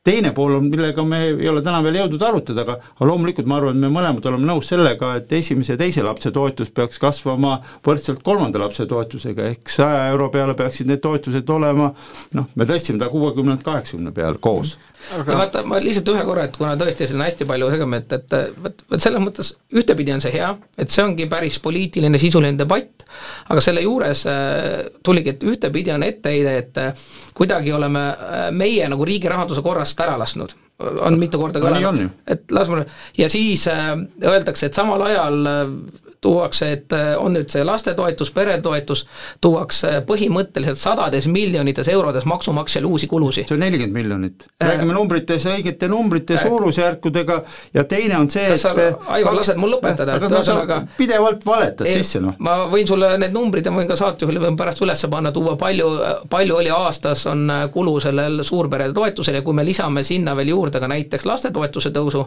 Teine 0.08 0.32
pool 0.32 0.54
on, 0.56 0.70
millega 0.72 1.04
me 1.04 1.18
ei 1.28 1.50
ole 1.52 1.60
täna 1.60 1.82
veel 1.84 1.98
jõudnud 2.00 2.22
arutada, 2.24 2.64
aga 2.64 2.78
aga 2.80 3.08
loomulikult 3.10 3.48
ma 3.50 3.58
arvan, 3.60 3.76
et 3.76 3.84
me 3.84 3.90
mõlemad 3.92 4.30
oleme 4.30 4.48
nõus 4.48 4.70
sellega, 4.72 5.10
et 5.20 5.34
esimese 5.36 5.76
ja 5.76 5.82
teise 5.82 6.06
lapse 6.06 6.32
toetus 6.32 6.72
peaks 6.72 7.02
kasvama 7.04 7.58
võrdselt 7.84 8.24
kolmanda 8.24 8.62
lapse 8.62 8.88
toetusega, 8.88 9.50
ehk 9.52 9.70
saja 9.70 10.06
euro 10.14 10.30
peale 10.32 10.56
peaksid 10.56 10.88
need 10.88 11.04
toetused 11.04 11.52
olema 11.52 11.92
noh, 12.40 12.48
me 12.56 12.70
tõstsime 12.70 13.04
ta 13.04 13.12
kuuekümnelt 13.12 13.66
kaheksakümne 13.68 14.16
peale 14.16 14.40
koos 14.40 14.78
aga 15.16 15.32
ja 15.32 15.38
vaata, 15.40 15.64
ma 15.68 15.80
lihtsalt 15.82 16.10
ühe 16.12 16.24
korra, 16.28 16.48
et 16.48 16.58
kuna 16.58 16.74
tõesti 16.80 17.08
siin 17.08 17.20
on 17.20 17.26
hästi 17.26 17.48
palju 17.50 17.70
segameid, 17.74 18.16
et 18.18 18.36
vot, 18.64 18.84
vot 18.92 19.04
selles 19.04 19.24
mõttes 19.24 19.52
ühtepidi 19.74 20.14
on 20.16 20.24
see 20.24 20.34
hea, 20.36 20.50
et 20.78 20.94
see 20.94 21.04
ongi 21.06 21.28
päris 21.32 21.60
poliitiline 21.64 22.20
sisuline 22.22 22.60
debatt, 22.60 23.06
aga 23.54 23.64
selle 23.64 23.84
juures 23.86 24.26
äh, 24.32 24.88
tuligi, 25.06 25.36
et 25.36 25.46
ühtepidi 25.48 25.94
on 25.96 26.06
etteheide, 26.08 26.56
et 26.64 26.82
äh, 26.84 27.06
kuidagi 27.38 27.74
oleme 27.76 28.08
äh, 28.10 28.48
meie 28.56 28.90
nagu 28.92 29.08
riigi 29.08 29.32
rahanduse 29.32 29.64
korrast 29.66 30.00
ära 30.04 30.18
lasknud. 30.20 30.56
On 30.78 31.16
mitu 31.18 31.40
korda 31.42 31.58
kõlanud, 31.58 32.12
et 32.30 32.52
las 32.54 32.70
ma, 32.70 32.84
ja 33.18 33.30
siis 33.34 33.64
äh, 33.72 33.96
öeldakse, 34.22 34.70
et 34.70 34.78
samal 34.78 35.08
ajal 35.08 35.40
äh, 35.50 36.04
tuuakse, 36.22 36.72
et 36.72 36.94
äh, 36.94 37.14
on 37.18 37.36
nüüd 37.38 37.52
see 37.52 37.64
lastetoetus, 37.66 38.32
peretoetus, 38.34 39.04
tuuakse 39.42 40.00
põhimõtteliselt 40.08 40.80
sadades 40.82 41.28
miljonites 41.30 41.88
eurodes 41.94 42.26
maksumaksjale 42.26 42.90
uusi 42.90 43.08
kulusid. 43.08 43.48
see 43.48 43.56
on 43.56 43.62
nelikümmend 43.62 43.94
miljonit. 43.94 44.48
Äh, 44.58 44.72
räägime 44.72 44.96
numbrites, 44.98 45.46
õigete 45.52 45.90
numbrite 45.92 46.34
äh, 46.34 46.42
suurusjärkudega 46.42 47.42
ja 47.74 47.84
teine 47.84 48.18
on 48.18 48.30
see, 48.34 48.48
et 48.54 48.66
Aivar, 49.08 49.36
lased 49.38 49.62
mul 49.62 49.76
lõpetada, 49.76 50.18
et 50.18 50.26
ühesõnaga 50.26 50.80
pidevalt 50.98 51.46
valetad 51.46 51.92
sisse, 51.94 52.22
noh. 52.24 52.34
ma 52.40 52.58
võin 52.72 52.90
sulle 52.90 53.12
need 53.22 53.36
numbrid 53.38 53.70
ja 53.70 53.74
ma 53.74 53.84
võin 53.84 53.92
ka 53.92 54.00
saatejuhile 54.00 54.42
võin 54.42 54.58
pärast 54.58 54.82
üles 54.86 55.06
panna, 55.12 55.32
tuua 55.32 55.54
palju, 55.60 55.92
palju 56.30 56.58
oli 56.58 56.72
aastas, 56.74 57.28
on 57.30 57.46
kulu 57.74 58.00
sellel 58.04 58.42
suurperede 58.48 58.96
toetusel 58.98 59.38
ja 59.38 59.44
kui 59.46 59.54
me 59.54 59.66
lisame 59.66 60.04
sinna 60.08 60.34
veel 60.38 60.56
juurde 60.56 60.82
ka 60.82 60.90
näiteks 60.90 61.30
lastetoetuse 61.30 61.94
tõusu, 61.94 62.26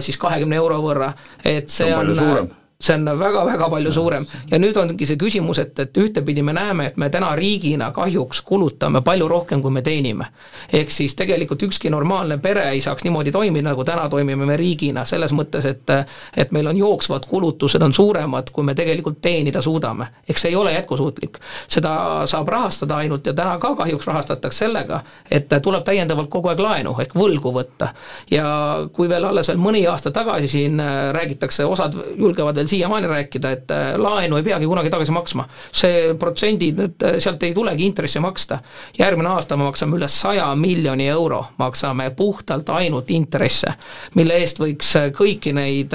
siis 0.00 0.20
kahekümne 0.22 0.56
euro 0.62 0.78
võrra, 0.84 1.10
et 1.42 1.66
see, 1.66 1.90
see 1.90 1.96
on, 1.96 2.14
on 2.14 2.22
suurem 2.22 2.54
see 2.80 2.94
on 2.94 3.18
väga-väga 3.18 3.68
palju 3.70 3.92
suurem 3.92 4.26
ja 4.50 4.58
nüüd 4.60 4.76
ongi 4.76 5.06
see 5.08 5.16
küsimus, 5.16 5.58
et, 5.62 5.78
et 5.80 5.96
ühtepidi 5.96 6.42
me 6.44 6.52
näeme, 6.52 6.90
et 6.90 6.96
me 7.00 7.08
täna 7.10 7.30
riigina 7.36 7.88
kahjuks 7.96 8.42
kulutame 8.44 9.00
palju 9.00 9.28
rohkem, 9.28 9.62
kui 9.62 9.72
me 9.72 9.82
teenime. 9.82 10.26
ehk 10.72 10.90
siis 10.90 11.14
tegelikult 11.16 11.62
ükski 11.62 11.90
normaalne 11.90 12.38
pere 12.38 12.68
ei 12.70 12.80
saaks 12.84 13.04
niimoodi 13.04 13.32
toimida, 13.32 13.70
nagu 13.70 13.84
täna 13.84 14.08
toimime 14.08 14.46
me 14.46 14.56
riigina, 14.56 15.04
selles 15.04 15.32
mõttes, 15.32 15.64
et 15.64 15.94
et 16.36 16.52
meil 16.52 16.66
on 16.66 16.76
jooksvad 16.76 17.24
kulutused 17.26 17.82
on 17.82 17.92
suuremad, 17.92 18.50
kui 18.52 18.64
me 18.64 18.74
tegelikult 18.74 19.20
teenida 19.22 19.62
suudame. 19.62 20.06
ehk 20.28 20.38
see 20.38 20.50
ei 20.50 20.56
ole 20.56 20.72
jätkusuutlik. 20.72 21.38
seda 21.68 22.26
saab 22.26 22.48
rahastada 22.48 22.96
ainult 22.96 23.26
ja 23.26 23.32
täna 23.32 23.58
ka 23.58 23.74
kahjuks 23.76 24.06
rahastatakse 24.06 24.58
sellega, 24.58 25.00
et 25.30 25.48
tuleb 25.62 25.84
täiendavalt 25.84 26.28
kogu 26.28 26.48
aeg 26.48 26.60
laenu 26.60 26.94
ehk 27.00 27.14
võlgu 27.14 27.54
võtta. 27.56 27.88
ja 28.30 28.44
kui 28.92 29.08
veel 29.08 29.24
alles 29.24 29.48
veel 29.48 29.58
mõni 29.58 29.86
aasta 29.88 30.10
tagasi 30.10 30.48
siin 30.48 30.82
räägitakse, 31.12 31.64
osad 31.64 31.96
julgevad 32.18 32.65
veel 32.65 32.65
veel 32.66 32.80
siiamaani 32.80 33.06
rääkida, 33.06 33.50
et 33.50 33.70
äh, 33.70 33.94
laenu 33.96 34.36
ei 34.36 34.42
peagi 34.42 34.66
kunagi 34.66 34.90
tagasi 34.90 35.12
maksma. 35.12 35.46
see 35.72 36.14
protsendid, 36.18 36.80
et 36.80 37.02
äh, 37.02 37.18
sealt 37.18 37.42
ei 37.42 37.54
tulegi 37.54 37.86
intressi 37.86 38.20
maksta. 38.20 38.58
järgmine 38.98 39.28
aasta 39.28 39.56
me 39.56 39.64
maksame 39.64 39.96
üle 39.96 40.08
saja 40.08 40.54
miljoni 40.54 41.08
euro, 41.08 41.44
maksame 41.58 42.10
puhtalt 42.10 42.68
ainult 42.68 43.10
intresse, 43.10 43.72
mille 44.14 44.34
eest 44.40 44.60
võiks 44.60 44.96
äh, 44.96 45.10
kõiki 45.12 45.52
neid 45.54 45.94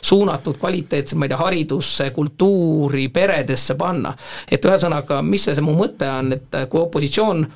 suunatud 0.00 0.58
kvaliteetsemaid, 0.58 1.18
ma 1.18 1.24
ei 1.24 1.28
tea, 1.28 1.38
haridusse, 1.38 2.10
kultuuri, 2.10 3.08
peredesse 3.08 3.74
panna. 3.74 4.14
et 4.50 4.64
ühesõnaga, 4.64 5.22
mis 5.22 5.44
see, 5.44 5.54
see 5.54 5.64
mu 5.64 5.74
mõte 5.78 6.08
on, 6.08 6.32
et 6.32 6.62
kui 6.68 6.80
opositsioon 6.80 7.46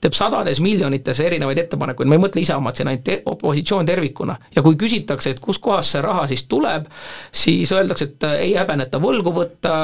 teeb 0.00 0.14
sadades 0.16 0.60
miljonites 0.60 1.20
erinevaid 1.20 1.58
ettepanekuid, 1.62 2.08
ma 2.08 2.16
ei 2.16 2.22
mõtle 2.22 2.42
Isamaad 2.42 2.78
siin, 2.78 2.88
ainult 2.88 3.28
opositsioon 3.28 3.86
tervikuna. 3.86 4.36
ja 4.56 4.62
kui 4.62 4.76
küsitakse, 4.80 5.30
et 5.30 5.40
kuskohast 5.40 5.92
see 5.92 6.02
raha 6.02 6.26
siis 6.30 6.44
tuleb, 6.48 6.86
siis 7.32 7.72
öeldakse, 7.72 8.08
et 8.08 8.24
äh, 8.28 8.36
ei 8.46 8.54
häbeneta 8.56 9.00
võlgu 9.02 9.34
võtta, 9.36 9.74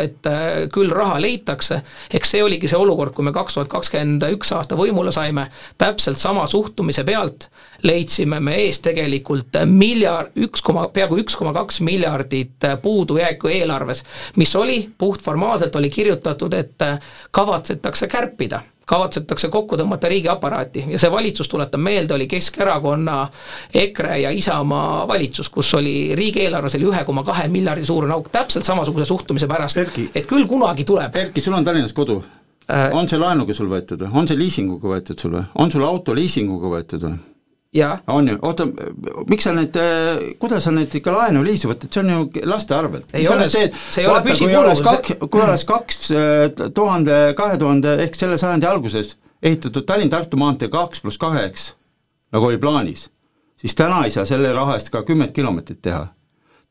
et 0.00 0.26
äh, 0.26 0.48
küll 0.72 0.92
raha 0.94 1.20
leitakse, 1.20 1.82
eks 2.10 2.36
see 2.36 2.42
oligi 2.44 2.68
see 2.68 2.80
olukord, 2.80 3.12
kui 3.12 3.26
me 3.26 3.34
kaks 3.36 3.58
tuhat 3.58 3.68
kakskümmend 3.72 4.24
üks 4.32 4.52
aasta 4.56 4.78
võimule 4.80 5.12
saime, 5.12 5.50
täpselt 5.78 6.18
sama 6.18 6.46
suhtumise 6.46 7.04
pealt 7.04 7.50
leidsime 7.82 8.40
me 8.40 8.56
ees 8.64 8.80
tegelikult 8.84 9.60
miljard, 9.68 10.32
üks 10.40 10.64
koma, 10.64 10.86
peaaegu 10.92 11.20
üks 11.20 11.36
koma 11.36 11.52
kaks 11.56 11.80
miljardit 11.84 12.68
puudujääku 12.82 13.52
eelarves, 13.52 14.04
mis 14.40 14.56
oli, 14.56 14.82
puhtformaalselt 14.98 15.76
oli 15.76 15.90
kirjutatud, 15.92 16.56
et 16.56 16.88
äh, 16.88 17.00
kavatsetakse 17.30 18.08
kärpida 18.08 18.64
kavatsetakse 18.90 19.48
kokku 19.48 19.78
tõmmata 19.78 20.10
riigiaparaati 20.10 20.84
ja 20.90 20.98
see 20.98 21.10
valitsus, 21.12 21.48
tuletan 21.48 21.82
meelde, 21.84 22.14
oli 22.16 22.26
Keskerakonna, 22.30 23.20
EKRE 23.74 24.18
ja 24.24 24.34
Isamaa 24.34 25.06
valitsus, 25.08 25.48
kus 25.48 25.74
oli 25.78 25.94
riigieelarves 26.18 26.74
oli 26.78 26.90
ühe 26.90 27.04
koma 27.06 27.24
kahe 27.26 27.48
miljardi 27.48 27.86
suurune 27.86 28.16
auk, 28.16 28.30
täpselt 28.34 28.66
samasuguse 28.66 29.06
suhtumise 29.08 29.48
pärast, 29.50 29.78
et 30.14 30.26
küll 30.26 30.46
kunagi 30.50 30.84
tuleb. 30.88 31.16
Erki, 31.16 31.42
sul 31.44 31.58
on 31.58 31.66
Tallinnas 31.66 31.94
kodu 31.94 32.20
äh,? 32.66 32.88
on 32.92 33.08
see 33.08 33.20
laenuga 33.20 33.54
sul 33.54 33.70
võetud 33.70 34.06
või, 34.06 34.14
on 34.22 34.30
see 34.30 34.38
liisinguga 34.40 34.94
võetud 34.96 35.22
sul 35.22 35.38
või, 35.38 35.44
on 35.62 35.70
sul 35.70 35.86
auto 35.86 36.16
liisinguga 36.16 36.74
võetud 36.74 37.06
või? 37.06 37.18
On 38.06 38.28
ju, 38.28 38.38
oota, 38.42 38.66
miks 39.30 39.44
sa 39.46 39.52
neid, 39.54 39.76
kuidas 40.42 40.64
sa 40.66 40.72
neid 40.74 40.94
ikka 40.98 41.12
laenu 41.14 41.42
liisu 41.46 41.70
võtad, 41.70 41.90
see 41.92 42.02
on 42.02 42.10
ju 42.10 42.46
laste 42.50 42.74
arvelt. 42.74 43.12
ei 43.14 43.28
ole, 43.30 43.46
see 43.50 43.68
ei 44.02 44.08
ole 44.10 44.22
püsikulu. 44.26 44.50
kui 44.50 44.56
oleks 44.58 44.82
kaks, 44.86 45.14
kui 45.30 45.42
oleks 45.44 45.64
kaks 45.68 46.10
äh, 46.10 46.70
tuhande, 46.74 47.18
kahe 47.38 47.58
tuhande 47.58 47.94
ehk 48.04 48.18
selle 48.18 48.38
sajandi 48.42 48.66
alguses 48.66 49.16
ehitatud 49.42 49.86
Tallinn-Tartu 49.86 50.40
maantee 50.40 50.68
kaks 50.68 51.04
pluss 51.04 51.18
kaheks, 51.18 51.74
nagu 52.34 52.50
oli 52.50 52.58
plaanis, 52.58 53.06
siis 53.56 53.78
täna 53.78 54.02
ei 54.04 54.10
saa 54.10 54.26
selle 54.28 54.52
raha 54.52 54.74
eest 54.78 54.90
ka 54.90 55.04
kümmet 55.06 55.32
kilomeetrit 55.36 55.82
teha. 55.82 56.08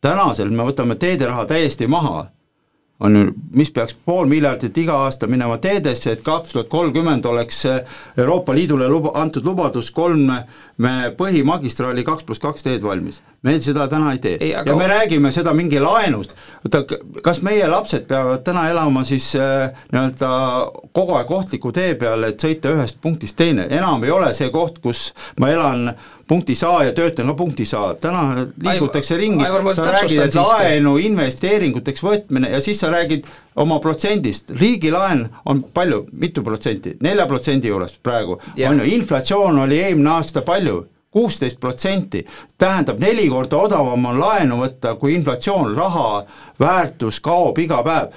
tänasel 0.01 0.51
me 0.51 0.67
võtame 0.67 0.99
teederaha 0.99 1.45
täiesti 1.45 1.87
maha 1.87 2.27
on 2.99 3.15
ju, 3.15 3.33
mis 3.51 3.71
peaks 3.71 3.95
pool 4.05 4.27
miljardit 4.27 4.77
iga 4.77 4.97
aasta 5.05 5.27
minema 5.27 5.57
teedesse, 5.57 6.11
et 6.11 6.23
kaks 6.23 6.53
tuhat 6.53 6.67
kolmkümmend 6.69 7.25
oleks 7.25 7.63
Euroopa 8.17 8.55
Liidule 8.55 8.89
luba, 8.91 9.13
antud 9.21 9.45
lubadus 9.45 9.91
kolme 9.95 10.41
põhimagistraali 11.19 12.03
kaks 12.07 12.23
pluss 12.23 12.39
kaks 12.39 12.63
teed 12.63 12.83
valmis. 12.83 13.21
me 13.43 13.59
seda 13.59 13.87
täna 13.87 14.11
ei 14.11 14.19
tee. 14.19 14.37
Ja 14.51 14.75
me 14.75 14.87
räägime 14.87 15.31
seda 15.31 15.53
mingi 15.53 15.79
laenust, 15.79 16.35
oota, 16.65 16.83
kas 17.23 17.41
meie 17.41 17.67
lapsed 17.67 18.07
peavad 18.07 18.43
täna 18.43 18.67
elama 18.69 19.03
siis 19.03 19.31
äh, 19.35 19.71
nii-öelda 19.91 20.29
kogu 20.91 21.15
aeg 21.15 21.31
ohtliku 21.31 21.71
tee 21.71 21.95
peal, 21.95 22.23
et 22.23 22.43
sõita 22.43 22.71
ühest 22.75 22.99
punktist 23.01 23.37
teine, 23.39 23.67
enam 23.69 24.03
ei 24.03 24.11
ole 24.11 24.33
see 24.33 24.49
koht, 24.51 24.79
kus 24.83 25.13
ma 25.39 25.51
elan 25.51 25.93
punktis 26.29 26.61
A 26.63 26.83
ja 26.85 26.93
töötan 26.93 27.31
ka 27.31 27.33
punktis 27.33 27.73
A, 27.73 27.95
täna 28.01 28.45
liigutakse 28.61 29.17
ringi, 29.17 29.45
sa 29.75 29.87
räägid, 29.89 30.21
et 30.27 30.37
laenu 30.37 30.97
investeeringuteks 31.01 32.05
võtmine 32.05 32.51
ja 32.53 32.61
siis 32.61 32.79
sa 32.83 32.91
räägid 32.93 33.25
oma 33.59 33.79
protsendist, 33.83 34.53
riigilaen 34.59 35.25
on 35.49 35.63
palju, 35.73 36.05
mitu 36.11 36.43
protsenti, 36.45 36.93
nelja 37.01 37.25
protsendi 37.27 37.71
juures 37.71 37.97
praegu, 38.03 38.37
on 38.69 38.83
ju, 38.83 38.87
inflatsioon 38.99 39.65
oli 39.65 39.81
eelmine 39.81 40.13
aasta 40.19 40.45
palju, 40.45 40.83
kuusteist 41.11 41.59
protsenti, 41.59 42.21
tähendab 42.57 42.99
neli 43.01 43.25
korda 43.29 43.57
odavam 43.57 44.05
on 44.05 44.19
laenu 44.21 44.59
võtta, 44.61 44.93
kui 45.01 45.15
inflatsioon, 45.17 45.73
raha 45.77 46.25
väärtus 46.61 47.19
kaob 47.25 47.57
iga 47.57 47.81
päev. 47.83 48.13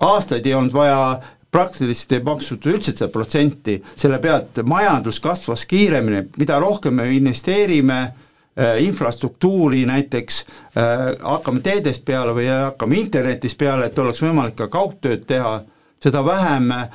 aastaid 0.00 0.46
ei 0.46 0.54
olnud 0.54 0.72
vaja 0.74 1.20
praktiliselt 1.54 2.16
ei 2.16 2.24
maksnud 2.24 2.66
üldse 2.72 2.92
seda 2.92 3.10
protsenti, 3.12 3.78
selle 3.96 4.18
pealt 4.22 4.58
majandus 4.66 5.20
kasvas 5.22 5.64
kiiremini, 5.70 6.26
mida 6.40 6.58
rohkem 6.62 6.98
me 6.98 7.08
investeerime 7.14 8.00
äh, 8.02 8.80
infrastruktuuri 8.84 9.84
näiteks 9.90 10.40
äh,, 10.44 11.06
hakkame 11.22 11.62
teedest 11.64 12.04
peale 12.06 12.34
või 12.34 12.48
hakkame 12.50 12.98
internetist 13.04 13.58
peale, 13.60 13.86
et 13.90 13.98
oleks 14.02 14.22
võimalik 14.24 14.58
ka 14.58 14.70
kaugtööd 14.72 15.26
teha, 15.30 15.60
seda 16.02 16.24
vähem 16.26 16.72
äh, 16.74 16.88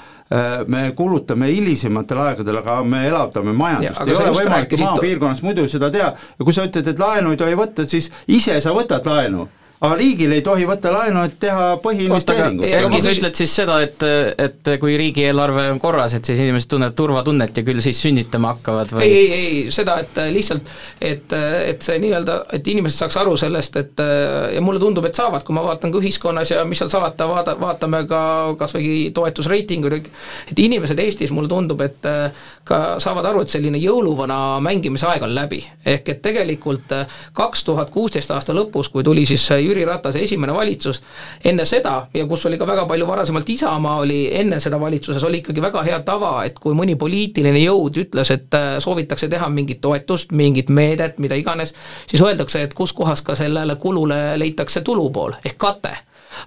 me 0.67 0.89
kulutame 0.97 1.47
hilisematel 1.53 2.19
aegadel, 2.25 2.59
aga 2.59 2.81
me 2.83 3.05
elavdame 3.07 3.55
majandust, 3.55 4.03
ei 4.05 4.17
ole 4.17 4.33
võimalik 4.41 4.75
maapiirkonnas 4.83 5.45
muidu 5.45 5.65
seda 5.71 5.89
teha. 5.93 6.11
Ja 6.13 6.45
kui 6.45 6.55
sa 6.55 6.67
ütled, 6.67 6.91
et 6.91 6.99
laenu 6.99 7.31
ei 7.33 7.39
tohi 7.39 7.55
võtta, 7.57 7.87
siis 7.89 8.11
ise 8.27 8.59
sa 8.61 8.75
võtad 8.75 9.07
laenu 9.07 9.47
aga 9.79 9.95
riigil 9.95 10.33
ei 10.35 10.41
tohi 10.43 10.65
võtta 10.67 10.91
laenu, 10.91 11.21
et 11.23 11.37
teha 11.39 11.67
põhiinvesteeringut. 11.83 12.65
Erki, 12.67 12.99
sa 13.03 13.13
ütled 13.15 13.37
siis 13.39 13.53
seda, 13.61 13.77
et, 13.85 14.03
et 14.43 14.71
kui 14.81 14.97
riigieelarve 14.99 15.69
on 15.71 15.79
korras, 15.79 16.17
et 16.17 16.27
siis 16.27 16.41
inimesed 16.43 16.67
tunnevad 16.73 16.97
turvatunnet 16.99 17.61
ja 17.61 17.63
küll 17.63 17.79
siis 17.83 18.01
sünnitama 18.03 18.51
hakkavad 18.57 18.91
või? 18.97 19.05
ei, 19.07 19.21
ei, 19.21 19.37
ei, 19.37 19.61
seda, 19.71 19.95
et 20.03 20.19
lihtsalt, 20.35 20.67
et, 20.99 21.35
et 21.71 21.85
see 21.85 21.95
nii-öelda, 22.03 22.35
et 22.57 22.67
inimesed 22.73 23.05
saaks 23.05 23.19
aru 23.21 23.37
sellest, 23.39 23.79
et 23.79 24.03
ja 24.55 24.63
mulle 24.65 24.81
tundub, 24.83 25.07
et 25.07 25.15
saavad, 25.15 25.45
kui 25.47 25.55
ma 25.55 25.63
vaatan 25.69 25.95
ka 25.95 26.01
ühiskonnas 26.01 26.51
ja 26.51 26.65
mis 26.67 26.83
seal 26.83 26.91
salata, 26.91 27.29
vaata, 27.31 27.55
vaatame 27.61 28.03
ka 28.09 28.21
kas 28.59 28.75
või 28.75 29.13
toetusreitinguid, 29.15 30.11
et 30.51 30.59
inimesed 30.59 30.99
Eestis, 30.99 31.31
mulle 31.31 31.47
tundub, 31.51 31.79
et 31.87 32.03
ka 32.67 32.81
saavad 32.99 33.31
aru, 33.31 33.45
et 33.45 33.55
selline 33.55 33.79
jõuluvana 33.79 34.59
mängimise 34.63 35.07
aeg 35.07 35.23
on 35.23 35.31
läbi. 35.35 35.63
ehk 35.85 36.09
et 36.09 36.21
tegelikult 36.21 36.91
kaks 37.33 37.63
tuhat 37.63 37.89
kuusteist 37.89 38.31
aasta 38.35 38.53
lõpus, 38.53 38.91
kui 38.91 39.03
tuli 39.07 39.25
siis 39.25 39.47
Jüri 39.69 39.85
Ratase 39.87 40.23
esimene 40.25 40.53
valitsus, 40.53 41.01
enne 41.45 41.65
seda 41.69 41.95
ja 42.13 42.25
kus 42.29 42.45
oli 42.49 42.57
ka 42.57 42.67
väga 42.67 42.85
palju 42.89 43.07
varasemalt 43.07 43.49
Isamaa 43.49 43.97
oli 44.03 44.19
enne 44.39 44.59
seda 44.59 44.79
valitsuses, 44.81 45.23
oli 45.23 45.43
ikkagi 45.43 45.61
väga 45.61 45.83
hea 45.85 45.99
tava, 46.07 46.33
et 46.47 46.59
kui 46.59 46.75
mõni 46.77 46.97
poliitiline 46.99 47.61
jõud 47.63 48.01
ütles, 48.03 48.33
et 48.35 48.57
äh, 48.57 48.75
soovitakse 48.83 49.29
teha 49.31 49.49
mingit 49.53 49.81
toetust, 49.81 50.33
mingit 50.35 50.69
meedet, 50.73 51.19
mida 51.19 51.37
iganes, 51.39 51.73
siis 52.09 52.23
öeldakse, 52.25 52.63
et 52.65 52.75
kuskohast 52.77 53.25
ka 53.25 53.37
sellele 53.39 53.75
kulule 53.79 54.19
leitakse 54.39 54.81
tulupool 54.85 55.37
ehk 55.43 55.57
kate. 55.59 55.95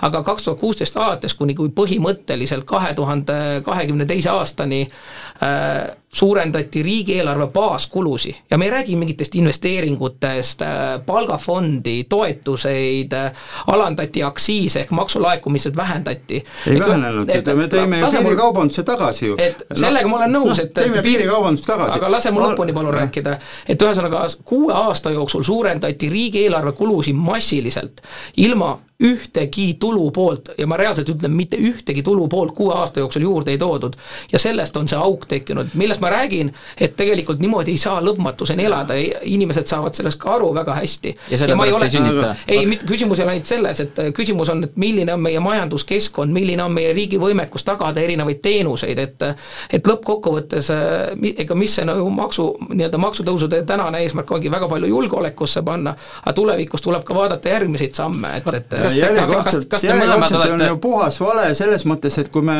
Aga 0.06 0.22
kaks 0.22 0.44
tuhat 0.46 0.60
kuusteist 0.60 0.96
alates 0.96 1.34
kuni 1.34 1.56
kui 1.58 1.72
põhimõtteliselt 1.74 2.64
kahe 2.70 2.92
tuhande 2.94 3.34
kahekümne 3.66 4.06
teise 4.06 4.30
aastani 4.30 4.84
äh, 4.86 5.90
suurendati 6.14 6.82
riigieelarve 6.82 7.46
baaskulusi 7.46 8.36
ja 8.50 8.58
me 8.58 8.64
ei 8.64 8.70
räägi 8.70 8.96
mingitest 8.96 9.34
investeeringutest, 9.34 10.62
äh, 10.62 10.68
palgafondi, 11.06 12.04
toetuseid, 12.04 13.12
äh, 13.12 13.32
alandati 13.66 14.22
aktsiise 14.22 14.80
ehk 14.80 14.90
maksulaekumised 14.90 15.76
vähendati. 15.76 16.44
ei 16.66 16.80
vähenenud, 16.80 17.26
me 17.54 17.66
tõime 17.66 18.00
ju 18.00 18.10
piirikaubanduse 18.18 18.82
tagasi 18.82 19.26
ju. 19.26 19.36
et 19.38 19.64
sellega 19.74 20.08
no, 20.08 20.10
ma 20.10 20.16
olen 20.16 20.36
nõus, 20.36 20.60
et 20.60 20.74
tõime 20.78 21.02
piirikaubandust 21.02 21.66
tagasi. 21.66 21.98
aga 21.98 22.12
lase 22.12 22.30
mul 22.30 22.44
lõpuni 22.50 22.76
palun 22.76 22.94
rääkida, 22.94 23.38
et 23.68 23.82
ühesõnaga 23.82 24.26
kuue 24.44 24.72
aasta 24.72 25.10
jooksul 25.10 25.42
suurendati 25.42 26.08
riigieelarve 26.08 26.72
kulusid 26.72 27.16
massiliselt 27.16 28.04
ilma 28.36 28.78
ühtegi 29.02 29.74
tulupoolt 29.80 30.48
ja 30.58 30.66
ma 30.66 30.76
reaalselt 30.76 31.08
ütlen, 31.08 31.32
mitte 31.34 31.56
ühtegi 31.56 32.02
tulupoolt 32.02 32.52
kuue 32.54 32.74
aasta 32.74 33.00
jooksul 33.00 33.22
juurde 33.22 33.50
ei 33.50 33.58
toodud. 33.58 33.92
ja 34.32 34.38
sellest 34.38 34.76
on 34.76 34.88
see 34.88 34.98
auk 34.98 35.26
tekkinud, 35.26 35.74
millest 35.74 36.00
ma 36.02 36.10
räägin, 36.12 36.52
et 36.80 36.96
tegelikult 36.98 37.40
niimoodi 37.42 37.76
ei 37.76 37.80
saa 37.80 38.00
lõpmatuseni 38.04 38.66
elada, 38.66 38.96
inimesed 39.22 39.68
saavad 39.70 39.94
sellest 39.96 40.20
ka 40.22 40.34
aru 40.36 40.50
väga 40.54 40.74
hästi. 40.80 41.14
ja 41.30 41.38
sellepärast 41.38 41.82
ei, 41.82 41.88
ei 41.88 41.94
sünnita? 41.96 42.34
ei, 42.48 42.78
küsimus 42.86 43.20
ei 43.20 43.26
ole 43.26 43.36
ainult 43.36 43.50
selles, 43.50 43.80
et 43.86 43.98
äh, 44.02 44.10
küsimus 44.16 44.50
on, 44.52 44.64
et 44.66 44.76
milline 44.80 45.14
on 45.14 45.22
meie 45.22 45.40
majanduskeskkond, 45.42 46.32
milline 46.34 46.64
on 46.64 46.74
meie 46.74 46.92
riigi 46.96 47.20
võimekus 47.22 47.66
tagada 47.66 48.02
erinevaid 48.02 48.42
teenuseid, 48.42 48.98
et 48.98 49.26
et 49.72 49.86
lõppkokkuvõttes 49.86 50.70
äh, 50.74 51.34
ega 51.44 51.56
mis 51.58 51.76
see 51.78 51.86
nagu 51.88 52.08
maksu, 52.12 52.48
nii-öelda 52.72 53.00
maksutõusude 53.02 53.62
tänane 53.68 54.02
eesmärk 54.02 54.30
ongi 54.34 54.50
väga 54.52 54.68
palju 54.70 54.90
julgeolekusse 54.90 55.62
panna, 55.66 55.94
aga 56.22 56.34
tulevikus 56.36 56.84
tuleb 56.84 57.06
ka 57.06 57.16
vaadata 57.16 57.54
järgmiseid 57.54 57.94
samme, 57.96 58.36
et, 58.40 58.50
et 58.58 58.74
kas 58.74 58.98
te, 58.98 59.12
kas 59.14 59.30
te, 59.30 59.40
kas, 59.46 59.60
kas 59.76 59.86
te 59.86 59.94
mõlemad 59.94 60.38
olete 60.40 60.58
on 60.58 60.66
ju 60.66 60.82
puhas 60.82 61.20
vale 61.22 61.52
selles 61.58 61.86
mõttes, 61.88 62.18
et 62.22 62.32
kui 62.32 62.44
me, 62.46 62.58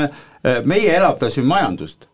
meie 0.69 0.95
elavdasime 0.97 1.49
majandust, 1.49 2.12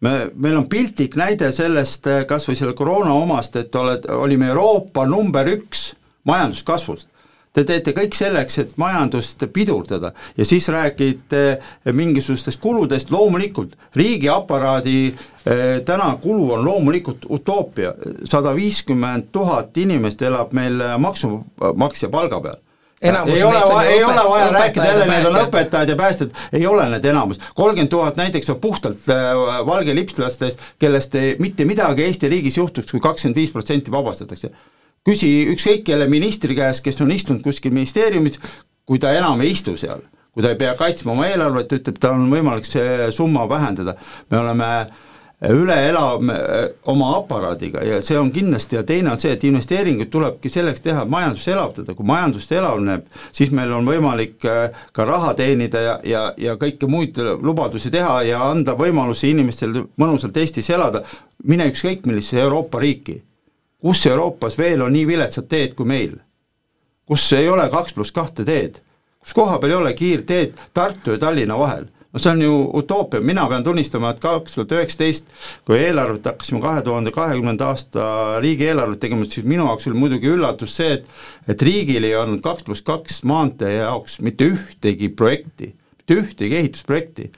me, 0.00 0.14
meil 0.34 0.56
on 0.60 0.68
piltlik 0.70 1.16
näide 1.18 1.52
sellest 1.54 2.08
kas 2.28 2.48
või 2.48 2.58
selle 2.58 2.74
koroona 2.78 3.14
omast, 3.18 3.56
et 3.56 3.74
oled, 3.76 4.08
olime 4.14 4.50
Euroopa 4.52 5.06
number 5.06 5.48
üks 5.52 5.92
majanduskasvust. 6.28 7.08
Te 7.52 7.64
teete 7.66 7.94
kõik 7.96 8.14
selleks, 8.14 8.58
et 8.60 8.74
majandust 8.78 9.40
pidurdada. 9.50 10.12
Ja 10.36 10.44
siis 10.46 10.68
räägite 10.70 11.58
mingisugustest 11.96 12.60
kuludest, 12.60 13.10
loomulikult 13.10 13.72
riigiaparaadi 13.96 14.98
eh, 15.08 15.80
täna 15.88 16.12
kulu 16.22 16.52
on 16.54 16.64
loomulikult 16.64 17.26
utoopia, 17.34 17.94
sada 18.28 18.52
viiskümmend 18.54 19.32
tuhat 19.32 19.76
inimest 19.80 20.22
elab 20.22 20.52
meil 20.54 20.78
maksumaksja 21.02 22.12
palga 22.12 22.42
peal 22.44 22.60
Enamus 23.02 23.34
ei 23.34 23.42
ole, 23.44 23.86
ei 23.86 24.04
ole 24.04 24.22
vaja 24.30 24.50
rääkida 24.50 24.86
jälle, 24.86 25.06
need 25.06 25.26
on 25.28 25.36
õpetajad 25.44 25.92
ja 25.92 25.96
päästjad, 25.96 26.32
ei 26.52 26.66
ole 26.66 26.88
need 26.90 27.04
enamus. 27.06 27.38
kolmkümmend 27.54 27.92
tuhat 27.92 28.18
näiteks 28.18 28.50
on 28.50 28.58
puhtalt 28.60 29.06
äh, 29.14 29.30
valge 29.66 29.94
lipslastest, 29.94 30.58
kellest 30.78 31.14
ei, 31.14 31.36
mitte 31.38 31.64
midagi 31.64 32.02
Eesti 32.02 32.28
riigis 32.28 32.58
juhtuks 32.58 32.90
kui, 32.90 32.98
kui 32.98 33.06
kakskümmend 33.06 33.38
viis 33.38 33.54
protsenti 33.54 33.94
vabastatakse. 33.94 34.50
küsi 35.06 35.30
ükskõik 35.54 35.84
kelle 35.86 36.08
ministri 36.10 36.56
käest, 36.58 36.82
kes 36.84 36.98
on 37.00 37.14
istunud 37.14 37.42
kuskil 37.42 37.72
ministeeriumis, 37.72 38.40
kui 38.86 38.98
ta 38.98 39.12
enam 39.14 39.40
ei 39.40 39.54
istu 39.54 39.76
seal, 39.76 40.02
kui 40.34 40.42
ta 40.42 40.50
ei 40.50 40.58
pea 40.58 40.74
kaitsma 40.74 41.12
oma 41.12 41.30
eelarvet, 41.30 41.78
ütleb, 41.78 42.02
tal 42.02 42.18
on 42.18 42.26
võimalik 42.34 42.66
see 42.66 43.12
summa 43.14 43.46
vähendada. 43.48 43.94
me 44.30 44.38
oleme 44.42 44.72
äh, 44.80 45.07
üle 45.46 45.74
elame 45.88 46.34
oma 46.90 47.12
aparaadiga 47.16 47.84
ja 47.86 48.00
see 48.02 48.18
on 48.18 48.32
kindlasti 48.34 48.74
ja 48.76 48.82
teine 48.82 49.12
on 49.12 49.20
see, 49.22 49.30
et 49.36 49.44
investeeringuid 49.46 50.10
tulebki 50.10 50.50
selleks 50.50 50.82
teha, 50.82 51.04
et 51.04 51.12
majandust 51.12 51.50
elavdada, 51.52 51.94
kui 51.94 52.06
majandus 52.06 52.50
elavneb, 52.52 53.04
siis 53.30 53.52
meil 53.54 53.70
on 53.76 53.86
võimalik 53.86 54.34
ka 54.42 55.06
raha 55.06 55.36
teenida 55.38 55.82
ja, 55.84 55.94
ja, 56.02 56.22
ja 56.36 56.56
kõike 56.58 56.90
muid 56.90 57.20
lubadusi 57.42 57.92
teha 57.94 58.16
ja 58.26 58.40
anda 58.48 58.74
võimalusi 58.78 59.30
inimestel 59.30 59.84
mõnusalt 60.00 60.36
Eestis 60.42 60.70
elada, 60.74 61.04
mine 61.46 61.68
ükskõik 61.70 62.06
millisesse 62.06 62.42
Euroopa 62.42 62.80
riiki. 62.82 63.22
kus 63.78 64.06
Euroopas 64.06 64.58
veel 64.58 64.82
on 64.82 64.92
nii 64.92 65.06
viletsad 65.06 65.46
teed 65.46 65.74
kui 65.78 65.86
meil? 65.86 66.18
kus 67.06 67.32
ei 67.32 67.48
ole 67.48 67.68
kaks 67.70 67.94
pluss 67.94 68.12
kahte 68.12 68.44
teed? 68.44 68.82
kus 69.22 69.32
koha 69.38 69.58
peal 69.58 69.70
ei 69.70 69.76
ole 69.76 69.94
kiirteed 69.94 70.58
Tartu 70.74 71.14
ja 71.14 71.18
Tallinna 71.18 71.58
vahel 71.58 71.86
no 72.12 72.20
see 72.22 72.30
on 72.32 72.42
ju 72.42 72.52
utoopia, 72.80 73.20
mina 73.20 73.46
pean 73.50 73.64
tunnistama, 73.64 74.14
et 74.14 74.22
kaks 74.22 74.56
tuhat 74.56 74.72
üheksateist, 74.78 75.28
kui 75.68 75.80
eelarvet 75.80 76.28
hakkasime 76.30 76.60
kahe 76.64 76.82
tuhande 76.86 77.12
kahekümnenda 77.14 77.68
aasta 77.72 78.04
riigieelarvet 78.44 79.00
tegema, 79.02 79.28
siis 79.28 79.46
minu 79.48 79.66
jaoks 79.68 79.90
oli 79.90 80.00
muidugi 80.04 80.32
üllatus 80.32 80.78
see, 80.80 80.98
et 80.98 81.52
et 81.52 81.62
riigil 81.64 82.04
ei 82.04 82.16
olnud 82.16 82.40
kaks 82.44 82.64
pluss 82.64 82.86
kaks 82.86 83.22
maantee 83.28 83.76
jaoks 83.78 84.20
mitte 84.24 84.48
ühtegi 84.48 85.08
projekti, 85.08 85.74
mitte 85.98 86.20
ühtegi 86.22 86.62
ehitusprojekti 86.62 87.30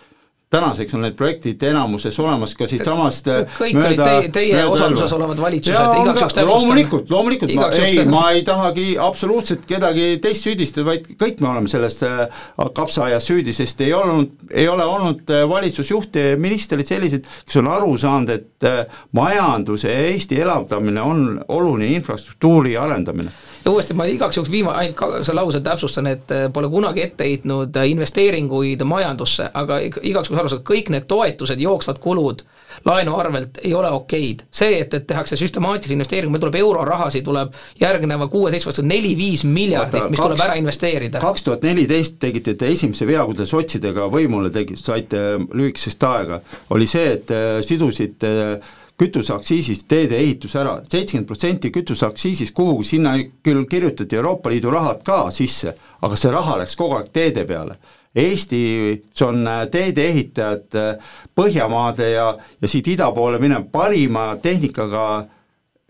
tänaseks 0.51 0.95
on 0.95 1.05
need 1.05 1.15
projektid 1.19 1.63
enamuses 1.63 2.17
olemas 2.19 2.57
ka 2.59 2.67
siitsamast 2.71 3.29
kõik 3.55 3.77
mööda, 3.79 4.07
teie, 4.07 4.31
teie 4.35 4.63
osaluses 4.67 5.13
olevad 5.15 5.39
valitsused, 5.45 5.77
igaks 5.77 6.01
juhuks 6.01 6.21
täpsustan. 6.21 6.49
loomulikult, 6.49 7.11
loomulikult, 7.11 7.55
ma 7.55 7.69
ei, 7.79 8.01
ma 8.11 8.23
ei 8.35 8.43
tahagi 8.47 8.87
absoluutselt 8.99 9.63
kedagi 9.71 10.09
teist 10.23 10.49
süüdistada, 10.49 10.89
vaid 10.89 11.07
kõik 11.21 11.43
me 11.45 11.53
oleme 11.53 11.71
selles 11.71 12.01
äh, 12.07 12.43
kapsaajas 12.75 13.31
süüdi, 13.31 13.55
sest 13.55 13.85
ei 13.87 13.95
olnud, 13.95 14.35
ei 14.51 14.67
ole 14.69 14.87
olnud 14.87 15.31
äh, 15.31 15.45
valitsusjuhte 15.51 16.27
ja 16.33 16.41
ministreid 16.41 16.89
selliseid, 16.89 17.31
kes 17.47 17.61
on 17.63 17.71
aru 17.71 17.95
saanud, 18.01 18.35
et 18.35 18.67
äh, 18.67 19.05
majanduse 19.17 19.93
ja 19.93 20.03
Eesti 20.11 20.41
elavdamine 20.43 21.03
on 21.03 21.25
oluline 21.47 21.95
infrastruktuuri 22.01 22.75
arendamine 22.81 23.31
ja 23.65 23.71
uuesti 23.71 23.95
ma 23.95 24.07
igaks 24.09 24.37
juhuks 24.37 24.51
viima-, 24.53 24.77
ainult 24.81 25.25
selle 25.25 25.41
lause 25.41 25.61
täpsustan, 25.65 26.07
et 26.11 26.33
äh, 26.35 26.47
pole 26.53 26.71
kunagi 26.73 27.03
ette 27.03 27.27
heitnud 27.27 27.77
äh, 27.77 27.91
investeeringuid 27.91 28.85
majandusse, 28.85 29.51
aga 29.55 29.81
igaks 29.81 30.31
juhuks 30.31 30.41
aru 30.41 30.53
saada, 30.53 30.65
kõik 30.73 30.91
need 30.95 31.09
toetused, 31.11 31.61
jooksvad 31.61 32.01
kulud 32.03 32.45
laenu 32.85 33.17
arvelt 33.19 33.59
ei 33.63 33.75
ole 33.75 33.91
okeid. 33.91 34.43
see, 34.51 34.81
et, 34.81 34.95
et 34.95 35.07
tehakse 35.07 35.37
süstemaatilisi 35.37 35.97
investeeringuid, 35.99 36.33
meil 36.33 36.45
tuleb 36.45 36.59
eurorahasid, 36.61 37.25
tuleb 37.27 37.55
järgneva 37.81 38.29
kuue-seitsme 38.31 38.71
aasta 38.71 38.85
neli-viis 38.87 39.45
miljardit, 39.45 40.09
mis 40.11 40.21
kaks, 40.21 40.29
tuleb 40.29 40.45
ära 40.47 40.59
investeerida. 40.61 41.21
kaks 41.23 41.47
tuhat 41.47 41.67
neliteist 41.67 42.21
tegite 42.23 42.55
te 42.55 42.71
esimese 42.73 43.09
vea, 43.09 43.25
kui 43.29 43.39
te 43.39 43.47
sotsidega 43.49 44.07
võimule 44.13 44.53
tegite, 44.55 44.81
saite 44.81 45.25
lühikesest 45.53 46.07
aega, 46.09 46.41
oli 46.71 46.89
see, 46.91 47.17
et 47.19 47.35
äh, 47.35 47.59
sidusite 47.67 48.37
äh, 48.45 48.77
kütuseaktsiisist 49.01 49.87
teedeehitus 49.89 50.57
ära, 50.61 50.77
seitsekümmend 50.85 51.29
protsenti 51.29 51.71
kütuseaktsiisist 51.73 52.55
kuhugi, 52.57 52.89
sinna 52.93 53.15
küll 53.45 53.65
kirjutati 53.71 54.19
Euroopa 54.19 54.53
Liidu 54.53 54.73
rahad 54.75 55.01
ka 55.07 55.23
sisse, 55.35 55.75
aga 56.05 56.19
see 56.21 56.33
raha 56.35 56.59
läks 56.61 56.77
kogu 56.77 56.99
aeg 56.99 57.09
teede 57.15 57.47
peale. 57.49 57.79
Eestis 58.21 59.23
on 59.23 59.45
äh, 59.47 59.67
teedeehitajad 59.71 60.75
äh, 60.75 61.13
Põhjamaade 61.39 62.09
ja, 62.11 62.33
ja 62.61 62.69
siit 62.69 62.89
ida 62.91 63.07
poole 63.15 63.39
minev 63.39 63.69
parima 63.71 64.33
tehnikaga 64.43 65.05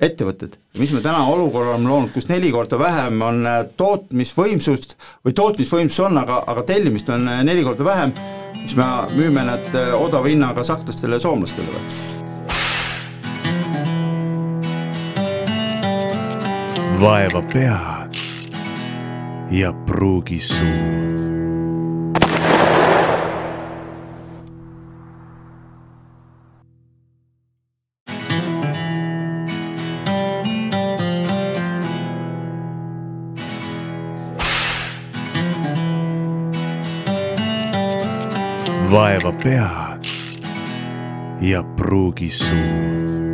ettevõtted. 0.00 0.58
mis 0.78 0.92
me 0.92 1.00
täna 1.00 1.24
olukorra 1.32 1.72
oleme 1.72 1.88
loonud, 1.88 2.12
kus 2.12 2.28
neli 2.28 2.52
korda 2.52 2.78
vähem 2.78 3.24
on 3.24 3.40
äh, 3.48 3.64
tootmisvõimsust 3.76 4.94
või 5.24 5.32
tootmisvõimsus 5.32 6.04
on, 6.06 6.20
aga, 6.20 6.44
aga 6.46 6.68
tellimist 6.68 7.08
on 7.08 7.24
neli 7.24 7.64
korda 7.64 7.88
vähem, 7.88 8.14
siis 8.60 8.76
me 8.76 8.92
müüme 9.16 9.48
need 9.48 9.74
odava 9.96 10.28
hinnaga 10.28 10.64
sakslastele 10.64 11.16
ja 11.16 11.26
soomlastele 11.26 11.72
või? 11.72 12.19
vaeva 17.00 17.42
pead 17.42 18.14
ja 19.50 19.72
pruugi 19.72 20.40
suud. 20.40 21.30
vaeva 38.90 39.32
pead 39.32 40.04
ja 41.40 41.62
pruugi 41.62 42.30
suud 42.30 43.29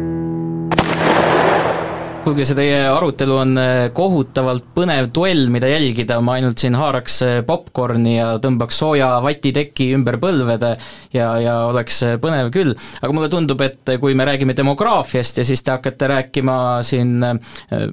kuulge, 2.26 2.42
see 2.42 2.56
teie 2.58 2.78
arutelu 2.90 3.34
on 3.38 3.58
äh, 3.60 3.72
kohutavalt 3.94 4.64
põnev 4.74 5.12
duell, 5.14 5.44
mida 5.54 5.68
jälgida, 5.70 6.16
ma 6.24 6.34
ainult 6.40 6.58
siin 6.58 6.74
haaraks 6.74 7.20
äh, 7.22 7.36
popkorni 7.46 8.16
ja 8.16 8.32
tõmbaks 8.42 8.80
sooja 8.82 9.12
vatiteki 9.22 9.92
ümber 9.94 10.18
põlvede 10.22 10.72
ja, 11.14 11.28
ja 11.38 11.54
oleks 11.68 12.00
äh, 12.02 12.16
põnev 12.22 12.50
küll. 12.54 12.74
aga 12.74 13.12
mulle 13.14 13.30
tundub, 13.30 13.62
et 13.62 13.94
kui 14.02 14.18
me 14.18 14.26
räägime 14.26 14.56
demograafiast 14.58 15.38
ja 15.38 15.46
siis 15.46 15.62
te 15.62 15.76
hakkate 15.76 16.10
rääkima 16.10 16.58
siin 16.86 17.22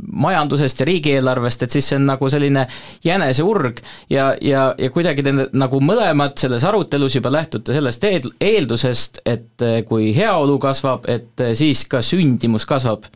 majandusest 0.02 0.82
ja 0.82 0.90
riigieelarvest, 0.90 1.68
et 1.68 1.78
siis 1.78 1.92
see 1.92 2.02
on 2.02 2.10
nagu 2.10 2.30
selline 2.34 2.66
jäneseurg 3.06 3.84
ja, 4.10 4.32
ja, 4.42 4.68
ja 4.78 4.94
kuidagi 4.94 5.26
te 5.26 5.36
nagu 5.38 5.82
mõlemad 5.84 6.40
selles 6.42 6.66
arutelus 6.66 7.20
juba 7.20 7.32
lähtute 7.38 7.76
sellest 7.78 8.10
eel-, 8.10 8.34
eeldusest, 8.42 9.22
et 9.30 9.68
kui 9.90 10.10
heaolu 10.18 10.58
kasvab, 10.64 11.06
et 11.06 11.52
siis 11.60 11.86
ka 11.92 12.02
sündimus 12.02 12.66
kasvab 12.70 13.12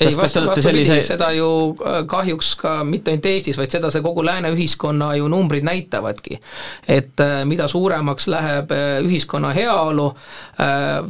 ei, 0.00 0.16
vastu, 0.16 0.40
vastupidi 0.40 0.62
sellise..., 0.62 1.02
seda 1.02 1.30
ju 1.30 1.76
äh, 1.86 2.06
kahjuks 2.06 2.54
ka 2.56 2.84
mitte 2.84 3.12
ainult 3.12 3.26
Eestis, 3.26 3.58
vaid 3.58 3.72
seda 3.72 3.90
see 3.92 4.02
kogu 4.04 4.24
lääne 4.24 4.50
ühiskonna 4.54 5.12
ju 5.16 5.28
numbrid 5.28 5.64
näitavadki. 5.64 6.40
et 6.88 7.20
äh, 7.20 7.44
mida 7.44 7.68
suuremaks 7.68 8.28
läheb 8.28 8.72
äh, 8.72 9.04
ühiskonna 9.04 9.52
heaolu, 9.52 10.12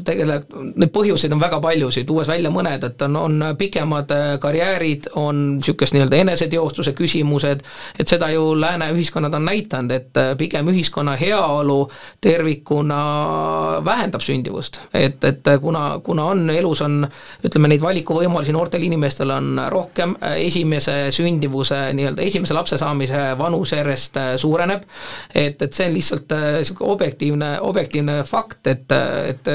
tegelikult 0.04 0.76
neid 0.78 0.90
põhjuseid 0.94 1.32
on 1.34 1.40
väga 1.40 1.58
paljusid, 1.60 2.06
tuues 2.06 2.28
välja 2.28 2.50
mõned, 2.50 2.84
et 2.86 3.02
on, 3.02 3.16
on 3.16 3.42
pikemad 3.58 4.10
karjäärid, 4.40 5.10
on 5.20 5.42
niisugust 5.58 5.92
nii-öelda 5.92 6.16
eneseteostuse 6.16 6.94
küsimused, 6.96 7.60
et 7.98 8.08
seda 8.08 8.30
ju 8.32 8.54
lääne 8.60 8.88
ühiskonnad 8.94 9.34
on 9.36 9.44
näidanud, 9.44 9.92
et 9.92 10.20
pigem 10.38 10.70
ühiskonna 10.72 11.16
heaolu 11.20 11.90
tervikuna 12.20 13.02
vähendab 13.84 14.24
sündivust. 14.24 14.80
et, 14.94 15.24
et 15.24 15.52
kuna, 15.60 16.00
kuna 16.02 16.24
on, 16.32 16.50
elus 16.50 16.80
on 16.82 17.02
ütleme, 17.44 17.68
neid 17.68 17.84
valikuvõimalusi 17.84 18.56
noortel 18.56 18.71
noortel 18.72 18.86
inimestel 18.86 19.30
on 19.30 19.60
rohkem, 19.68 20.16
äh, 20.22 20.38
esimese 20.46 21.10
sündivuse, 21.12 21.92
nii-öelda 21.92 22.22
esimese 22.24 22.54
lapse 22.54 22.78
saamise 22.80 23.36
vanus 23.38 23.72
järjest 23.72 24.16
äh, 24.16 24.36
suureneb, 24.36 24.84
et, 25.34 25.60
et 25.62 25.72
see 25.72 25.88
on 25.88 25.94
lihtsalt 25.96 26.32
niisugune 26.32 26.88
äh, 26.88 26.92
objektiivne, 26.92 27.50
objektiivne 27.60 28.22
fakt, 28.24 28.66
et, 28.66 28.92
et 29.28 29.50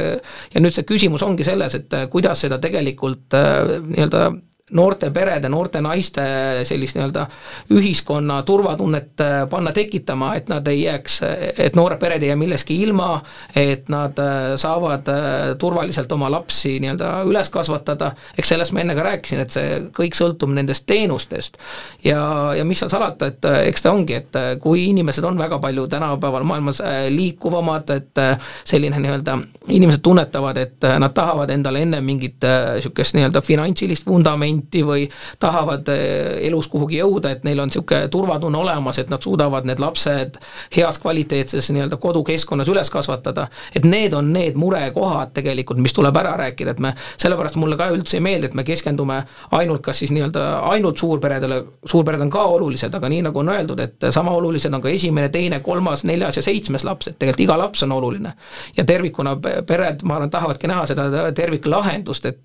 ja 0.54 0.62
nüüd 0.62 0.76
see 0.76 0.86
küsimus 0.86 1.24
ongi 1.26 1.46
selles, 1.48 1.76
et 1.76 1.98
kuidas 2.12 2.46
seda 2.46 2.60
tegelikult 2.62 3.34
nii-öelda 3.34 4.30
noorte 4.72 5.12
perede, 5.12 5.48
noorte 5.50 5.80
naiste 5.82 6.24
sellist 6.68 6.98
nii-öelda 6.98 7.24
ühiskonna 7.72 8.42
turvatunnet 8.44 9.22
äh, 9.24 9.36
panna 9.50 9.72
tekitama, 9.72 10.34
et 10.36 10.50
nad 10.52 10.68
ei 10.68 10.82
jääks, 10.82 11.22
et 11.56 11.76
noored 11.80 12.00
pered 12.02 12.24
ei 12.24 12.34
jää 12.34 12.40
millestki 12.40 12.76
ilma, 12.84 13.22
et 13.56 13.88
nad 13.90 14.20
äh, 14.20 14.58
saavad 14.60 15.08
äh, 15.08 15.36
turvaliselt 15.60 16.12
oma 16.12 16.28
lapsi 16.32 16.82
nii-öelda 16.84 17.12
üles 17.30 17.52
kasvatada, 17.54 18.12
eks 18.38 18.52
sellest 18.52 18.76
ma 18.76 18.84
enne 18.84 18.96
ka 18.98 19.06
rääkisin, 19.08 19.44
et 19.46 19.56
see 19.56 19.78
kõik 19.96 20.20
sõltub 20.20 20.52
nendest 20.52 20.84
teenustest. 20.90 21.58
ja, 22.04 22.20
ja 22.58 22.68
mis 22.68 22.84
seal 22.84 22.92
salata, 22.92 23.32
et 23.32 23.48
eks 23.70 23.88
ta 23.88 23.96
ongi, 23.96 24.20
et 24.20 24.36
kui 24.62 24.90
inimesed 24.90 25.24
on 25.24 25.40
väga 25.40 25.62
palju 25.64 25.88
tänapäeval 25.88 26.44
maailmas 26.44 26.84
liikuvamad, 27.10 27.96
et 27.96 28.24
selline 28.68 29.00
nii-öelda, 29.00 29.40
inimesed 29.72 30.04
tunnetavad, 30.04 30.60
et 30.60 30.92
nad 31.00 31.16
tahavad 31.16 31.56
endale 31.56 31.88
enne 31.88 32.04
mingit 32.04 32.44
niisugust 32.44 33.16
nii-öelda 33.16 33.42
finantsilist 33.42 34.06
vundamenti, 34.08 34.57
protsenti 34.58 34.84
või 34.84 35.08
tahavad 35.40 35.88
eh, 35.90 36.48
elus 36.48 36.68
kuhugi 36.68 37.00
jõuda, 37.00 37.32
et 37.32 37.44
neil 37.44 37.60
on 37.60 37.68
niisugune 37.68 38.08
turvatunne 38.10 38.58
olemas, 38.58 38.98
et 38.98 39.10
nad 39.10 39.22
suudavad 39.22 39.66
need 39.66 39.80
lapsed 39.80 40.38
heas 40.76 41.00
kvaliteetses 41.00 41.72
nii-öelda 41.72 41.98
kodukeskkonnas 41.98 42.68
üles 42.68 42.90
kasvatada, 42.90 43.48
et 43.76 43.86
need 43.86 44.14
on 44.14 44.32
need 44.34 44.56
murekohad 44.56 45.34
tegelikult, 45.34 45.80
mis 45.80 45.94
tuleb 45.94 46.16
ära 46.18 46.36
rääkida, 46.38 46.72
et 46.72 46.80
me, 46.80 46.94
sellepärast 47.18 47.56
mulle 47.56 47.78
ka 47.78 47.90
üldse 47.92 48.18
ei 48.18 48.24
meeldi, 48.24 48.48
et 48.48 48.54
me 48.54 48.64
keskendume 48.64 49.24
ainult 49.52 49.82
kas 49.82 50.00
siis 50.00 50.12
nii-öelda 50.12 50.62
ainult 50.72 50.98
suurperedele, 50.98 51.64
suurpered 51.86 52.22
on 52.22 52.30
ka 52.30 52.44
olulised, 52.58 52.94
aga 52.94 53.10
nii, 53.10 53.22
nagu 53.30 53.40
on 53.40 53.54
öeldud, 53.54 53.80
et 53.80 54.10
sama 54.12 54.32
olulised 54.38 54.74
on 54.74 54.82
ka 54.82 54.90
esimene, 54.90 55.30
teine, 55.30 55.60
kolmas, 55.60 56.04
neljas 56.08 56.38
ja 56.38 56.46
seitsmes 56.46 56.84
laps, 56.88 57.12
et 57.12 57.20
tegelikult 57.20 57.46
iga 57.46 57.58
laps 57.58 57.84
on 57.84 57.92
oluline. 57.92 58.34
ja 58.78 58.84
tervikuna 58.86 59.36
pered, 59.68 60.02
ma 60.04 60.16
arvan, 60.18 60.30
tahavadki 60.30 60.68
näha 60.68 60.86
seda 60.90 61.32
terviklahendust, 61.36 62.26
et 62.26 62.36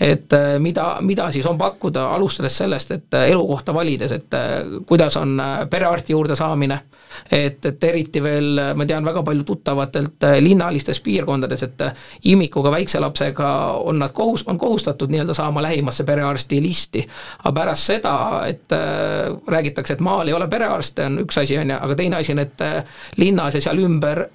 et 0.00 0.32
mida, 0.60 0.86
mida 1.00 1.30
siis 1.36 1.46
on 1.46 1.58
pakkuda, 1.58 2.06
alustades 2.14 2.56
sellest, 2.58 2.90
et 2.90 3.14
äh, 3.14 3.30
elukohta 3.30 3.74
valides, 3.74 4.12
et 4.12 4.34
äh, 4.34 4.50
kuidas 4.86 5.16
on 5.16 5.40
äh, 5.40 5.58
perearsti 5.70 6.12
juurde 6.12 6.36
saamine, 6.36 6.78
et, 7.30 7.66
et 7.66 7.84
eriti 7.84 8.22
veel 8.22 8.60
ma 8.76 8.86
tean 8.88 9.04
väga 9.04 9.22
palju 9.24 9.44
tuttavatelt 9.44 10.26
linnalistes 10.40 11.00
piirkondades, 11.04 11.62
et 11.66 11.84
imikuga 12.32 12.72
väikse 12.72 13.00
lapsega 13.00 13.50
on 13.84 14.00
nad 14.00 14.14
kohus, 14.16 14.46
on 14.46 14.58
kohustatud 14.58 15.12
nii-öelda 15.12 15.34
saama 15.34 15.62
lähimasse 15.62 16.04
perearsti 16.04 16.62
listi. 16.62 17.06
aga 17.44 17.52
pärast 17.60 17.92
seda, 17.92 18.16
et 18.46 18.72
räägitakse, 19.48 19.94
et 19.94 20.00
maal 20.00 20.28
ei 20.28 20.34
ole 20.34 20.48
perearste, 20.48 21.06
on 21.06 21.20
üks 21.24 21.40
asi, 21.40 21.58
on 21.58 21.70
ju, 21.70 21.78
aga 21.80 21.94
teine 21.94 22.16
asi 22.16 22.32
on, 22.32 22.44
et 22.44 22.66
linnas 23.16 23.54
ja 23.54 23.60
seal 23.60 23.84
ümber 23.84 24.26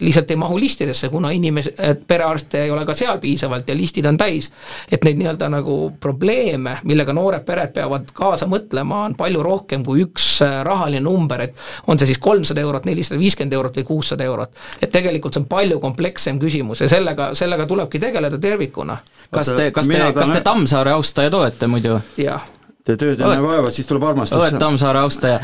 lihtsalt 0.00 0.30
ei 0.30 0.36
mahu 0.36 0.58
listidesse, 0.60 1.08
kuna 1.08 1.30
inimesed, 1.30 2.04
perearste 2.06 2.62
ei 2.64 2.70
ole 2.70 2.84
ka 2.86 2.94
seal 2.94 3.18
piisavalt 3.18 3.68
ja 3.68 3.76
listid 3.76 4.06
on 4.06 4.16
täis. 4.16 4.50
et 4.92 5.04
neid 5.04 5.18
nii-öelda 5.20 5.48
nagu 5.52 5.92
probleeme, 6.00 6.78
millega 6.84 7.12
noored 7.12 7.44
pered 7.46 7.72
peavad 7.74 8.12
kaasa 8.14 8.46
mõtlema, 8.50 9.04
on 9.08 9.14
palju 9.18 9.42
rohkem 9.42 9.84
kui 9.84 10.04
üks 10.04 10.28
äh, 10.46 10.60
rahaline 10.66 11.04
number, 11.04 11.42
et 11.48 11.56
on 11.86 11.98
see 11.98 12.10
siis 12.10 12.18
kolmsada 12.18 12.60
eurot, 12.60 12.86
nelisada 12.88 13.20
viiskümmend 13.20 13.52
eurot 13.58 13.80
või 13.80 13.88
kuussada 13.92 14.24
eurot. 14.24 14.54
et 14.82 14.92
tegelikult 14.92 15.34
see 15.34 15.44
on 15.44 15.50
palju 15.50 15.80
komplekssem 15.80 16.38
küsimus 16.40 16.80
ja 16.80 16.88
sellega, 16.88 17.34
sellega 17.34 17.66
tulebki 17.66 17.98
tegeleda 17.98 18.38
tervikuna. 18.38 18.98
kas 19.30 19.52
te, 19.52 19.70
kas 19.70 19.88
te, 19.88 20.00
kas 20.14 20.30
te 20.30 20.40
Tammsaare 20.40 20.96
austajad 20.96 21.34
olete 21.34 21.66
muidu? 21.66 22.00
jah 22.16 22.48
tee 22.86 22.96
tööd 23.00 23.20
enne 23.20 23.40
vaeva, 23.44 23.70
siis 23.74 23.88
tuleb 23.88 24.04
armastus. 24.08 24.38
oled 24.38 24.58
Tammsaare 24.60 25.02
austaja. 25.04 25.40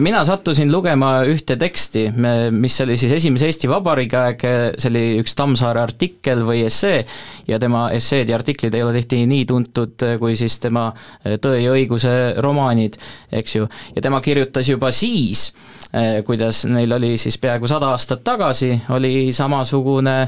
mina 0.00 0.22
sattusin 0.24 0.72
lugema 0.72 1.10
ühte 1.28 1.58
teksti, 1.60 2.06
mis 2.54 2.78
oli 2.84 2.96
siis 3.00 3.12
esimese 3.18 3.48
Eesti 3.50 3.70
Vabariigi 3.70 4.18
aeg, 4.18 4.44
see 4.80 4.90
oli 4.92 5.04
üks 5.22 5.36
Tammsaare 5.38 5.82
artikkel 5.82 6.44
või 6.48 6.64
essee 6.66 7.02
ja 7.48 7.58
tema 7.60 7.88
esseed 7.96 8.30
ja 8.30 8.38
artiklid 8.38 8.74
ei 8.74 8.84
ole 8.86 8.96
tihti 8.98 9.22
nii 9.28 9.44
tuntud 9.48 10.06
kui 10.20 10.36
siis 10.38 10.58
tema 10.62 10.88
Tõe 11.42 11.60
ja 11.60 11.72
õiguse 11.74 12.12
romaanid, 12.42 12.96
eks 13.32 13.56
ju, 13.58 13.68
ja 13.94 14.02
tema 14.04 14.20
kirjutas 14.24 14.68
juba 14.68 14.90
siis, 14.94 15.50
kuidas 16.26 16.64
neil 16.68 16.92
oli 16.96 17.16
siis 17.20 17.38
peaaegu 17.40 17.68
sada 17.68 17.92
aastat 17.94 18.24
tagasi, 18.24 18.72
oli 18.96 19.32
samasugune 19.36 20.18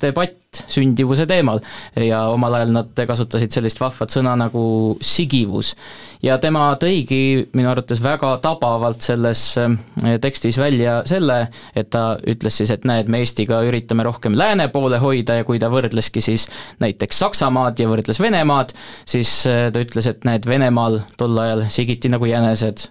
debatt 0.00 0.47
sündivuse 0.66 1.26
teemal 1.28 1.60
ja 2.00 2.22
omal 2.32 2.56
ajal 2.58 2.72
nad 2.72 3.02
kasutasid 3.08 3.52
sellist 3.52 3.80
vahvat 3.82 4.12
sõna 4.12 4.32
nagu 4.40 4.62
sigivus. 5.04 5.74
ja 6.22 6.38
tema 6.42 6.70
tõigi 6.80 7.48
minu 7.52 7.68
arvates 7.70 8.00
väga 8.02 8.32
tabavalt 8.42 9.04
selles 9.04 9.42
eh, 9.60 10.16
tekstis 10.20 10.58
välja 10.58 11.02
selle, 11.06 11.38
et 11.76 11.90
ta 11.90 12.16
ütles 12.24 12.60
siis, 12.62 12.72
et 12.74 12.88
näed, 12.88 13.12
me 13.12 13.20
Eestiga 13.22 13.60
üritame 13.68 14.06
rohkem 14.08 14.36
lääne 14.38 14.68
poole 14.72 14.98
hoida 14.98 15.40
ja 15.40 15.44
kui 15.44 15.60
ta 15.60 15.68
võrdleski 15.72 16.24
siis 16.24 16.48
näiteks 16.80 17.24
Saksamaad 17.24 17.78
ja 17.78 17.88
võrdles 17.90 18.20
Venemaad, 18.20 18.72
siis 19.04 19.40
eh, 19.46 19.68
ta 19.72 19.84
ütles, 19.84 20.08
et 20.08 20.24
näed, 20.24 20.48
Venemaal 20.48 21.02
tol 21.20 21.36
ajal 21.44 21.68
sigiti 21.72 22.08
nagu 22.08 22.24
jänesed 22.24 22.88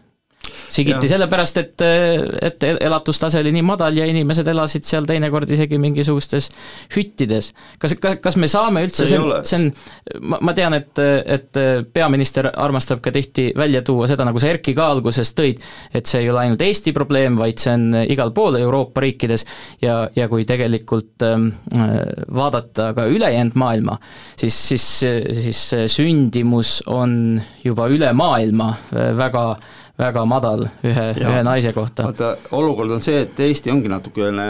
sigiti 0.70 1.10
sellepärast, 1.10 1.58
et, 1.62 1.84
et 2.42 2.64
elatustase 2.74 3.42
oli 3.42 3.54
nii 3.56 3.66
madal 3.66 3.98
ja 3.98 4.06
inimesed 4.10 4.48
elasid 4.52 4.86
seal 4.88 5.08
teinekord 5.08 5.50
isegi 5.52 5.80
mingisugustes 5.82 6.50
hüttides. 6.96 7.54
kas, 7.80 7.96
kas, 8.22 8.38
me 8.38 8.50
saame 8.52 8.84
üldse, 8.88 9.08
see 9.10 9.20
on, 9.20 9.34
see 9.48 9.60
on, 9.62 9.68
ma, 10.22 10.42
ma 10.50 10.56
tean, 10.58 10.78
et, 10.78 11.02
et 11.38 11.62
peaminister 11.94 12.50
armastab 12.54 13.02
ka 13.04 13.14
tihti 13.16 13.50
välja 13.58 13.84
tuua 13.86 14.10
seda, 14.10 14.28
nagu 14.28 14.42
sa 14.42 14.52
Erki 14.52 14.76
ka 14.78 14.90
alguses 14.94 15.34
tõid, 15.38 15.64
et 15.96 16.10
see 16.10 16.26
ei 16.26 16.32
ole 16.32 16.46
ainult 16.46 16.64
Eesti 16.66 16.94
probleem, 16.96 17.38
vaid 17.40 17.62
see 17.62 17.74
on 17.74 17.88
igal 18.06 18.34
pool 18.36 18.60
Euroopa 18.60 19.04
riikides. 19.04 19.46
Ja, 19.82 20.00
ja 20.16 20.28
kui 20.32 20.46
tegelikult 20.48 21.24
äh, 21.26 21.36
vaadata 22.34 22.92
ka 22.98 23.08
ülejäänud 23.12 23.58
maailma, 23.60 23.98
siis, 24.40 24.58
siis, 24.72 24.88
siis 25.42 25.64
sündimus 25.94 26.80
on 26.88 27.42
juba 27.64 27.88
üle 27.92 28.12
maailma 28.18 28.72
väga 29.18 29.44
väga 29.98 30.24
madal 30.30 30.64
ühe, 30.86 31.06
ühe 31.18 31.40
naise 31.46 31.72
kohta. 31.74 32.06
vaata, 32.08 32.30
olukord 32.56 32.92
on 32.94 33.02
see, 33.04 33.24
et 33.26 33.40
Eesti 33.48 33.72
ongi 33.74 33.90
natukene 33.90 34.46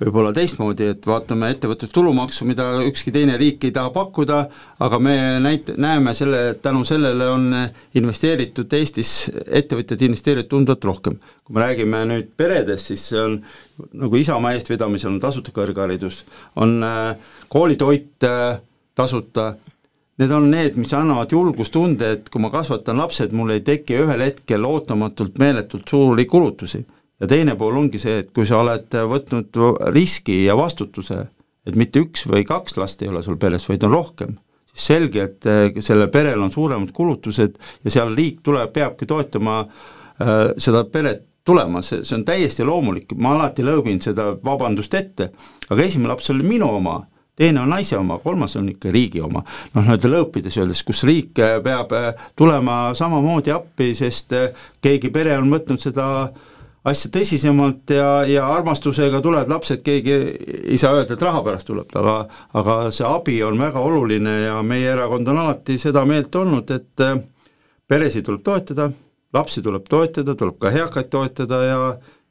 võib-olla 0.00 0.32
teistmoodi, 0.36 0.88
et 0.94 1.08
vaatame 1.08 1.50
ettevõtlustulumaksu, 1.52 2.48
mida 2.48 2.70
ükski 2.86 3.12
teine 3.12 3.36
riik 3.40 3.68
ei 3.68 3.74
taha 3.76 3.92
pakkuda, 3.94 4.40
aga 4.86 5.00
me 5.02 5.16
näit-, 5.44 5.74
näeme 5.76 6.14
selle, 6.16 6.42
et 6.54 6.62
tänu 6.64 6.84
sellele 6.88 7.28
on 7.32 7.50
investeeritud 8.00 8.72
Eestis, 8.80 9.12
ettevõtjad 9.46 10.06
investeerivad 10.08 10.50
tunduvalt 10.52 10.88
rohkem. 10.92 11.20
kui 11.46 11.54
me 11.54 11.62
räägime 11.62 12.02
nüüd 12.08 12.32
peredest, 12.36 12.88
siis 12.90 13.04
see 13.12 13.20
on 13.22 13.36
nagu 14.00 14.16
Isamaa 14.18 14.56
eestvedamisel 14.56 15.12
on 15.12 15.20
tasuta 15.22 15.52
kõrgharidus, 15.54 16.24
on 16.56 16.80
äh, 16.82 17.12
koolitoit 17.52 18.24
äh, 18.24 18.56
tasuta, 18.96 19.52
need 20.18 20.32
on 20.32 20.50
need, 20.50 20.76
mis 20.80 20.92
annavad 20.96 21.32
julgustunde, 21.32 22.10
et 22.16 22.28
kui 22.32 22.40
ma 22.40 22.50
kasvatan 22.52 22.98
lapsed, 23.00 23.34
mul 23.36 23.52
ei 23.56 23.62
teki 23.66 23.98
ühel 24.04 24.24
hetkel 24.24 24.64
ootamatult 24.64 25.38
meeletult 25.42 25.88
suuri 25.88 26.24
kulutusi. 26.26 26.84
ja 27.20 27.26
teine 27.26 27.54
pool 27.56 27.76
ongi 27.80 27.98
see, 27.98 28.18
et 28.20 28.32
kui 28.36 28.44
sa 28.44 28.58
oled 28.60 28.92
võtnud 28.92 29.56
riski 29.94 30.42
ja 30.44 30.56
vastutuse, 30.56 31.22
et 31.66 31.76
mitte 31.76 32.02
üks 32.04 32.26
või 32.28 32.44
kaks 32.44 32.76
last 32.76 33.02
ei 33.02 33.08
ole 33.08 33.22
sul 33.24 33.38
peres, 33.40 33.64
vaid 33.68 33.86
on 33.88 33.94
rohkem, 33.96 34.34
siis 34.68 34.88
selge, 34.92 35.22
et 35.22 35.48
äh, 35.48 35.78
sellel 35.80 36.10
perel 36.12 36.42
on 36.44 36.52
suuremad 36.52 36.92
kulutused 36.92 37.56
ja 37.84 37.92
seal 37.92 38.12
riik 38.16 38.42
tuleb, 38.44 38.72
peabki 38.72 39.08
toetama 39.08 39.62
äh, 39.64 40.52
seda 40.60 40.84
peret 40.92 41.24
tulema, 41.46 41.80
see, 41.82 42.02
see 42.04 42.18
on 42.18 42.24
täiesti 42.26 42.64
loomulik, 42.66 43.14
ma 43.16 43.36
alati 43.36 43.64
lõõbin 43.64 44.00
seda 44.02 44.32
vabandust 44.44 44.94
ette, 44.98 45.30
aga 45.70 45.82
esimene 45.82 46.12
laps 46.12 46.32
oli 46.34 46.44
minu 46.44 46.68
oma 46.80 46.98
teine 47.36 47.60
on 47.62 47.70
naise 47.70 47.98
oma, 47.98 48.18
kolmas 48.22 48.56
on 48.56 48.68
ikka 48.72 48.90
riigi 48.94 49.20
oma. 49.20 49.44
noh, 49.74 49.84
nii-öelda 49.84 50.12
lõõpides 50.12 50.58
öeldes, 50.60 50.82
kus 50.86 51.04
riik 51.08 51.38
äh, 51.44 51.56
peab 51.64 51.94
tulema 52.36 52.94
samamoodi 52.96 53.54
appi, 53.54 53.92
sest 53.94 54.34
keegi 54.82 55.12
pere 55.14 55.38
on 55.38 55.50
võtnud 55.52 55.82
seda 55.82 56.06
asja 56.86 57.10
tõsisemalt 57.14 57.90
ja, 57.94 58.10
ja 58.30 58.46
armastusega 58.54 59.20
tulevad 59.22 59.50
lapsed, 59.50 59.82
keegi 59.86 60.16
ei 60.70 60.78
saa 60.78 60.94
öelda, 60.94 61.16
et 61.16 61.24
raha 61.24 61.42
pärast 61.46 61.66
tuleb, 61.68 61.90
aga 61.98 62.16
aga 62.60 62.76
see 62.94 63.06
abi 63.08 63.40
on 63.46 63.58
väga 63.58 63.82
oluline 63.82 64.36
ja 64.44 64.60
meie 64.66 64.92
erakond 64.94 65.28
on 65.32 65.42
alati 65.42 65.78
seda 65.82 66.04
meelt 66.06 66.34
olnud, 66.38 66.70
et 66.70 67.04
äh, 67.04 67.18
peresid 67.88 68.26
tuleb 68.26 68.44
toetada, 68.46 68.90
lapsi 69.34 69.62
tuleb 69.62 69.88
toetada, 69.90 70.36
tuleb 70.38 70.60
ka 70.62 70.70
eakaid 70.74 71.10
toetada 71.10 71.62
ja 71.64 71.80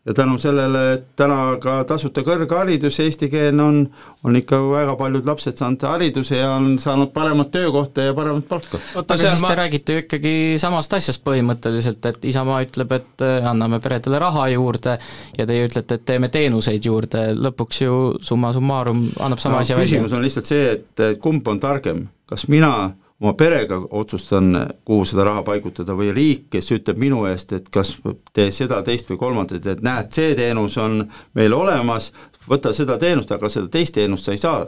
ja 0.06 0.14
tänu 0.14 0.38
sellele, 0.38 0.82
et 0.93 1.06
täna 1.18 1.58
ka 1.62 1.80
tasuta 1.89 2.22
kõrgharidus 2.26 2.99
eestikeelne 3.01 3.64
on, 3.64 3.80
on 4.24 4.38
ikka 4.38 4.60
väga 4.70 4.93
paljud 4.99 5.26
lapsed 5.26 5.58
saanud 5.58 5.82
hariduse 5.89 6.38
ja 6.38 6.51
on 6.60 6.76
saanud 6.80 7.10
paremat 7.14 7.49
töökohta 7.51 8.06
ja 8.06 8.14
paremat 8.14 8.45
palka. 8.49 8.80
aga 9.01 9.18
siis 9.18 9.41
ma... 9.41 9.49
te 9.49 9.56
räägite 9.62 9.95
ju 9.95 10.03
ikkagi 10.03 10.34
samast 10.62 10.93
asjast 10.93 11.24
põhimõtteliselt, 11.26 12.06
et 12.12 12.28
Isamaa 12.30 12.62
ütleb, 12.68 12.93
et 12.99 13.26
äh, 13.26 13.47
anname 13.49 13.80
peredele 13.82 14.20
raha 14.22 14.47
juurde 14.53 14.97
ja 15.38 15.47
teie 15.49 15.66
ütlete, 15.66 15.97
et 15.97 16.06
teeme 16.06 16.30
teenuseid 16.30 16.86
juurde, 16.86 17.32
lõpuks 17.39 17.82
ju 17.82 17.95
summa 18.22 18.53
summarum 18.53 19.08
annab 19.20 19.41
sama 19.41 19.58
no, 19.58 19.66
asja 19.66 19.80
välja. 19.80 19.89
küsimus 19.89 20.14
on 20.14 20.22
lihtsalt 20.26 20.53
see, 20.53 20.70
et 20.78 21.06
kumb 21.22 21.47
on 21.49 21.60
targem, 21.64 22.06
kas 22.30 22.45
mina 22.51 22.76
oma 23.22 23.34
perega 23.34 23.78
otsustan, 23.95 24.57
kuhu 24.86 25.05
seda 25.07 25.24
raha 25.30 25.43
paigutada 25.47 25.95
või 25.95 26.11
riik, 26.16 26.47
kes 26.51 26.72
ütleb 26.76 26.99
minu 26.99 27.24
eest, 27.30 27.53
et 27.55 27.70
kas 27.72 27.95
tee 28.36 28.49
seda, 28.51 28.82
teist 28.84 29.09
või 29.11 29.20
kolmandat, 29.22 29.68
et 29.72 29.84
näed, 29.86 30.11
see 30.16 30.34
teenus 30.36 30.76
on 30.82 30.99
meil 31.38 31.55
olemas, 31.55 32.11
võta 32.49 32.74
seda 32.76 32.99
teenust, 32.99 33.32
aga 33.32 33.51
seda 33.51 33.72
teist 33.72 33.95
teenust 33.95 34.28
sa 34.28 34.36
ei 34.36 34.41
saa. 34.41 34.66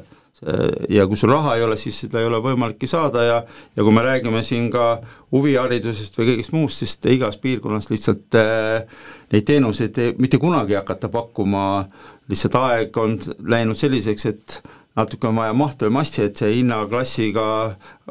ja 0.89 1.07
kui 1.09 1.17
sul 1.17 1.31
raha 1.31 1.55
ei 1.57 1.63
ole, 1.65 1.75
siis 1.81 1.95
seda 2.03 2.19
ei 2.21 2.27
ole 2.27 2.37
võimalikki 2.37 2.85
saada 2.87 3.23
ja 3.25 3.37
ja 3.75 3.83
kui 3.83 3.91
me 3.91 4.03
räägime 4.05 4.43
siin 4.45 4.67
ka 4.69 4.99
huviharidusest 5.33 6.17
või 6.19 6.27
kõigest 6.27 6.53
muust, 6.53 6.77
siis 6.77 6.99
igas 7.09 7.39
piirkonnas 7.41 7.89
lihtsalt 7.89 8.37
äh, 8.37 8.85
neid 9.31 9.47
teenuseid 9.49 9.97
ei, 9.97 10.13
mitte 10.17 10.37
kunagi 10.37 10.75
ei 10.75 10.77
hakata 10.77 11.09
pakkuma, 11.09 11.87
lihtsalt 12.29 12.55
aeg 12.55 12.97
on 13.01 13.17
läinud 13.49 13.81
selliseks, 13.81 14.25
et 14.29 14.61
natuke 14.97 15.27
on 15.29 15.35
vaja 15.37 15.53
mahtu 15.53 15.85
ja 15.85 15.93
massi, 15.93 16.23
et 16.25 16.37
see 16.37 16.55
hinnaklassiga 16.55 17.47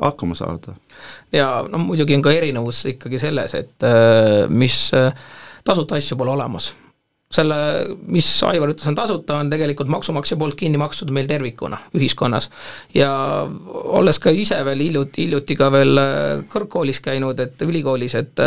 hakkama 0.01 0.35
saada. 0.39 0.77
ja 1.33 1.51
no 1.69 1.79
muidugi 1.83 2.15
on 2.15 2.23
ka 2.23 2.33
erinevus 2.33 2.85
ikkagi 2.95 3.19
selles, 3.19 3.55
et 3.55 3.87
äh, 3.87 4.47
mis 4.49 4.91
äh, 4.95 5.13
tasuta 5.65 5.99
asju 5.99 6.19
pole 6.19 6.31
olemas 6.31 6.75
selle, 7.37 7.57
mis 8.13 8.29
Aivar 8.47 8.73
ütles, 8.73 8.87
on 8.89 8.97
tasuta, 8.97 9.39
on 9.41 9.51
tegelikult 9.53 9.91
maksumaksja 9.93 10.39
poolt 10.41 10.57
kinni 10.59 10.81
makstud 10.81 11.11
meil 11.15 11.29
tervikuna 11.31 11.79
ühiskonnas. 11.97 12.51
ja 12.95 13.11
olles 13.99 14.19
ka 14.23 14.31
ise 14.31 14.59
veel 14.65 14.83
hiljuti, 14.87 15.25
hiljuti 15.25 15.57
ka 15.59 15.71
veel 15.73 16.01
äh, 16.01 16.45
kõrgkoolis 16.53 17.01
käinud, 17.05 17.41
et 17.41 17.63
ülikoolis, 17.67 18.15
et 18.19 18.45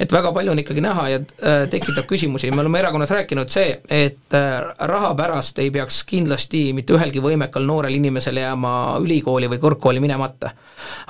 et 0.00 0.12
väga 0.12 0.32
palju 0.32 0.52
on 0.52 0.62
ikkagi 0.62 0.84
näha 0.84 1.08
ja 1.08 1.20
äh, 1.20 1.64
tekitab 1.70 2.06
küsimusi, 2.10 2.50
me 2.54 2.62
oleme 2.64 2.82
erakonnas 2.82 3.12
rääkinud 3.14 3.52
see, 3.52 3.76
et 3.88 4.36
äh, 4.38 4.58
raha 4.92 5.14
pärast 5.18 5.58
ei 5.62 5.70
peaks 5.74 6.02
kindlasti 6.08 6.64
mitte 6.76 6.96
ühelgi 6.96 7.22
võimekal 7.22 7.66
noorel 7.66 7.98
inimesel 7.98 8.40
jääma 8.42 8.74
ülikooli 9.02 9.50
või 9.52 9.62
kõrgkooli 9.62 10.02
minemata. 10.02 10.50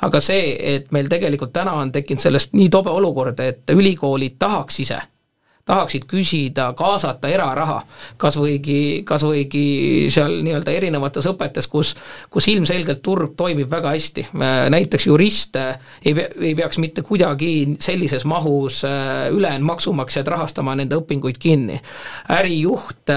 aga 0.02 0.20
see, 0.20 0.56
et 0.74 0.92
meil 0.92 1.08
tegelikult 1.08 1.52
täna 1.52 1.72
on 1.80 1.92
tekkinud 1.92 2.20
sellest 2.20 2.52
nii 2.56 2.68
tobe 2.70 2.90
olukord, 2.90 3.40
et 3.40 3.70
ülikoolid 3.72 4.38
tahaks 4.38 4.80
ise 4.84 5.00
tahaksid 5.64 6.06
küsida, 6.10 6.72
kaasata 6.78 7.30
eraraha, 7.30 7.82
kas 8.20 8.36
võigi, 8.40 9.02
kas 9.06 9.22
võigi 9.26 10.08
seal 10.10 10.40
nii-öelda 10.42 10.74
erinevates 10.74 11.28
õpetes, 11.30 11.68
kus, 11.70 11.94
kus 12.30 12.48
ilmselgelt 12.50 13.02
turg 13.02 13.36
toimib 13.38 13.70
väga 13.70 13.92
hästi, 13.94 14.26
näiteks 14.74 15.06
juriste 15.06 15.62
ei, 16.04 16.14
ei 16.40 16.54
peaks 16.58 16.78
mitte 16.82 17.04
kuidagi 17.06 17.76
sellises 17.80 18.24
mahus 18.24 18.82
äh, 18.84 19.30
ülejäänud 19.30 19.66
maksumaksjad 19.66 20.26
rahastama 20.26 20.74
nende 20.74 20.96
õpinguid 20.98 21.38
kinni. 21.38 21.80
ärijuhte, 22.32 23.16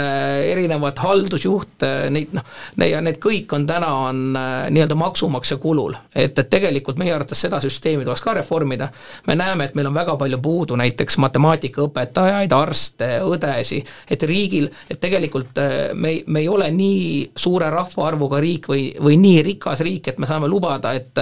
erinevad 0.51 0.99
haldusjuhte, 1.01 1.91
neid 2.13 2.33
noh, 2.35 2.45
ja 2.85 3.01
need 3.01 3.17
kõik 3.23 3.53
on 3.57 3.65
täna, 3.67 3.89
on 4.09 4.21
äh, 4.37 4.53
nii-öelda 4.69 4.95
maksumaksja 4.95 5.57
kulul. 5.57 5.95
et, 6.15 6.39
et 6.39 6.49
tegelikult 6.49 7.01
meie 7.01 7.13
arvates 7.13 7.41
seda 7.41 7.59
süsteemi 7.63 8.05
tuleks 8.05 8.21
ka 8.21 8.33
reformida, 8.37 8.89
me 9.27 9.35
näeme, 9.35 9.65
et 9.65 9.75
meil 9.75 9.89
on 9.89 9.97
väga 9.97 10.17
palju 10.21 10.39
puudu 10.41 10.77
näiteks 10.79 11.17
matemaatikaõpetaja, 11.25 12.34
õpetajaid, 12.35 12.53
arste, 12.55 13.09
õdesi, 13.23 13.81
et 14.09 14.23
riigil, 14.23 14.69
et 14.89 14.99
tegelikult 14.99 15.57
äh, 15.61 15.93
me 15.93 16.11
ei, 16.11 16.23
me 16.27 16.41
ei 16.43 16.49
ole 16.49 16.69
nii 16.71 17.31
suure 17.35 17.69
rahvaarvuga 17.71 18.39
riik 18.43 18.67
või, 18.71 18.89
või 18.99 19.17
nii 19.21 19.43
rikas 19.51 19.83
riik, 19.85 20.11
et 20.11 20.19
me 20.19 20.27
saame 20.27 20.49
lubada, 20.51 20.93
et 20.93 21.13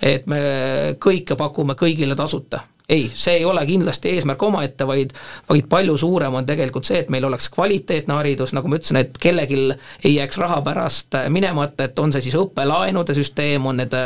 et 0.00 0.26
me 0.26 0.96
kõike 1.00 1.36
pakume 1.36 1.74
kõigile 1.76 2.16
tasuta 2.16 2.62
ei, 2.88 3.12
see 3.14 3.34
ei 3.34 3.44
ole 3.44 3.66
kindlasti 3.66 4.10
eesmärk 4.12 4.42
omaette, 4.42 4.86
vaid, 4.86 5.12
vaid 5.48 5.68
palju 5.72 5.96
suurem 5.96 6.34
on 6.36 6.46
tegelikult 6.46 6.84
see, 6.84 6.98
et 7.00 7.08
meil 7.08 7.24
oleks 7.24 7.46
kvaliteetne 7.54 8.18
haridus, 8.18 8.52
nagu 8.52 8.68
ma 8.68 8.76
ütlesin, 8.76 8.98
et 9.00 9.16
kellelgi 9.20 9.56
ei 10.04 10.18
jääks 10.18 10.36
raha 10.42 10.58
pärast 10.66 11.16
minemata, 11.32 11.86
et 11.88 11.98
on 11.98 12.12
see 12.12 12.26
siis 12.26 12.36
õppelaenude 12.36 13.16
süsteem, 13.16 13.64
on 13.66 13.80
need, 13.80 13.96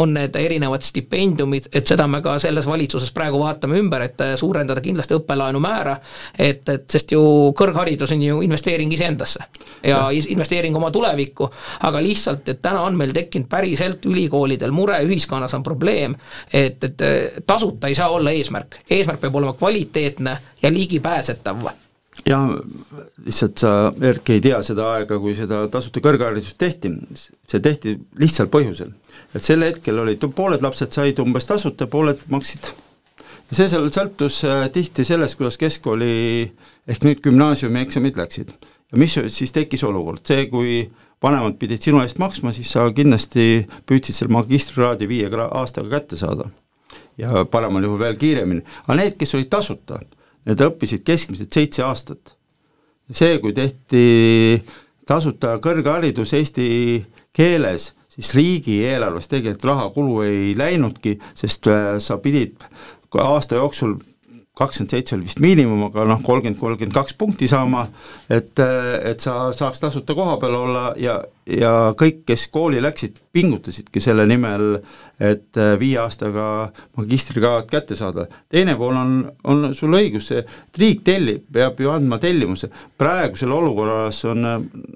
on 0.00 0.14
need 0.16 0.38
erinevad 0.40 0.84
stipendiumid, 0.86 1.68
et 1.76 1.88
seda 1.92 2.06
me 2.08 2.22
ka 2.24 2.38
selles 2.40 2.68
valitsuses 2.68 3.12
praegu 3.12 3.42
vaatame 3.42 3.76
ümber, 3.82 4.06
et 4.08 4.24
suurendada 4.40 4.80
kindlasti 4.80 5.18
õppelaenu 5.18 5.60
määra, 5.60 5.98
et, 6.38 6.64
et 6.72 6.88
sest 6.88 7.12
ju 7.12 7.20
kõrgharidus 7.58 8.16
on 8.16 8.24
ju 8.24 8.40
investeering 8.48 8.96
iseendasse 8.96 9.44
ja, 9.82 10.06
ja 10.08 10.24
investeering 10.32 10.80
oma 10.80 10.88
tulevikku, 10.94 11.50
aga 11.84 12.00
lihtsalt, 12.00 12.48
et 12.48 12.64
täna 12.64 12.80
on 12.86 12.96
meil 12.96 13.12
tekkinud 13.12 13.50
päriselt 13.52 14.08
ülikoolidel 14.08 14.72
mure, 14.72 15.02
ühiskonnas 15.04 15.52
on 15.52 15.68
probleem, 15.68 16.16
et, 16.48 16.80
et 16.88 17.06
tasuta 17.44 17.92
ei 17.92 17.94
saa 17.98 18.08
olla 18.08 18.21
olla 18.22 18.34
eesmärk, 18.38 18.80
eesmärk 18.90 19.20
peab 19.20 19.40
olema 19.40 19.58
kvaliteetne 19.58 20.36
ja 20.62 20.72
ligipääsetav 20.72 21.66
ja 22.26 22.38
lihtsalt 23.24 23.58
sa, 23.58 23.72
Erki, 24.00 24.36
ei 24.36 24.44
tea 24.44 24.60
seda 24.64 24.88
aega, 24.96 25.18
kui 25.22 25.34
seda 25.36 25.64
tasuta 25.72 26.02
kõrgharidust 26.04 26.58
tehti, 26.60 26.92
see 27.18 27.62
tehti 27.62 27.96
lihtsal 28.20 28.50
põhjusel. 28.52 28.92
et 29.34 29.42
sel 29.42 29.64
hetkel 29.64 29.98
olid, 29.98 30.24
pooled 30.36 30.62
lapsed 30.62 30.92
said 30.92 31.18
umbes 31.22 31.48
tasuta, 31.48 31.86
pooled 31.86 32.20
maksid. 32.30 32.72
ja 33.50 33.58
see 33.58 33.68
seal 33.68 33.88
sõltus 33.90 34.42
äh, 34.48 34.68
tihti 34.72 35.04
sellest, 35.04 35.38
kuidas 35.40 35.58
keskkooli 35.58 36.12
ehk 36.88 37.06
nüüd 37.06 37.22
gümnaasiumi 37.24 37.82
eksamid 37.82 38.20
läksid. 38.20 38.52
ja 38.92 38.98
mis 38.98 39.18
siis 39.28 39.52
tekkis 39.52 39.84
olukord, 39.88 40.24
see, 40.26 40.46
kui 40.52 40.82
vanemad 41.22 41.58
pidid 41.58 41.82
sinu 41.82 42.02
eest 42.02 42.18
maksma, 42.18 42.52
siis 42.52 42.70
sa 42.70 42.88
kindlasti 42.94 43.66
püüdsid 43.86 44.14
selle 44.14 44.34
magistrikraadi 44.38 45.08
viie 45.08 45.30
aastaga 45.48 45.98
kätte 45.98 46.18
saada 46.18 46.50
ja 47.20 47.44
paremal 47.50 47.84
juhul 47.84 48.00
veel 48.00 48.18
kiiremini, 48.20 48.62
aga 48.86 48.98
need, 48.98 49.16
kes 49.20 49.34
olid 49.36 49.50
tasuta, 49.52 49.98
need 50.48 50.62
õppisid 50.64 51.04
keskmiselt 51.06 51.52
seitse 51.52 51.84
aastat. 51.86 52.36
see, 53.12 53.38
kui 53.42 53.52
tehti 53.52 54.62
tasuta 55.06 55.58
kõrgharidus 55.60 56.32
eesti 56.38 56.66
keeles, 57.36 57.92
siis 58.08 58.32
riigieelarves 58.36 59.28
tegelikult 59.28 59.68
rahakulu 59.72 60.22
ei 60.24 60.54
läinudki, 60.56 61.18
sest 61.34 61.68
äh, 61.68 61.98
sa 61.98 62.16
pidid 62.22 62.60
aasta 63.20 63.58
jooksul 63.60 63.98
kakskümmend 64.52 64.90
seitse 64.92 65.14
oli 65.16 65.24
vist 65.24 65.40
miinimum, 65.40 65.86
aga 65.86 66.04
noh, 66.04 66.18
kolmkümmend, 66.24 66.58
kolmkümmend 66.60 66.92
kaks 66.92 67.14
punkti 67.16 67.46
saama, 67.48 67.86
et, 68.28 68.60
et 68.60 69.22
sa 69.24 69.46
saaks 69.56 69.80
tasuta 69.80 70.12
koha 70.14 70.34
peal 70.42 70.58
olla 70.58 70.82
ja, 71.00 71.14
ja 71.48 71.70
kõik, 71.96 72.20
kes 72.28 72.50
kooli 72.52 72.82
läksid, 72.84 73.16
pingutasidki 73.32 74.02
selle 74.04 74.26
nimel, 74.28 74.76
et 75.22 75.56
viie 75.80 75.96
aastaga 76.02 76.44
magistrikraad 76.98 77.70
kätte 77.70 77.96
saada. 77.96 78.26
teine 78.52 78.74
pool 78.76 78.98
on, 79.00 79.14
on 79.48 79.70
sul 79.78 79.96
õigus, 79.96 80.28
et 80.36 80.82
riik 80.82 81.00
tellib, 81.06 81.46
peab 81.52 81.80
ju 81.80 81.88
andma 81.94 82.20
tellimuse. 82.20 82.68
praegusel 83.00 83.56
olukorras 83.56 84.20
on 84.28 84.44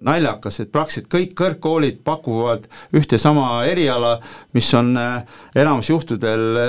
naljakas, 0.02 0.60
et 0.60 0.72
praktiliselt 0.72 1.08
kõik 1.16 1.32
kõrgkoolid 1.38 2.04
pakuvad 2.04 2.68
ühte 2.92 3.16
sama 3.16 3.64
eriala, 3.64 4.18
mis 4.52 4.68
on 4.76 4.92
enamus 5.56 5.88
juhtudel 5.94 6.60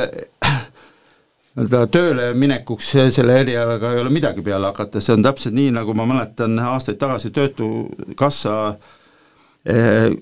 nii-öelda 1.58 1.88
tööle 1.90 2.28
minekuks 2.38 2.92
selle 3.16 3.40
erialaga 3.42 3.94
ei 3.94 4.02
ole 4.04 4.12
midagi 4.14 4.44
peale 4.46 4.70
hakata, 4.70 5.02
see 5.02 5.16
on 5.18 5.26
täpselt 5.26 5.56
nii, 5.58 5.72
nagu 5.74 5.96
ma 5.98 6.06
mäletan 6.06 6.54
aastaid 6.62 7.00
tagasi 7.02 7.32
Töötukassa 7.34 8.54
eh, 9.66 10.14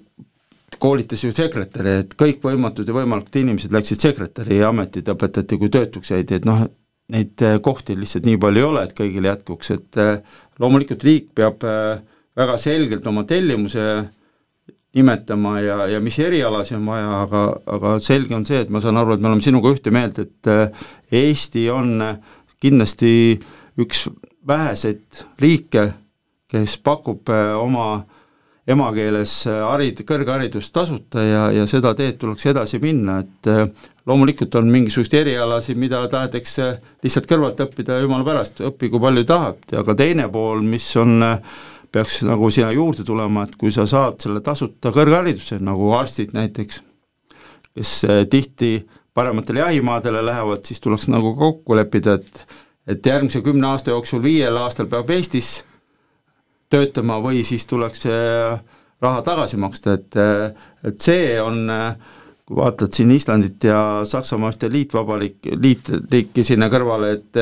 koolitas 0.80 1.24
ju 1.24 1.32
sekretäre, 1.36 2.00
et 2.04 2.16
kõikvõimatud 2.20 2.88
ja 2.88 2.96
võimalikud 2.96 3.40
inimesed 3.42 3.74
läksid 3.76 4.02
sekretäri 4.02 4.62
ametit, 4.66 5.08
õpetati, 5.12 5.60
kui 5.60 5.72
töötuks 5.74 6.12
jäid, 6.12 6.32
et 6.36 6.48
noh, 6.48 6.66
neid 7.14 7.44
äh, 7.46 7.60
kohti 7.64 7.96
lihtsalt 8.00 8.26
nii 8.28 8.40
palju 8.42 8.62
ei 8.62 8.68
ole, 8.70 8.84
et 8.86 8.96
kõigile 8.98 9.32
jätkuks, 9.32 9.72
et 9.76 10.02
äh, 10.02 10.42
loomulikult 10.62 11.04
riik 11.06 11.32
peab 11.38 11.64
äh, 11.68 12.00
väga 12.38 12.58
selgelt 12.62 13.06
oma 13.08 13.26
tellimuse 13.30 13.86
nimetama 14.96 15.60
ja, 15.60 15.78
ja 15.92 16.00
mis 16.04 16.18
erialasi 16.24 16.78
on 16.78 16.86
vaja, 16.88 17.12
aga, 17.26 17.44
aga 17.76 17.98
selge 18.04 18.36
on 18.38 18.46
see, 18.48 18.62
et 18.64 18.72
ma 18.72 18.82
saan 18.84 18.98
aru, 19.02 19.16
et 19.16 19.24
me 19.24 19.32
oleme 19.32 19.44
sinuga 19.44 19.74
ühte 19.76 19.92
meelt, 19.92 20.22
et 20.24 21.12
Eesti 21.12 21.68
on 21.70 22.00
kindlasti 22.64 23.12
üks 23.84 24.06
väheseid 24.48 25.26
riike, 25.42 25.90
kes 26.52 26.78
pakub 26.86 27.28
oma 27.60 27.90
emakeeles 28.68 29.34
harid-, 29.48 30.02
kõrgharidust 30.08 30.74
tasuta 30.74 31.24
ja, 31.24 31.44
ja 31.54 31.66
seda 31.70 31.94
teed 31.98 32.18
tuleks 32.22 32.48
edasi 32.50 32.80
minna, 32.82 33.20
et 33.22 33.50
äh, 33.52 33.68
loomulikult 34.10 34.58
on 34.60 34.72
mingisuguseid 34.74 35.22
erialasid, 35.22 35.78
mida 35.80 36.02
tahetakse 36.10 36.72
lihtsalt 37.06 37.30
kõrvalt 37.30 37.62
õppida 37.68 38.00
jumala 38.02 38.26
pärast, 38.28 38.64
õppigu 38.66 39.02
palju 39.02 39.26
tahab, 39.30 39.62
aga 39.84 39.98
teine 39.98 40.28
pool, 40.34 40.66
mis 40.66 40.88
on, 41.02 41.18
äh, 41.26 41.64
peaks 41.96 42.20
nagu 42.28 42.50
sinna 42.52 42.74
juurde 42.76 43.06
tulema, 43.08 43.46
et 43.46 43.56
kui 43.60 43.72
sa 43.72 43.86
saad 43.88 44.20
selle 44.24 44.42
tasuta 44.44 44.92
kõrghariduse, 44.96 45.62
nagu 45.64 45.94
arstid 45.96 46.36
näiteks, 46.36 46.82
kes 47.76 47.96
äh, 48.10 48.26
tihti 48.32 48.76
parematele 49.16 49.64
jahimaadele 49.64 50.26
lähevad, 50.26 50.66
siis 50.68 50.84
tuleks 50.84 51.08
nagu 51.12 51.32
kokku 51.40 51.78
leppida, 51.80 52.20
et 52.20 52.46
et 52.86 53.06
järgmise 53.06 53.42
kümne 53.42 53.66
aasta 53.72 53.90
jooksul, 53.90 54.22
viiel 54.22 54.58
aastal 54.62 54.86
peab 54.86 55.10
Eestis 55.10 55.64
töötama 56.70 57.18
või 57.24 57.42
siis 57.46 57.66
tuleks 57.66 58.04
see 58.06 58.20
raha 59.02 59.24
tagasi 59.26 59.58
maksta, 59.58 59.96
et, 59.98 60.18
et 60.86 61.02
see 61.02 61.34
on, 61.42 61.66
kui 62.46 62.58
vaatad 62.60 62.94
siin 62.94 63.12
Islandit 63.12 63.64
ja 63.66 63.80
Saksamaa 64.06 64.52
ühte 64.54 64.70
liitvabariik, 64.70 65.50
liitriiki 65.62 66.44
sinna 66.46 66.70
kõrvale, 66.70 67.16
et 67.18 67.40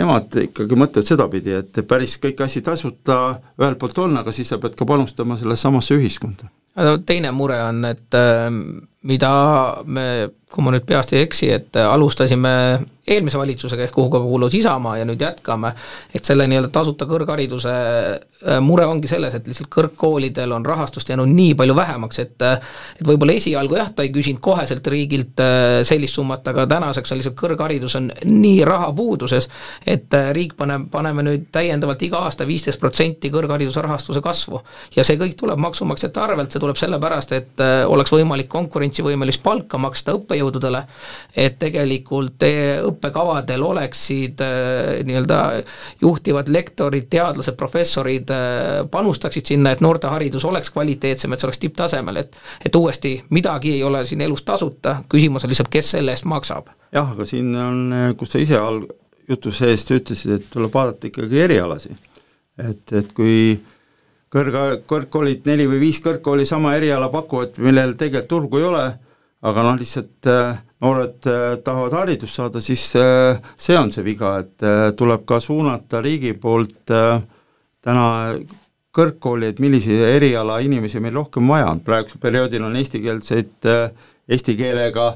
nemad 0.00 0.34
ikkagi 0.42 0.78
mõtlevad 0.78 1.06
sedapidi, 1.06 1.54
et 1.60 1.82
päris 1.86 2.16
kõik 2.22 2.42
asi 2.42 2.62
tasuta 2.66 3.20
ühelt 3.60 3.78
poolt 3.78 4.00
on, 4.02 4.18
aga 4.18 4.34
siis 4.34 4.50
sa 4.50 4.58
pead 4.58 4.74
ka 4.78 4.88
panustama 4.88 5.38
sellesse 5.38 5.68
samasse 5.68 5.94
ühiskonda. 5.94 6.50
teine 7.06 7.30
mure 7.30 7.62
on, 7.62 7.84
et 7.84 8.18
mida 9.02 9.32
me, 9.84 10.28
kui 10.50 10.64
ma 10.64 10.74
nüüd 10.74 10.84
peast 10.88 11.14
ei 11.14 11.24
eksi, 11.24 11.48
et 11.54 11.76
alustasime 11.80 12.52
eelmise 13.10 13.38
valitsusega, 13.38 13.84
ehk 13.86 13.94
kuhu 13.94 14.10
ka 14.10 14.20
kuulus 14.22 14.54
Isamaa 14.54 14.98
ja 15.00 15.06
nüüd 15.08 15.20
jätkame, 15.20 15.72
et 16.14 16.26
selle 16.26 16.46
nii-öelda 16.50 16.70
tasuta 16.72 17.06
kõrghariduse 17.10 17.72
äh, 17.72 18.60
mure 18.62 18.86
ongi 18.86 19.08
selles, 19.10 19.34
et 19.34 19.48
lihtsalt 19.48 19.70
kõrgkoolidel 19.72 20.52
on 20.54 20.66
rahastust 20.66 21.10
jäänud 21.10 21.30
nii 21.32 21.54
palju 21.58 21.76
vähemaks, 21.76 22.20
et 22.22 22.28
et 22.40 23.06
võib-olla 23.06 23.34
esialgu 23.36 23.76
jah, 23.76 23.90
ta 23.94 24.04
ei 24.06 24.12
küsinud 24.14 24.40
koheselt 24.44 24.86
riigilt 24.92 25.42
äh, 25.42 25.80
sellist 25.88 26.18
summat, 26.18 26.46
aga 26.52 26.66
tänaseks 26.70 27.12
on 27.12 27.20
lihtsalt 27.20 27.38
kõrgharidus 27.40 27.96
on 27.98 28.10
nii 28.28 28.62
rahapuuduses, 28.68 29.48
et 29.86 30.14
äh, 30.16 30.30
riik 30.36 30.54
paneb, 30.60 30.86
paneme 30.92 31.24
nüüd 31.26 31.48
täiendavalt 31.52 32.02
iga 32.06 32.22
aasta 32.28 32.46
viisteist 32.48 32.80
protsenti 32.80 33.32
kõrghariduse 33.32 33.82
rahastuse 33.84 34.22
kasvu. 34.24 34.62
ja 34.96 35.04
see 35.06 35.18
kõik 35.20 35.34
tuleb 35.40 35.58
maksumaksjate 35.66 36.22
arvelt, 36.22 36.52
see 36.52 36.62
tuleb 36.62 36.78
sellepärast, 36.78 37.32
et 37.32 37.66
oleks 37.86 38.12
võimalik 38.14 38.48
konkurentsivõimelist 38.90 39.42
palka 39.42 39.78
maksta 39.78 40.14
õppejõududele, 40.18 40.82
et 41.36 41.58
tegelikult 41.58 42.42
õppe 42.42 42.88
õppekavadel 42.90 43.62
oleksid 43.62 44.42
äh, 44.44 45.00
nii-öelda 45.06 45.62
juhtivad 46.00 46.48
lektorid, 46.48 47.08
teadlased, 47.10 47.56
professorid 47.56 48.30
äh, 48.30 48.82
panustaksid 48.90 49.46
sinna, 49.46 49.72
et 49.72 49.80
noorteharidus 49.80 50.44
oleks 50.44 50.70
kvaliteetsem, 50.74 51.32
et 51.32 51.40
see 51.40 51.48
oleks 51.48 51.62
tipptasemel, 51.62 52.22
et 52.22 52.36
et 52.66 52.76
uuesti, 52.76 53.14
midagi 53.30 53.74
ei 53.78 53.82
ole 53.84 54.04
siin 54.06 54.20
elus 54.20 54.42
tasuta, 54.42 55.00
küsimus 55.08 55.44
on 55.44 55.50
lihtsalt, 55.52 55.70
kes 55.70 55.94
selle 55.96 56.14
eest 56.14 56.28
maksab. 56.28 56.70
jah, 56.92 57.10
aga 57.10 57.24
siin 57.24 57.54
on, 57.56 58.14
kus 58.18 58.34
sa 58.34 58.42
ise 58.42 58.58
all 58.58 58.84
jutu 59.28 59.52
sees 59.52 59.86
ütlesid, 59.90 60.36
et 60.36 60.48
tuleb 60.50 60.72
vaadata 60.74 61.06
ikkagi 61.10 61.44
erialasi. 61.46 61.94
et, 62.58 62.92
et 62.92 63.12
kui 63.12 63.60
kõrg, 64.30 64.82
kõrgkoolid, 64.88 65.44
neli 65.50 65.66
või 65.68 65.80
viis 65.86 66.00
kõrgkooli 66.04 66.46
sama 66.46 66.76
eriala 66.78 67.10
pakuvad, 67.12 67.58
millel 67.58 67.96
tegelikult 67.98 68.30
turgu 68.30 68.60
ei 68.60 68.68
ole, 68.70 68.84
aga 69.42 69.64
noh, 69.66 69.78
lihtsalt 69.80 70.28
äh, 70.30 70.58
noored 70.80 71.26
äh, 71.26 71.58
tahavad 71.64 71.92
haridust 71.92 72.34
saada, 72.34 72.60
siis 72.60 72.96
äh, 72.96 73.40
see 73.56 73.76
on 73.78 73.92
see 73.92 74.04
viga, 74.04 74.38
et 74.40 74.64
äh, 74.64 74.90
tuleb 74.96 75.26
ka 75.28 75.40
suunata 75.40 76.00
riigi 76.04 76.32
poolt 76.40 76.90
täna 77.80 78.06
kõrgkooli, 78.96 79.52
et 79.52 79.60
millise 79.62 79.96
eriala 80.16 80.58
inimesi 80.64 81.00
meil 81.00 81.14
rohkem 81.20 81.48
vaja 81.48 81.70
on, 81.70 81.82
praegusel 81.84 82.20
perioodil 82.20 82.64
on 82.66 82.76
eestikeelseid, 82.80 83.68
eesti 84.28 84.56
keelega 84.58 85.12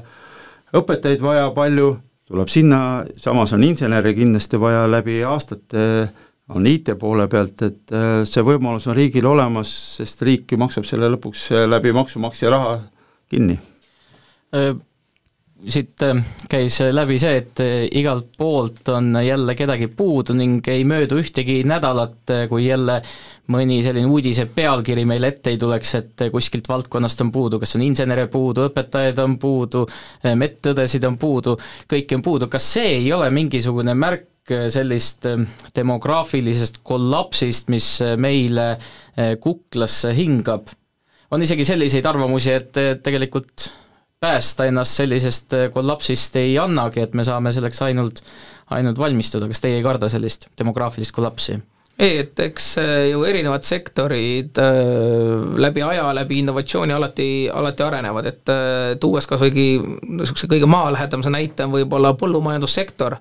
õpetajaid 0.75 1.21
vaja 1.21 1.49
palju, 1.55 1.89
tuleb 2.29 2.49
sinna, 2.49 2.79
samas 3.21 3.53
on 3.53 3.65
insenere 3.67 4.13
kindlasti 4.17 4.57
vaja 4.61 4.85
läbi 4.89 5.19
aastate, 5.27 6.07
on 6.49 6.67
IT 6.69 6.91
poole 7.01 7.25
pealt, 7.27 7.61
et 7.65 7.93
see 8.29 8.43
võimalus 8.45 8.85
on 8.85 8.93
riigil 8.97 9.25
olemas, 9.25 9.71
sest 9.97 10.21
riik 10.27 10.51
ju 10.53 10.59
maksab 10.61 10.85
selle 10.85 11.09
lõpuks 11.15 11.47
läbi 11.65 11.93
maksumaksja 11.95 12.51
raha 12.53 12.75
kinni. 13.33 13.57
Siit 15.65 16.03
äh, 16.03 16.17
käis 16.51 16.75
läbi 16.93 17.15
see, 17.17 17.37
et 17.39 17.61
äh, 17.63 17.85
igalt 17.97 18.33
poolt 18.37 18.89
on 18.93 19.15
jälle 19.23 19.55
kedagi 19.55 19.87
puudu 19.87 20.35
ning 20.37 20.67
ei 20.69 20.83
möödu 20.85 21.17
ühtegi 21.17 21.61
nädalat, 21.65 22.19
äh, 22.29 22.43
kui 22.51 22.67
jälle 22.67 22.99
mõni 23.49 23.79
selline 23.85 24.05
uudise 24.11 24.45
pealkiri 24.51 25.05
meile 25.09 25.31
ette 25.31 25.53
ei 25.55 25.57
tuleks, 25.61 25.95
et 25.97 26.25
kuskilt 26.33 26.69
valdkonnast 26.69 27.23
on 27.25 27.31
puudu, 27.31 27.61
kas 27.61 27.77
on 27.79 27.85
insenere 27.87 28.27
puudu, 28.27 28.67
õpetajaid 28.69 29.21
on 29.23 29.39
puudu, 29.41 29.85
medõdesid 30.37 31.07
on 31.07 31.17
puudu, 31.21 31.55
kõiki 31.89 32.19
on 32.19 32.25
puudu, 32.25 32.51
kas 32.51 32.67
see 32.75 32.97
ei 32.99 33.11
ole 33.15 33.31
mingisugune 33.33 33.95
märk 33.97 34.34
sellist 34.69 35.25
demograafilisest 35.75 36.81
kollapsist, 36.85 37.71
mis 37.73 37.87
meile 38.21 38.75
kuklasse 39.41 40.11
hingab? 40.13 40.69
on 41.33 41.41
isegi 41.41 41.65
selliseid 41.65 42.05
arvamusi, 42.05 42.51
et 42.53 42.77
tegelikult 43.03 43.65
päästa 44.25 44.65
ennast 44.69 44.99
sellisest 45.01 45.53
äh, 45.53 45.69
kollapsist 45.73 46.35
ei 46.39 46.57
annagi, 46.59 47.03
et 47.03 47.13
me 47.17 47.25
saame 47.27 47.53
selleks 47.55 47.81
ainult, 47.85 48.21
ainult 48.73 48.99
valmistuda, 48.99 49.49
kas 49.51 49.61
teie 49.63 49.79
ei 49.79 49.85
karda 49.85 50.09
sellist 50.11 50.49
demograafilist 50.59 51.15
kollapsi? 51.15 51.59
Ei, 51.99 52.17
et 52.19 52.39
eks 52.43 52.67
äh, 52.81 52.91
ju 53.11 53.23
erinevad 53.27 53.63
sektorid 53.63 54.59
äh, 54.59 54.73
läbi 55.61 55.83
aja, 55.85 56.09
läbi 56.15 56.41
innovatsiooni 56.41 56.93
alati, 56.93 57.27
alati 57.53 57.85
arenevad, 57.85 58.29
et 58.31 58.53
tuues 58.99 59.27
kas 59.29 59.41
võigi 59.45 59.67
niisuguse 59.79 60.49
kõige 60.51 60.67
maalähedamase 60.69 61.31
näite 61.33 61.67
on 61.67 61.73
võib-olla 61.77 62.13
põllumajandussektor, 62.19 63.17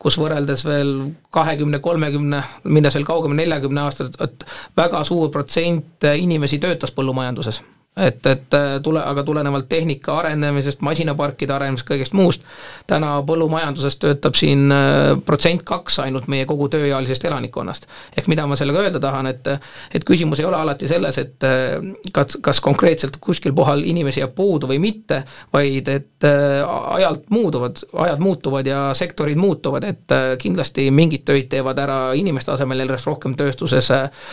kus 0.00 0.18
võrreldes 0.20 0.64
veel 0.64 0.96
kahekümne, 1.34 1.82
kolmekümne, 1.84 2.42
minnes 2.64 2.96
veel 2.96 3.08
kaugemale, 3.08 3.42
neljakümne 3.44 3.84
aastat, 3.84 4.18
et 4.24 4.48
väga 4.76 5.04
suur 5.04 5.30
protsent 5.34 6.08
inimesi 6.16 6.60
töötas 6.62 6.94
põllumajanduses 6.96 7.62
et, 7.96 8.26
et 8.26 8.54
äh, 8.54 8.80
tule, 8.82 9.02
aga 9.02 9.22
tulenevalt 9.22 9.68
tehnika 9.68 10.16
arenemisest, 10.18 10.80
masinaparkide 10.82 11.54
arenemisest, 11.54 11.86
kõigest 11.86 12.16
muust, 12.18 12.42
täna 12.90 13.12
põllumajanduses 13.26 13.96
töötab 14.02 14.34
siin 14.34 14.66
äh, 14.74 15.12
protsent 15.26 15.62
kaks 15.66 16.00
ainult 16.02 16.26
meie 16.30 16.46
kogu 16.46 16.66
tööealisest 16.72 17.24
elanikkonnast. 17.30 17.86
ehk 18.16 18.26
mida 18.28 18.46
ma 18.50 18.58
sellega 18.58 18.82
öelda 18.82 19.00
tahan, 19.00 19.30
et 19.30 19.46
et 19.94 20.04
küsimus 20.04 20.40
ei 20.40 20.48
ole 20.48 20.56
alati 20.56 20.88
selles, 20.90 21.18
et 21.22 21.46
äh, 21.46 21.78
kas, 22.12 22.38
kas 22.42 22.60
konkreetselt 22.60 23.20
kuskil 23.20 23.54
kohal 23.54 23.84
inimesi 23.86 24.20
jääb 24.24 24.34
puudu 24.34 24.66
või 24.66 24.80
mitte, 24.82 25.22
vaid 25.52 25.88
et 25.88 26.26
ajalt 26.26 27.28
muutuvad, 27.30 27.78
ajad 27.92 28.18
muutuvad 28.18 28.66
ja 28.66 28.80
sektorid 28.94 29.38
muutuvad, 29.38 29.84
et 29.84 30.14
kindlasti 30.40 30.88
mingid 30.90 31.24
töid 31.28 31.50
teevad 31.52 31.78
ära 31.78 31.98
inimeste 32.16 32.52
asemel 32.52 32.80
järjest 32.80 33.06
rohkem 33.06 33.34
tööstuses 33.36 33.90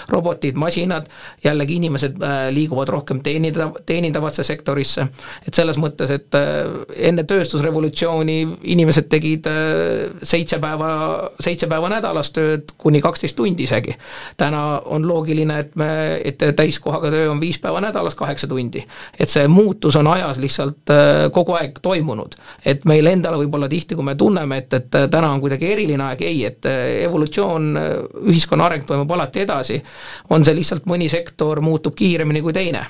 robotid, 0.09 0.55
masinad, 0.55 1.09
jällegi 1.43 1.75
inimesed 1.81 2.15
liiguvad 2.55 2.89
rohkem 2.89 3.19
teenindajatena, 3.23 3.50
teenida, 3.51 3.71
teenindavasse 3.85 4.43
sektorisse. 4.43 5.07
et 5.47 5.53
selles 5.53 5.77
mõttes, 5.77 6.11
et 6.11 6.35
äh, 6.35 6.69
enne 7.09 7.23
tööstusrevolutsiooni 7.23 8.37
inimesed 8.73 9.09
tegid 9.09 9.47
äh, 9.47 10.11
seitse 10.23 10.59
päeva, 10.59 11.29
seitse 11.39 11.67
päeva 11.67 11.89
nädalas 11.89 12.31
tööd 12.31 12.73
kuni 12.77 13.01
kaksteist 13.01 13.35
tundi 13.35 13.63
isegi. 13.63 13.95
täna 14.37 14.81
on 14.85 15.07
loogiline, 15.07 15.59
et 15.59 15.75
me, 15.75 16.21
et 16.23 16.41
täiskohaga 16.55 17.11
töö 17.11 17.31
on 17.31 17.41
viis 17.41 17.59
päeva 17.59 17.81
nädalas, 17.81 18.15
kaheksa 18.15 18.47
tundi. 18.47 18.85
et 19.19 19.29
see 19.29 19.47
muutus 19.47 19.95
on 19.95 20.07
ajas 20.07 20.37
lihtsalt 20.37 20.89
äh, 20.89 21.31
kogu 21.31 21.53
aeg 21.59 21.79
toimunud. 21.81 22.35
et 22.65 22.85
meil 22.85 23.07
endal 23.07 23.37
võib-olla 23.39 23.69
tihti, 23.69 23.95
kui 23.95 24.05
me 24.05 24.15
tunneme, 24.15 24.57
et, 24.57 24.73
et 24.73 25.01
täna 25.11 25.31
on 25.31 25.41
kuidagi 25.41 25.71
eriline 25.71 26.03
aeg, 26.03 26.21
ei, 26.21 26.45
et 26.45 26.65
evolutsioon, 27.05 27.77
ühiskonna 28.27 28.65
areng 28.65 28.85
toimub 28.85 29.11
alati 29.11 29.45
edasi, 29.45 29.81
on 30.29 30.45
see 30.45 30.55
lihtsalt 30.55 30.85
mõni 30.89 31.09
sektor 31.09 31.61
muutub 31.61 31.95
kiiremini 31.95 32.41
kui 32.41 32.53
teine 32.53 32.85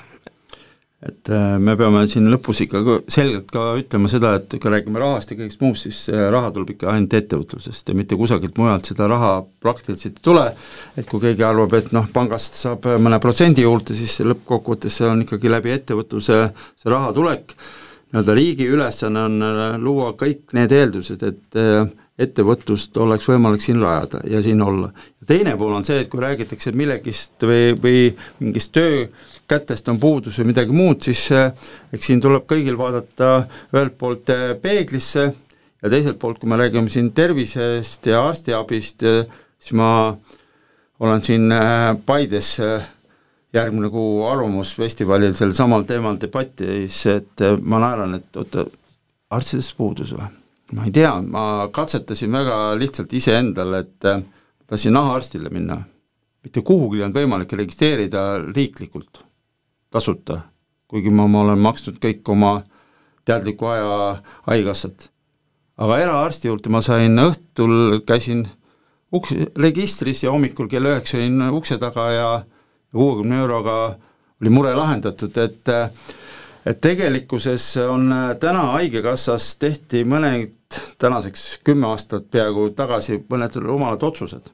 et 1.02 1.30
äh, 1.34 1.56
me 1.58 1.74
peame 1.78 2.04
siin 2.10 2.28
lõpus 2.30 2.62
ikka 2.64 2.82
selgelt 3.10 3.50
ka 3.52 3.72
ütlema 3.80 4.10
seda, 4.10 4.36
et 4.38 4.54
kui 4.54 4.72
räägime 4.72 5.02
rahast 5.02 5.32
ja 5.32 5.38
kõigest 5.38 5.62
muust, 5.64 5.88
siis 5.88 6.06
raha 6.12 6.52
tuleb 6.54 6.74
ikka 6.76 6.92
ainult 6.92 7.16
ettevõtlusest 7.18 7.90
ja 7.90 7.98
mitte 7.98 8.18
kusagilt 8.18 8.58
mujalt 8.60 8.92
seda 8.92 9.08
raha 9.10 9.34
praktiliselt 9.62 10.20
ei 10.20 10.26
tule, 10.30 10.46
et 10.96 11.08
kui 11.10 11.22
keegi 11.24 11.46
arvab, 11.46 11.74
et 11.78 11.92
noh, 11.96 12.06
pangast 12.14 12.58
saab 12.60 12.86
mõne 13.02 13.18
protsendi 13.22 13.66
juurde, 13.66 13.96
siis 13.98 14.20
lõppkokkuvõttes 14.26 15.00
see 15.00 15.10
on 15.10 15.24
ikkagi 15.26 15.50
läbi 15.50 15.74
ettevõtluse 15.74 16.42
see 16.52 16.92
raha 16.92 17.10
tulek, 17.16 17.56
nii-öelda 18.12 18.34
riigi 18.36 18.68
ülesanne 18.68 19.26
on 19.26 19.42
äh, 19.42 19.60
luua 19.80 20.12
kõik 20.20 20.52
need 20.56 20.72
eeldused, 20.76 21.22
et 21.24 21.58
äh, 21.58 21.86
ettevõtlust 22.20 22.96
oleks 23.00 23.26
võimalik 23.30 23.62
siin 23.64 23.80
rajada 23.80 24.20
ja 24.28 24.42
siin 24.44 24.60
olla. 24.62 24.90
teine 25.26 25.56
pool 25.56 25.72
on 25.72 25.84
see, 25.84 26.02
et 26.02 26.10
kui 26.12 26.20
räägitakse 26.20 26.74
millegist 26.76 27.46
või, 27.48 27.72
või 27.80 28.02
mingist 28.40 28.76
töökätest 29.52 29.88
on 29.92 30.00
puudus 30.00 30.38
või 30.40 30.50
midagi 30.52 30.72
muud, 30.76 31.02
siis 31.04 31.26
eh, 31.36 31.52
eks 31.92 32.08
siin 32.08 32.20
tuleb 32.24 32.46
kõigil 32.48 32.78
vaadata 32.78 33.44
ühelt 33.74 33.96
poolt 34.00 34.32
eh, 34.32 34.52
peeglisse 34.62 35.26
ja 35.28 35.92
teiselt 35.92 36.18
poolt, 36.18 36.40
kui 36.40 36.50
me 36.50 36.58
räägime 36.60 36.90
siin 36.92 37.12
tervisest 37.12 38.06
ja 38.08 38.24
arstiabist, 38.28 39.04
siis 39.58 39.76
ma 39.76 39.88
olen 41.02 41.24
siin 41.26 41.50
Paides 42.06 42.52
järgmine 43.52 43.90
kuu 43.90 44.22
Arvamusfestivalil 44.30 45.34
sel 45.34 45.50
samal 45.56 45.82
teemal 45.88 46.20
debatis, 46.22 47.00
et 47.10 47.42
ma 47.60 47.82
naeran, 47.82 48.14
et 48.20 48.38
oota, 48.38 48.64
arstidest 49.34 49.76
puudus 49.76 50.14
või? 50.14 50.30
ma 50.72 50.86
ei 50.88 50.92
tea, 50.94 51.12
ma 51.20 51.68
katsetasin 51.72 52.32
väga 52.32 52.58
lihtsalt 52.80 53.12
iseendale, 53.12 53.82
et 53.84 54.08
äh, 54.08 54.22
tahtsin 54.66 54.94
nahaarstile 54.96 55.52
minna. 55.52 55.82
mitte 56.42 56.60
kuhugi 56.66 56.98
ei 56.98 57.04
olnud 57.04 57.14
võimalik 57.14 57.52
registreerida 57.54 58.22
riiklikult, 58.42 59.20
tasuta, 59.92 60.40
kuigi 60.88 61.12
ma, 61.12 61.28
ma 61.28 61.44
olen 61.46 61.60
maksnud 61.62 62.00
kõik 62.02 62.28
oma 62.32 62.62
teadliku 63.28 63.70
aja 63.70 63.98
haigekassat. 64.48 65.10
aga 65.82 65.98
eraarsti 65.98 66.48
juurde 66.48 66.70
ma 66.70 66.80
sain 66.84 67.18
õhtul, 67.18 68.00
käisin 68.06 68.46
uks, 69.12 69.34
registris 69.58 70.22
ja 70.24 70.32
hommikul 70.32 70.68
kell 70.68 70.88
üheksa 70.90 71.18
olin 71.18 71.48
ukse 71.50 71.78
taga 71.78 72.10
ja 72.12 72.28
kuuekümne 72.92 73.38
euroga 73.40 73.76
oli 74.40 74.50
mure 74.50 74.74
lahendatud, 74.74 75.36
et 75.38 75.72
et 76.66 76.80
tegelikkuses 76.80 77.76
on 77.90 78.12
täna 78.40 78.62
Haigekassas 78.76 79.56
tehti 79.58 80.04
mõned 80.06 80.52
tänaseks 80.98 81.60
kümme 81.64 81.88
aastat 81.90 82.28
peaaegu 82.30 82.68
tagasi 82.76 83.18
mõned 83.30 83.56
rumalad 83.64 84.02
otsused, 84.02 84.52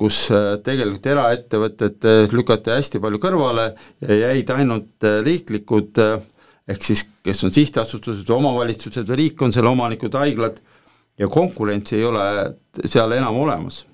kus 0.00 0.22
eh, 0.32 0.54
tegelikult 0.64 1.06
eraettevõtted 1.12 2.06
eh, 2.08 2.22
lükati 2.32 2.72
hästi 2.72 3.00
palju 3.04 3.20
kõrvale 3.20 3.66
ja 4.00 4.16
jäid 4.22 4.52
ainult 4.54 5.08
riiklikud 5.26 6.00
ehk 6.68 6.84
siis 6.84 7.04
kes 7.24 7.44
on 7.44 7.52
sihtasutused 7.52 8.28
või 8.28 8.38
omavalitsused 8.38 9.08
või 9.08 9.20
riik 9.22 9.42
on 9.44 9.52
selle 9.52 9.68
omanikud, 9.68 10.16
haiglad, 10.16 10.56
ja 11.18 11.28
konkurentsi 11.28 11.98
ei 11.98 12.04
ole 12.08 12.24
seal 12.84 13.12
enam 13.12 13.36
olemas. 13.36 13.84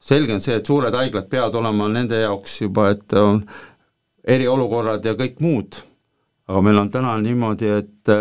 selge 0.00 0.34
on 0.34 0.40
see, 0.40 0.54
et 0.58 0.66
suured 0.66 0.94
haiglad 0.94 1.26
peavad 1.30 1.54
olema 1.54 1.88
nende 1.90 2.18
jaoks 2.20 2.60
juba, 2.60 2.90
et 2.90 3.12
on 3.18 3.40
eriolukorrad 4.26 5.04
ja 5.04 5.14
kõik 5.18 5.40
muud, 5.42 5.78
aga 6.46 6.62
meil 6.62 6.78
on 6.78 6.90
täna 6.90 7.16
niimoodi, 7.22 7.70
et 7.70 8.12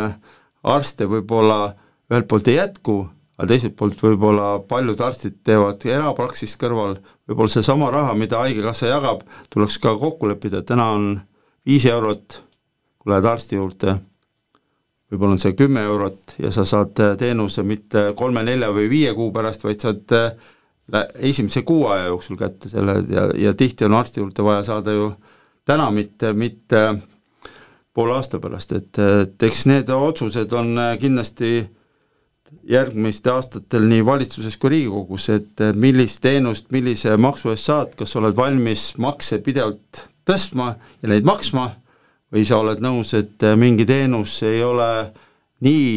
arste 0.64 1.06
võib-olla 1.10 1.76
ühelt 2.12 2.28
poolt 2.30 2.48
ei 2.50 2.58
jätku, 2.58 2.98
aga 3.36 3.48
teiselt 3.52 3.76
poolt 3.76 4.00
võib-olla 4.00 4.56
paljud 4.68 5.02
arstid 5.04 5.42
teevad 5.44 5.84
erapraksist 5.90 6.60
kõrval, 6.62 6.98
võib-olla 7.28 7.52
seesama 7.52 7.92
raha, 7.92 8.16
mida 8.18 8.40
Haigekassa 8.44 8.90
jagab, 8.94 9.26
tuleks 9.52 9.78
ka 9.84 9.96
kokku 10.00 10.30
leppida, 10.32 10.64
täna 10.64 10.90
on 10.96 11.08
viis 11.68 11.86
eurot, 11.90 12.42
kui 13.02 13.12
lähed 13.12 13.28
arsti 13.28 13.60
juurde, 13.60 13.98
võib-olla 15.12 15.36
on 15.36 15.44
see 15.44 15.56
kümme 15.58 15.84
eurot 15.84 16.38
ja 16.40 16.52
sa 16.56 16.66
saad 16.68 16.96
teenuse 17.20 17.64
mitte 17.68 18.12
kolme-nelja 18.18 18.72
või 18.76 18.88
viie 18.92 19.14
kuu 19.18 19.32
pärast, 19.36 19.68
vaid 19.68 19.84
saad 19.84 20.16
esimese 21.20 21.66
kuu 21.68 21.88
aja 21.92 22.08
jooksul 22.12 22.38
kätte 22.40 22.70
selle 22.70 23.02
ja, 23.10 23.28
ja 23.36 23.54
tihti 23.58 23.86
on 23.86 23.98
arsti 23.98 24.22
juurde 24.22 24.44
vaja 24.46 24.64
saada 24.64 24.94
ju 24.94 25.12
täna, 25.66 25.90
mitte, 25.92 26.34
mitte 26.34 26.86
poole 27.94 28.16
aasta 28.16 28.40
pärast, 28.40 28.76
et, 28.76 29.00
et 29.00 29.44
eks 29.48 29.66
need 29.72 29.90
otsused 29.90 30.54
on 30.54 30.78
kindlasti 31.02 31.58
järgmistel 32.70 33.36
aastatel 33.36 33.88
nii 33.90 34.04
valitsuses 34.06 34.58
kui 34.58 34.74
Riigikogus, 34.74 35.30
et 35.34 35.64
millist 35.76 36.22
teenust, 36.24 36.70
millise 36.74 37.16
maksu 37.18 37.52
eest 37.54 37.70
saad, 37.70 37.96
kas 37.98 38.16
oled 38.20 38.36
valmis 38.38 38.94
makse 39.02 39.40
pidevalt 39.46 40.06
tõstma 40.26 40.74
ja 41.02 41.12
neid 41.12 41.26
maksma 41.28 41.70
või 42.34 42.46
sa 42.48 42.60
oled 42.60 42.82
nõus, 42.84 43.14
et 43.18 43.46
mingi 43.58 43.86
teenus 43.88 44.38
ei 44.44 44.64
ole 44.66 44.90
nii 45.66 45.90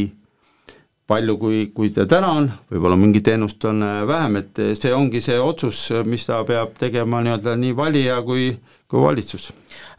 palju, 1.09 1.37
kui, 1.41 1.61
kui 1.73 1.89
ta 1.93 2.05
täna 2.09 2.31
on, 2.37 2.51
võib-olla 2.69 2.97
mingi 3.01 3.23
teenust 3.25 3.65
on 3.65 3.81
vähem, 4.09 4.43
et 4.43 4.61
see 4.77 4.93
ongi 4.93 5.23
see 5.25 5.39
otsus, 5.41 5.87
mis 6.05 6.27
ta 6.29 6.43
peab 6.49 6.77
tegema 6.79 7.23
nii-öelda 7.25 7.57
nii 7.57 7.77
valija 7.77 8.21
kui, 8.27 8.51
kui 8.89 9.03
valitsus. 9.03 9.51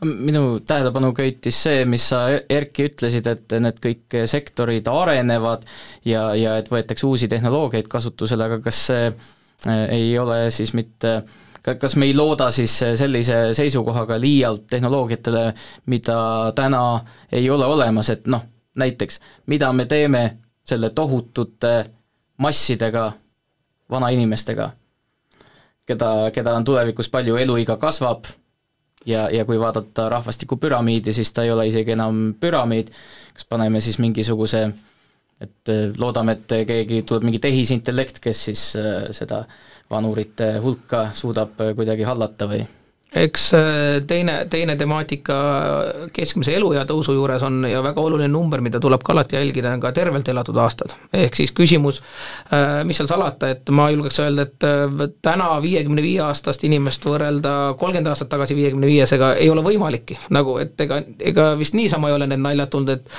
Minu 0.01 0.59
tähelepanu 0.65 1.11
köitis 1.13 1.59
see, 1.63 1.83
mis 1.85 2.07
sa, 2.09 2.23
Erki, 2.49 2.87
ütlesid, 2.89 3.27
et 3.29 3.57
need 3.61 3.77
kõik 3.83 4.15
sektorid 4.31 4.87
arenevad 4.89 5.67
ja, 6.09 6.31
ja 6.33 6.55
et 6.57 6.71
võetakse 6.71 7.05
uusi 7.05 7.29
tehnoloogiaid 7.29 7.89
kasutusele, 7.91 8.47
aga 8.49 8.57
kas 8.65 8.81
see 8.89 9.05
äh, 9.11 9.85
ei 9.93 10.17
ole 10.17 10.47
siis 10.55 10.73
mitte 10.73 11.21
kas 11.59 11.95
me 11.99 12.07
ei 12.07 12.15
looda 12.15 12.47
siis 12.55 12.71
sellise 12.95 13.53
seisukohaga 13.53 14.15
liialt 14.19 14.63
tehnoloogiatele, 14.71 15.53
mida 15.91 16.19
täna 16.55 16.83
ei 17.31 17.49
ole 17.49 17.65
olemas, 17.65 18.09
et 18.09 18.27
noh, 18.27 18.45
näiteks 18.79 19.19
mida 19.45 19.73
me 19.73 19.85
teeme 19.85 20.23
selle 20.65 20.89
tohutute 20.89 21.85
massidega 22.37 23.11
vanainimestega, 23.91 24.69
keda, 25.85 26.31
keda 26.33 26.55
on 26.55 26.65
tulevikus 26.65 27.09
palju, 27.09 27.35
eluiga 27.35 27.77
kasvab, 27.77 28.29
ja, 29.05 29.29
ja 29.31 29.45
kui 29.45 29.59
vaadata 29.59 30.09
rahvastikupüramiidi, 30.09 31.13
siis 31.13 31.33
ta 31.33 31.43
ei 31.43 31.51
ole 31.51 31.67
isegi 31.67 31.95
enam 31.95 32.33
püramiid, 32.39 32.91
kas 33.33 33.47
paneme 33.49 33.81
siis 33.81 33.99
mingisuguse 33.99 34.67
et 35.41 35.71
äh, 35.71 35.87
loodame, 35.99 36.35
et 36.35 36.67
keegi, 36.67 37.03
tuleb 37.07 37.27
mingi 37.27 37.39
tehisintellekt, 37.43 38.19
kes 38.23 38.43
siis 38.49 38.65
äh, 38.79 39.07
seda 39.15 39.43
vanurite 39.91 40.57
hulka 40.63 41.09
suudab 41.15 41.61
äh, 41.63 41.73
kuidagi 41.77 42.07
hallata 42.07 42.49
või 42.51 42.65
eks 43.15 43.53
äh, 43.53 43.61
teine, 44.07 44.45
teine 44.49 44.75
temaatika 44.77 45.35
keskmise 46.13 46.53
eluea 46.53 46.83
tõusu 46.85 47.15
juures 47.17 47.41
on 47.45 47.63
ja 47.65 47.81
väga 47.83 48.01
oluline 48.01 48.29
number, 48.29 48.61
mida 48.61 48.79
tuleb 48.79 49.01
ka 49.05 49.15
alati 49.15 49.37
jälgida, 49.39 49.71
on 49.73 49.81
ka 49.81 49.91
tervelt 49.95 50.29
elatud 50.29 50.57
aastad. 50.61 50.93
ehk 51.13 51.35
siis 51.35 51.51
küsimus, 51.51 52.03
äh, 52.53 52.83
mis 52.85 53.01
seal 53.01 53.09
salata, 53.09 53.49
et 53.49 53.69
ma 53.73 53.89
julgeks 53.89 54.21
öelda, 54.21 54.45
et 54.45 54.67
äh, 54.67 55.09
täna 55.25 55.49
viiekümne 55.61 56.05
viie 56.05 56.21
aastast 56.21 56.63
inimest 56.69 57.05
võrrelda 57.05 57.73
kolmkümmend 57.79 58.13
aastat 58.13 58.29
tagasi 58.29 58.55
viiekümne 58.55 58.87
viiesega 58.87 59.33
ei 59.41 59.49
ole 59.49 59.65
võimalikki, 59.65 60.19
nagu 60.29 60.59
et 60.61 60.79
ega, 60.85 61.01
ega 61.19 61.51
vist 61.57 61.73
niisama 61.73 62.11
ei 62.11 62.19
ole 62.19 62.29
need 62.29 62.45
naljad 62.45 62.69
tulnud, 62.69 62.93
et 62.93 63.09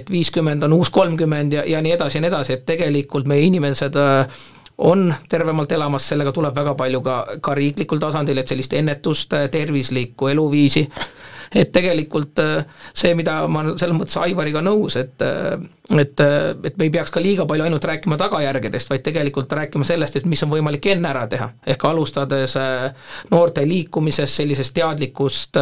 et 0.00 0.10
viiskümmend 0.10 0.62
on 0.68 0.76
uus 0.76 0.90
kolmkümmend 0.92 1.52
ja, 1.52 1.64
ja 1.66 1.80
nii 1.80 1.96
edasi 1.96 2.18
ja 2.18 2.26
nii 2.26 2.34
edasi, 2.34 2.58
et 2.58 2.66
tegelikult 2.68 3.28
meie 3.30 3.48
inimesed 3.48 3.96
äh, 3.96 4.40
on 4.80 5.14
tervemalt 5.28 5.72
elamas, 5.72 6.08
sellega 6.08 6.32
tuleb 6.32 6.54
väga 6.56 6.74
palju 6.74 7.00
ka, 7.04 7.16
ka 7.40 7.54
riiklikul 7.54 8.00
tasandil, 8.00 8.38
et 8.40 8.48
sellist 8.48 8.72
ennetust, 8.72 9.34
tervislikku 9.52 10.30
eluviisi 10.32 10.86
et 11.54 11.72
tegelikult 11.74 12.38
äh, 12.38 12.64
see, 12.94 13.14
mida 13.18 13.42
ma 13.50 13.64
selles 13.74 13.96
mõttes 13.96 14.16
Aivariga 14.22 14.62
nõus, 14.62 14.96
et 15.00 15.22
äh, 15.24 15.58
et, 15.90 16.20
äh, 16.22 16.52
et 16.68 16.76
me 16.78 16.86
ei 16.86 16.92
peaks 16.94 17.10
ka 17.10 17.18
liiga 17.22 17.42
palju 17.50 17.64
ainult 17.66 17.84
rääkima 17.84 18.14
tagajärgedest, 18.20 18.90
vaid 18.92 19.02
tegelikult 19.02 19.50
rääkima 19.58 19.86
sellest, 19.86 20.20
et 20.20 20.28
mis 20.30 20.42
on 20.46 20.52
võimalik 20.52 20.86
enne 20.92 21.10
ära 21.10 21.24
teha. 21.26 21.48
ehk 21.66 21.84
alustades 21.84 22.54
noorte 23.30 23.64
liikumisest, 23.66 24.36
sellisest 24.38 24.74
teadlikust 24.74 25.58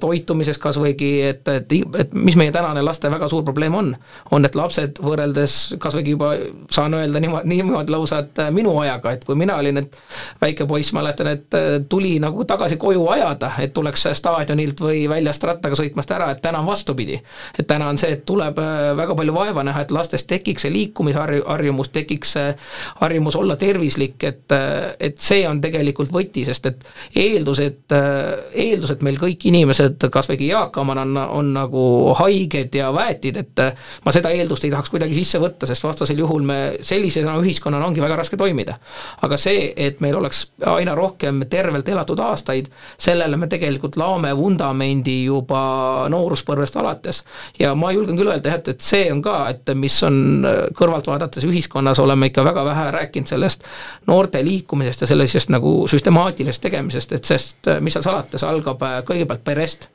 toitumisest 0.00 0.60
kas 0.60 0.78
võigi, 0.82 1.12
et, 1.28 1.48
et, 1.48 1.74
et 2.02 2.14
mis 2.14 2.36
meie 2.36 2.52
tänane 2.52 2.82
laste 2.82 3.10
väga 3.10 3.28
suur 3.30 3.44
probleem 3.46 3.74
on, 3.78 3.92
on, 4.34 4.44
et 4.44 4.58
lapsed 4.58 4.98
võrreldes 5.02 5.56
kas 5.78 5.94
võigi 5.94 6.16
juba 6.16 6.32
saan 6.74 6.98
öelda 6.98 7.22
niimoodi, 7.22 7.48
niimoodi 7.54 7.94
lausa, 7.94 8.24
et 8.26 8.42
minu 8.54 8.74
ajaga, 8.82 9.14
et 9.14 9.24
kui 9.24 9.38
mina 9.38 9.60
olin 9.62 9.84
et 9.84 9.98
väike 10.42 10.66
poiss, 10.66 10.92
mäletan, 10.96 11.30
et 11.36 11.58
tuli 11.88 12.16
nagu 12.22 12.44
tagasi 12.48 12.76
koju 12.80 13.06
ajada, 13.14 13.52
et 13.62 13.74
tuleks 13.74 14.08
staadionilt 14.18 14.82
või 14.82 14.87
väljast 15.08 15.44
rattaga 15.44 15.76
sõitmast 15.78 16.10
ära, 16.14 16.30
et 16.32 16.42
täna 16.42 16.60
on 16.62 16.66
vastupidi. 16.66 17.20
et 17.58 17.66
täna 17.66 17.88
on 17.88 17.98
see, 17.98 18.12
et 18.12 18.24
tuleb 18.26 18.58
äh, 18.58 18.96
väga 18.96 19.14
palju 19.14 19.34
vaeva 19.34 19.64
näha, 19.64 19.82
et 19.84 19.92
lastes 19.94 20.24
tekiks 20.28 20.64
see 20.64 20.72
liikumisharjumus, 20.72 21.90
tekiks 21.94 22.32
see 22.36 22.54
harjumus 23.00 23.36
olla 23.36 23.56
tervislik, 23.56 24.24
et, 24.24 24.52
äh, 24.52 24.94
et 25.00 25.18
see 25.22 25.46
on 25.48 25.60
tegelikult 25.60 26.12
võti, 26.14 26.44
sest 26.48 26.66
et 26.66 26.86
eeldus, 27.16 27.60
et, 27.64 27.92
äh, 27.92 28.32
eeldus, 28.66 28.94
et 28.94 29.04
meil 29.06 29.18
kõik 29.20 29.48
inimesed, 29.50 30.08
kas 30.12 30.30
või 30.30 30.50
eakamad 30.50 31.02
on, 31.04 31.16
on 31.16 31.52
nagu 31.54 31.84
haiged 32.18 32.74
ja 32.74 32.90
väetid, 32.94 33.36
et 33.36 33.64
ma 34.04 34.14
seda 34.14 34.32
eeldust 34.34 34.64
ei 34.64 34.72
tahaks 34.74 34.90
kuidagi 34.92 35.16
sisse 35.18 35.40
võtta, 35.42 35.68
sest 35.68 35.84
vastasel 35.84 36.18
juhul 36.18 36.46
me 36.46 36.58
sellisena 36.82 37.36
ühiskonnana 37.40 37.86
ongi 37.86 38.02
väga 38.02 38.16
raske 38.22 38.36
toimida. 38.36 38.78
aga 39.22 39.36
see, 39.36 39.72
et 39.76 40.00
meil 40.00 40.16
oleks 40.16 40.46
aina 40.66 40.94
rohkem 40.94 41.44
tervelt 41.50 41.88
elatud 41.88 42.18
aastaid, 42.20 42.68
sellele 42.98 43.36
me 43.36 43.46
tegelikult 43.46 43.96
laome 43.96 44.34
vundamendi 44.36 44.77
vundamendi 44.78 45.24
juba 45.24 46.08
nooruspõlvest 46.08 46.76
alates. 46.76 47.24
ja 47.58 47.74
ma 47.74 47.92
julgen 47.92 48.16
küll 48.16 48.30
öelda 48.30 48.48
jah, 48.48 48.58
et, 48.58 48.68
et 48.68 48.80
see 48.80 49.10
on 49.12 49.22
ka, 49.22 49.48
et 49.50 49.74
mis 49.74 50.02
on 50.06 50.46
kõrvalt 50.74 51.06
vaadates 51.06 51.44
ühiskonnas 51.44 51.98
oleme 51.98 52.30
ikka 52.30 52.44
väga 52.44 52.64
vähe 52.64 52.90
rääkinud 52.90 53.28
sellest 53.28 53.64
noorte 54.06 54.44
liikumisest 54.44 55.00
ja 55.00 55.06
sellisest 55.06 55.50
nagu 55.50 55.86
süstemaatilisest 55.88 56.62
tegemisest, 56.62 57.12
et 57.12 57.24
sest 57.24 57.70
mis 57.80 57.92
seal 57.92 58.04
salata, 58.04 58.38
see 58.38 58.48
algab 58.48 58.82
kõigepealt 59.04 59.44
perest 59.44 59.88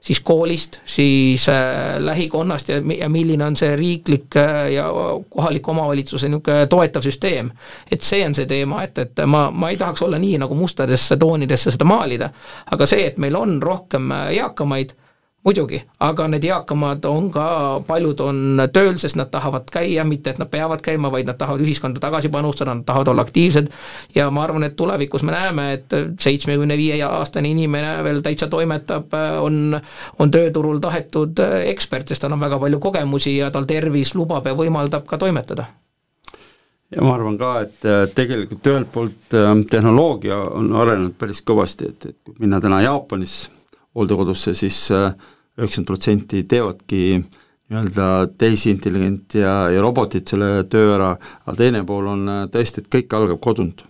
siis 0.00 0.20
koolist, 0.20 0.80
siis 0.84 1.48
äh, 1.48 1.98
lähikonnast 1.98 2.68
ja, 2.68 2.76
ja 2.98 3.08
milline 3.08 3.44
on 3.44 3.56
see 3.56 3.76
riiklik 3.76 4.36
äh, 4.36 4.72
ja 4.72 4.86
kohaliku 5.28 5.70
omavalitsuse 5.70 6.28
niisugune 6.28 6.66
toetav 6.66 7.02
süsteem. 7.02 7.50
et 7.90 8.02
see 8.02 8.24
on 8.26 8.34
see 8.34 8.46
teema, 8.46 8.82
et, 8.84 8.98
et 8.98 9.22
ma, 9.26 9.50
ma 9.50 9.70
ei 9.70 9.76
tahaks 9.76 10.02
olla 10.02 10.18
nii 10.18 10.38
nagu 10.40 10.54
mustadesse 10.54 11.16
toonidesse 11.16 11.70
seda 11.70 11.84
maalida, 11.84 12.30
aga 12.72 12.86
see, 12.86 13.06
et 13.06 13.18
meil 13.18 13.36
on 13.36 13.60
rohkem 13.62 14.10
äh, 14.10 14.28
eakamaid, 14.40 14.96
muidugi, 15.44 15.80
aga 16.04 16.26
need 16.28 16.44
eakamad 16.44 17.04
on 17.08 17.30
ka, 17.32 17.44
paljud 17.88 18.20
on 18.20 18.62
tööl, 18.74 18.98
sest 19.00 19.16
nad 19.16 19.30
tahavad 19.32 19.70
käia, 19.72 20.04
mitte 20.04 20.34
et 20.34 20.40
nad 20.40 20.50
peavad 20.52 20.82
käima, 20.84 21.08
vaid 21.12 21.30
nad 21.30 21.38
tahavad 21.40 21.64
ühiskonda 21.64 22.00
tagasi 22.02 22.28
panustada, 22.32 22.74
nad 22.74 22.84
tahavad 22.84 23.08
olla 23.08 23.24
aktiivsed. 23.24 23.70
ja 24.14 24.30
ma 24.30 24.44
arvan, 24.44 24.68
et 24.68 24.76
tulevikus 24.76 25.22
me 25.24 25.32
näeme, 25.32 25.72
et 25.72 25.96
seitsmekümne 26.20 26.76
viie 26.76 27.00
aastane 27.04 27.48
inimene 27.48 28.02
veel 28.04 28.20
täitsa 28.22 28.48
toimetab, 28.52 29.14
on, 29.40 29.80
on 30.18 30.30
tööturul 30.30 30.80
tahetud 30.80 31.40
ekspert, 31.64 32.08
sest 32.08 32.22
tal 32.26 32.36
on 32.36 32.40
väga 32.40 32.58
palju 32.58 32.80
kogemusi 32.80 33.36
ja 33.36 33.50
tal 33.50 33.64
tervis 33.64 34.14
lubab 34.14 34.46
ja 34.46 34.56
võimaldab 34.56 35.06
ka 35.08 35.18
toimetada 35.18 35.70
ja 36.90 37.04
ma 37.06 37.14
arvan 37.14 37.38
ka, 37.38 37.52
et 37.62 38.14
tegelikult 38.14 38.66
ühelt 38.66 38.92
poolt 38.92 39.36
tehnoloogia 39.70 40.36
on 40.36 40.72
arenenud 40.74 41.14
päris 41.18 41.40
kõvasti, 41.46 41.88
et, 41.94 42.06
et 42.10 42.16
kui 42.24 42.34
minna 42.42 42.60
täna 42.60 42.82
Jaapanis 42.82 43.44
hooldekodusse, 43.96 44.54
siis 44.54 44.78
äh, 44.94 45.12
üheksakümmend 45.58 45.86
protsenti 45.86 46.44
teevadki 46.48 47.02
nii-öelda 47.70 48.08
tehisintelligent 48.38 49.34
ja, 49.38 49.54
ja 49.70 49.82
robotid 49.82 50.26
selle 50.30 50.64
töö 50.70 50.94
ära, 50.96 51.12
aga 51.46 51.56
teine 51.58 51.84
pool 51.86 52.10
on 52.10 52.26
äh, 52.28 52.42
tõesti, 52.52 52.82
et 52.82 52.90
kõik 52.96 53.16
algab 53.18 53.40
kodunt. 53.42 53.86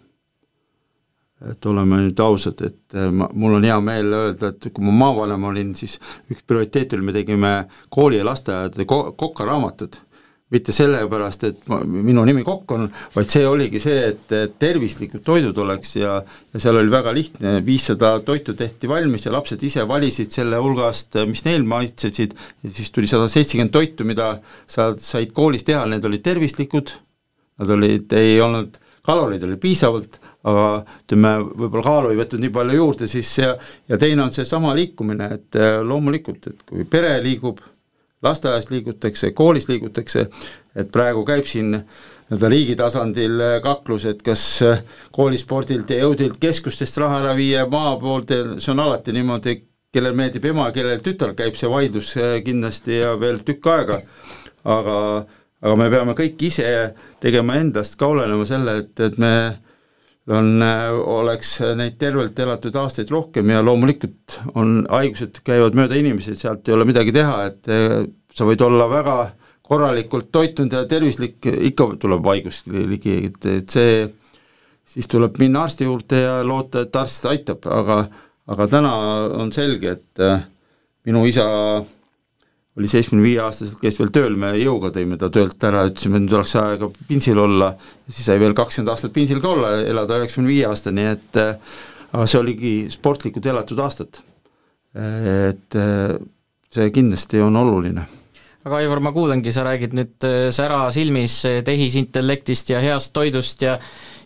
et 1.40 1.66
oleme 1.66 2.02
nüüd 2.02 2.18
ausad, 2.20 2.58
et 2.66 2.94
äh, 2.94 3.08
ma, 3.12 3.30
mul 3.32 3.56
on 3.56 3.64
hea 3.64 3.78
meel 3.80 4.12
öelda, 4.12 4.52
et 4.52 4.68
kui 4.74 4.84
ma 4.84 4.92
maavanem 4.92 5.44
olin, 5.48 5.72
siis 5.76 5.96
üks 6.28 6.44
prioriteet 6.44 6.92
oli, 6.92 7.06
me 7.08 7.16
tegime 7.16 7.52
kooli 7.88 8.20
ja 8.20 8.26
lasteaedade 8.28 8.84
ko-, 8.84 9.14
kokaraamatud 9.16 9.96
mitte 10.50 10.74
sellepärast, 10.74 11.44
et 11.46 11.68
ma, 11.70 11.78
minu 11.84 12.24
nimi 12.26 12.42
Kokk 12.46 12.74
on, 12.74 12.88
vaid 13.14 13.30
see 13.30 13.44
oligi 13.46 13.80
see, 13.82 14.10
et 14.10 14.56
tervislikud 14.58 15.22
toidud 15.26 15.58
oleks 15.62 15.94
ja 16.00 16.18
ja 16.50 16.62
seal 16.62 16.80
oli 16.80 16.90
väga 16.90 17.12
lihtne, 17.14 17.52
viissada 17.66 18.16
toitu 18.26 18.56
tehti 18.58 18.88
valmis 18.90 19.26
ja 19.26 19.34
lapsed 19.34 19.62
ise 19.62 19.86
valisid 19.88 20.34
selle 20.34 20.58
hulgast, 20.58 21.20
mis 21.30 21.44
neil 21.46 21.62
maitsesid, 21.68 22.34
siis 22.66 22.90
tuli 22.90 23.10
sada 23.10 23.28
seitsekümmend 23.30 23.74
toitu, 23.74 24.06
mida 24.08 24.32
sa 24.66 24.90
said 24.98 25.30
koolis 25.36 25.66
teha, 25.68 25.84
need 25.90 26.06
olid 26.08 26.24
tervislikud, 26.26 26.96
nad 27.62 27.74
olid, 27.76 28.10
ei 28.18 28.40
olnud, 28.42 28.80
kaloreid 29.06 29.46
oli 29.46 29.58
piisavalt, 29.60 30.18
aga 30.50 30.66
ütleme, 31.04 31.34
võib-olla 31.46 31.84
kaalu 31.84 32.12
ei 32.12 32.18
võtnud 32.20 32.42
nii 32.42 32.54
palju 32.54 32.78
juurde, 32.80 33.08
siis 33.10 33.30
ja 33.38 33.54
ja 33.88 33.98
teine 34.00 34.24
on 34.26 34.34
seesama 34.34 34.74
liikumine, 34.74 35.30
et 35.36 35.60
loomulikult, 35.86 36.50
et 36.50 36.64
kui 36.66 36.86
pere 36.88 37.18
liigub, 37.22 37.60
lasteaias 38.22 38.70
liigutakse, 38.70 39.32
koolis 39.36 39.68
liigutakse, 39.68 40.26
et 40.76 40.92
praegu 40.92 41.24
käib 41.28 41.48
siin 41.48 41.72
nii-öelda 41.72 42.50
riigi 42.52 42.76
tasandil 42.78 43.40
kaklus, 43.64 44.04
et 44.06 44.20
kas 44.22 44.44
koolispordilt 45.14 45.90
ja 45.90 46.04
jõudilt 46.04 46.38
keskustest 46.42 47.00
raha 47.02 47.24
ära 47.24 47.34
viia 47.38 47.66
maa 47.70 47.96
poolt, 48.00 48.30
see 48.58 48.72
on 48.74 48.84
alati 48.84 49.14
niimoodi, 49.16 49.56
kellel 49.90 50.14
meeldib 50.14 50.44
ema, 50.52 50.68
kellel 50.74 51.02
tütar, 51.02 51.34
käib 51.38 51.58
see 51.58 51.70
vaidlus 51.70 52.12
kindlasti 52.46 53.00
ja 53.00 53.16
veel 53.18 53.40
tükk 53.46 53.72
aega, 53.72 53.98
aga 54.76 54.96
aga 55.60 55.76
me 55.76 55.88
peame 55.92 56.14
kõik 56.16 56.40
ise 56.48 56.68
tegema 57.20 57.58
endast 57.60 57.98
ka 58.00 58.08
olenema 58.08 58.46
selle, 58.48 58.78
et, 58.84 58.94
et 59.04 59.18
me 59.20 59.32
on, 60.28 60.62
oleks 60.62 61.56
neid 61.78 61.96
tervelt 61.98 62.38
elatud 62.38 62.76
aastaid 62.76 63.10
rohkem 63.10 63.50
ja 63.50 63.62
loomulikult 63.64 64.40
on, 64.54 64.84
haigused 64.90 65.40
käivad 65.46 65.76
mööda 65.78 65.98
inimesi, 65.98 66.36
sealt 66.38 66.68
ei 66.68 66.76
ole 66.76 66.86
midagi 66.88 67.14
teha, 67.16 67.44
et 67.48 67.70
eh, 67.72 68.00
sa 68.34 68.46
võid 68.48 68.62
olla 68.66 68.86
väga 68.90 69.16
korralikult 69.70 70.30
toitunud 70.34 70.74
ja 70.74 70.84
tervislik, 70.90 71.46
ikka 71.70 71.92
tuleb 72.02 72.26
haigus 72.26 72.64
ligi, 72.66 73.16
et, 73.30 73.46
et 73.46 73.70
see, 73.70 74.02
siis 74.84 75.06
tuleb 75.10 75.38
minna 75.38 75.64
arsti 75.68 75.86
juurde 75.86 76.24
ja 76.24 76.40
loota, 76.46 76.84
et 76.84 76.98
arst 76.98 77.28
aitab, 77.30 77.66
aga 77.70 78.02
aga 78.50 78.66
täna 78.66 78.92
on 79.38 79.52
selge, 79.54 79.94
et 79.94 80.22
minu 81.06 81.22
isa 81.28 81.46
oli 82.78 82.88
seitsmekümne 82.90 83.26
viie 83.26 83.40
aastaselt, 83.42 83.80
käis 83.82 83.98
veel 83.98 84.12
tööl, 84.14 84.36
me 84.38 84.52
jõuga 84.60 84.92
tõime 84.94 85.18
ta 85.20 85.30
töölt 85.32 85.62
ära, 85.66 85.84
ütlesime, 85.90 86.20
et 86.20 86.26
nüüd 86.26 86.36
oleks 86.38 86.54
aega 86.60 86.90
pinsil 87.08 87.40
olla, 87.42 87.72
siis 88.08 88.28
sai 88.30 88.38
veel 88.42 88.54
kakskümmend 88.58 88.92
aastat 88.94 89.14
pinsil 89.16 89.42
ka 89.42 89.50
olla, 89.56 89.72
elada 89.82 90.20
üheksakümne 90.22 90.52
viie 90.52 90.68
aastani, 90.68 91.08
et 91.16 91.40
aga 91.40 92.28
see 92.30 92.38
oligi 92.40 92.74
sportlikult 92.92 93.50
elatud 93.50 93.82
aastad. 93.82 94.22
et 94.90 95.76
see 96.74 96.88
kindlasti 96.90 97.38
on 97.38 97.56
oluline 97.56 98.02
aga 98.66 98.80
Aivar, 98.80 99.00
ma 99.00 99.12
kuulengi, 99.14 99.52
sa 99.54 99.62
räägid 99.62 99.94
nüüd 99.94 100.26
sära 100.52 100.80
silmis 100.90 101.36
tehisintellektist 101.64 102.72
ja 102.74 102.80
heast 102.82 103.14
toidust 103.14 103.62
ja 103.62 103.78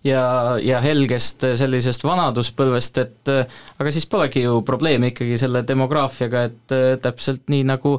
ja, 0.04 0.22
ja 0.60 0.80
helgest 0.84 1.46
sellisest 1.56 2.04
vanaduspõlvest, 2.04 3.00
et 3.00 3.32
aga 3.80 3.92
siis 3.92 4.06
polegi 4.10 4.42
ju 4.44 4.58
probleemi 4.66 5.12
ikkagi 5.12 5.38
selle 5.40 5.64
demograafiaga, 5.66 6.42
et 6.50 6.74
täpselt 7.04 7.48
nii, 7.52 7.64
nagu 7.68 7.96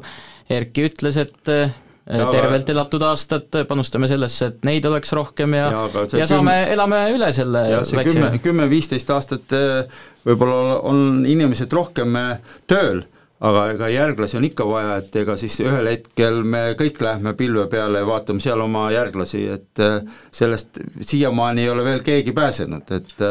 Erki 0.52 0.86
ütles, 0.86 1.16
et 1.18 1.50
äh, 1.50 1.74
ja, 2.06 2.28
tervelt 2.30 2.70
elatud 2.70 3.02
aastad, 3.02 3.48
panustame 3.68 4.08
sellesse, 4.10 4.52
et 4.52 4.68
neid 4.68 4.86
oleks 4.86 5.12
rohkem 5.16 5.56
ja, 5.58 5.66
ja, 5.74 6.04
ja 6.20 6.28
saame 6.30 6.54
elame 6.70 7.02
üle 7.16 7.32
selle 7.34 7.66
see 7.88 8.06
kümme, 8.06 8.30
kümme-viisteist 8.44 9.10
aastat 9.14 9.56
äh, 9.56 10.00
võib-olla 10.26 10.80
on 10.86 11.26
inimesed 11.26 11.72
rohkem 11.74 12.14
äh, 12.20 12.56
tööl, 12.70 13.02
aga 13.42 13.66
ega 13.74 13.90
järglasi 13.92 14.38
on 14.38 14.46
ikka 14.48 14.68
vaja, 14.70 14.96
et 15.02 15.18
ega 15.24 15.36
siis 15.40 15.58
ühel 15.64 15.90
hetkel 15.90 16.40
me 16.46 16.62
kõik 16.78 17.02
lähme 17.04 17.34
pilve 17.36 17.66
peale 17.72 18.04
ja 18.04 18.08
vaatame 18.08 18.40
seal 18.40 18.62
oma 18.64 18.86
järglasi, 18.94 19.42
et 19.58 19.84
sellest 20.32 20.80
siiamaani 21.02 21.66
ei 21.66 21.74
ole 21.74 21.84
veel 21.84 22.06
keegi 22.06 22.32
pääsenud, 22.36 22.96
et 22.96 23.28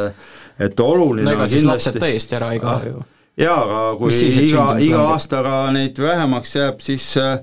et 0.55 0.79
oluline 0.79 1.25
no 1.27 1.33
ega 1.35 1.47
siis 1.49 1.63
kindlasti... 1.63 1.89
lapsed 1.89 2.03
täiesti 2.03 2.37
ära 2.37 2.53
ei 2.55 2.61
kao 2.63 2.77
ah, 2.77 2.87
ju 2.87 3.01
jaa, 3.37 3.61
aga 3.61 3.79
kui 3.99 4.13
siis, 4.15 4.37
iga, 4.49 4.67
iga 4.81 5.01
aastaga 5.11 5.65
neid 5.75 5.99
vähemaks 5.99 6.55
jääb, 6.55 6.79
siis 6.83 7.07
äh, 7.19 7.39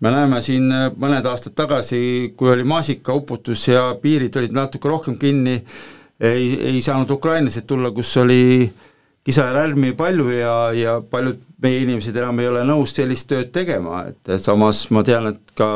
me 0.00 0.12
näeme 0.14 0.40
siin 0.44 0.70
äh, 0.72 0.86
mõned 1.00 1.26
aastad 1.28 1.56
tagasi, 1.58 2.32
kui 2.36 2.52
oli 2.52 2.64
maasikauputus 2.68 3.68
ja 3.68 3.90
piirid 4.00 4.36
olid 4.40 4.56
natuke 4.56 4.88
rohkem 4.88 5.18
kinni, 5.20 5.58
ei, 6.20 6.48
ei 6.72 6.80
saanud 6.84 7.10
ukrainlased 7.10 7.66
tulla, 7.68 7.92
kus 7.92 8.14
oli 8.22 8.70
kisa 9.24 9.48
ja 9.50 9.56
lärmi 9.56 9.92
palju 9.96 10.30
ja, 10.32 10.54
ja 10.76 10.96
paljud 11.10 11.42
meie 11.64 11.82
inimesed 11.84 12.16
enam 12.20 12.40
ei 12.40 12.48
ole 12.48 12.64
nõus 12.68 12.92
sellist 12.96 13.28
tööd 13.30 13.52
tegema, 13.52 14.04
et 14.10 14.34
samas 14.40 14.86
ma 14.92 15.04
tean, 15.04 15.32
et 15.34 15.54
ka 15.58 15.68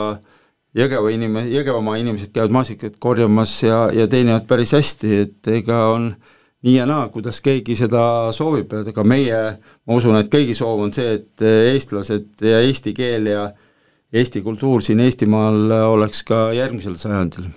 Jõgeva 0.76 1.08
inim-, 1.10 1.46
Jõgevamaa 1.48 1.96
inimesed 1.98 2.28
käivad 2.30 2.52
maasikat 2.54 2.98
korjamas 3.00 3.54
ja, 3.64 3.86
ja 3.92 4.04
teenivad 4.06 4.44
päris 4.46 4.74
hästi, 4.76 5.14
et 5.24 5.48
ega 5.50 5.78
on 5.94 6.10
äh, 6.12 6.27
nii 6.66 6.74
ja 6.74 6.86
naa, 6.90 7.06
kuidas 7.14 7.40
keegi 7.44 7.76
seda 7.78 8.32
soovib, 8.34 8.72
et 8.80 8.90
ega 8.90 9.04
meie, 9.06 9.38
ma 9.86 9.98
usun, 9.98 10.18
et 10.18 10.30
kõigi 10.32 10.56
soov 10.58 10.82
on 10.88 10.92
see, 10.94 11.20
et 11.20 11.46
eestlased 11.74 12.42
ja 12.42 12.58
eesti 12.66 12.94
keel 12.96 13.30
ja 13.30 13.46
eesti 14.12 14.42
kultuur 14.42 14.82
siin 14.82 15.00
Eestimaal 15.04 15.70
oleks 15.92 16.24
ka 16.26 16.48
järgmisel 16.56 16.96
sajandil. 16.98 17.50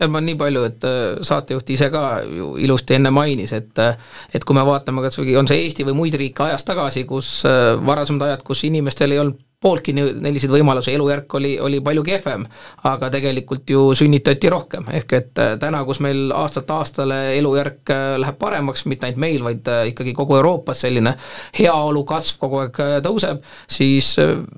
Ja 0.00 0.08
ma 0.08 0.22
nii 0.24 0.36
palju, 0.40 0.62
et 0.64 0.84
äh, 0.88 1.18
saatejuht 1.26 1.70
ise 1.74 1.90
ka 1.92 2.22
ju 2.24 2.54
ilusti 2.62 2.96
enne 2.96 3.10
mainis, 3.12 3.52
et 3.52 3.78
äh, 3.82 3.98
et 4.32 4.46
kui 4.48 4.56
me 4.56 4.64
vaatame 4.64 5.04
kas 5.04 5.20
või 5.20 5.36
on 5.36 5.50
see 5.50 5.60
Eesti 5.66 5.84
või 5.84 5.98
muid 5.98 6.16
riike 6.16 6.46
ajas 6.46 6.64
tagasi, 6.64 7.04
kus 7.08 7.42
äh, 7.48 7.74
varasemad 7.84 8.24
ajad, 8.30 8.44
kus 8.46 8.64
inimestel 8.64 9.12
ei 9.12 9.20
olnud 9.20 9.42
pooltki 9.60 9.92
selliseid 9.92 10.52
võimalusi, 10.54 10.94
elujärk 10.96 11.34
oli, 11.36 11.50
oli 11.60 11.82
palju 11.84 12.00
kehvem, 12.06 12.46
aga 12.88 13.10
tegelikult 13.12 13.68
ju 13.68 13.82
sünnitati 13.92 14.48
rohkem, 14.48 14.86
ehk 14.96 15.10
et 15.18 15.40
äh, 15.42 15.50
täna, 15.60 15.82
kus 15.84 15.98
meil 16.00 16.30
aastast 16.32 16.70
aastale 16.72 17.18
elujärk 17.36 17.92
äh, 17.92 18.14
läheb 18.22 18.38
paremaks, 18.40 18.86
mitte 18.88 19.04
ainult 19.04 19.20
meil, 19.20 19.44
vaid 19.44 19.68
äh, 19.68 19.82
ikkagi 19.90 20.14
kogu 20.16 20.38
Euroopas 20.38 20.80
selline 20.86 21.12
heaolu 21.58 22.06
kasv 22.08 22.38
kogu 22.40 22.62
aeg 22.62 22.80
tõuseb, 23.04 23.42
siis 23.68 24.08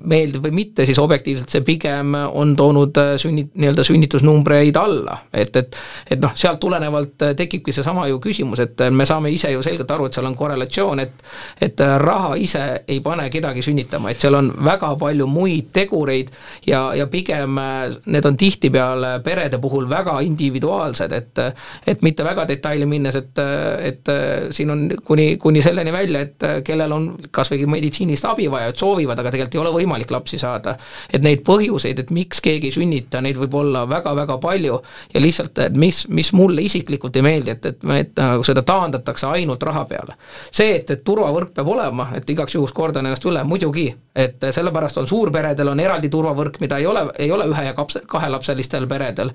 meeldib 0.07 0.47
või 0.47 0.55
mitte, 0.61 0.85
siis 0.87 1.01
objektiivselt 1.03 1.51
see 1.51 1.65
pigem 1.67 2.15
on 2.15 2.55
toonud 2.55 3.01
sünni, 3.19 3.43
nii-öelda 3.51 3.83
sünnitusnumbreid 3.89 4.79
alla, 4.79 5.19
et, 5.33 5.51
et 5.59 5.75
et 6.15 6.23
noh, 6.23 6.31
sealt 6.39 6.61
tulenevalt 6.63 7.27
tekibki 7.35 7.75
seesama 7.75 8.07
ju 8.07 8.23
küsimus, 8.23 8.63
et 8.63 8.85
me 8.91 9.03
saame 9.09 9.35
ise 9.35 9.51
ju 9.51 9.59
selgelt 9.65 9.91
aru, 9.91 10.07
et 10.07 10.15
seal 10.15 10.31
on 10.31 10.39
korrelatsioon, 10.39 11.03
et 11.03 11.27
et 11.67 11.85
raha 11.99 12.37
ise 12.39 12.63
ei 12.87 13.01
pane 13.03 13.27
kedagi 13.33 13.67
sünnitama, 13.67 14.13
et 14.13 14.23
seal 14.23 14.39
on 14.39 14.53
väga 14.63 14.92
väga 14.93 14.99
palju 14.99 15.27
muid 15.27 15.71
tegureid 15.73 16.29
ja, 16.67 16.93
ja 16.95 17.07
pigem 17.07 17.57
need 18.05 18.25
on 18.25 18.37
tihtipeale 18.37 19.19
perede 19.23 19.59
puhul 19.59 19.89
väga 19.89 20.19
individuaalsed, 20.21 21.11
et 21.11 21.39
et 21.87 22.01
mitte 22.01 22.23
väga 22.23 22.45
detaili 22.47 22.85
minnes, 22.85 23.15
et, 23.15 23.39
et 23.83 24.11
siin 24.53 24.69
on 24.69 24.87
kuni, 25.05 25.37
kuni 25.37 25.61
selleni 25.61 25.91
välja, 25.91 26.21
et 26.21 26.45
kellel 26.65 26.91
on 26.91 27.07
kas 27.31 27.51
või 27.51 27.65
meditsiinilist 27.75 28.25
abi 28.25 28.47
vaja, 28.51 28.71
et 28.71 28.79
soovivad, 28.79 29.19
aga 29.19 29.31
tegelikult 29.31 29.55
ei 29.55 29.61
ole 29.61 29.73
võimalik 29.79 30.11
lapsi 30.11 30.39
saada. 30.39 30.75
et 31.13 31.21
neid 31.21 31.43
põhjuseid, 31.45 31.99
et 31.99 32.11
miks 32.11 32.41
keegi 32.41 32.69
ei 32.69 32.75
sünnita, 32.75 33.21
neid 33.21 33.37
võib 33.37 33.55
olla 33.55 33.85
väga-väga 33.89 34.37
palju 34.37 34.79
ja 35.13 35.21
lihtsalt, 35.21 35.57
et 35.59 35.77
mis, 35.77 36.07
mis 36.09 36.33
mulle 36.33 36.61
isiklikult 36.61 37.15
ei 37.15 37.21
meeldi, 37.25 37.51
et, 37.51 37.65
et, 37.65 37.85
et 37.99 38.17
nagu 38.19 38.43
seda 38.43 38.63
taandatakse 38.63 39.27
ainult 39.27 39.63
raha 39.63 39.85
peale. 39.89 40.17
see, 40.51 40.75
et, 40.75 40.89
et 40.89 41.03
turvavõrk 41.03 41.53
peab 41.53 41.67
olema, 41.67 42.09
et 42.17 42.29
igaks 42.29 42.55
juhuks 42.55 42.73
kordan 42.73 43.05
ennast 43.05 43.25
üle, 43.25 43.43
muidugi, 43.43 43.87
et 44.15 44.43
sellepärast 44.51 44.82
on 44.97 45.07
suurperedel 45.07 45.67
on 45.67 45.79
eraldi 45.79 46.09
turvavõrk, 46.09 46.59
mida 46.63 46.77
ei 46.77 46.87
ole, 46.87 47.05
ei 47.19 47.31
ole 47.31 47.47
ühe 47.51 47.63
ja 47.67 47.73
kaps-, 47.77 48.01
kahelapselistel 48.07 48.87
peredel. 48.87 49.31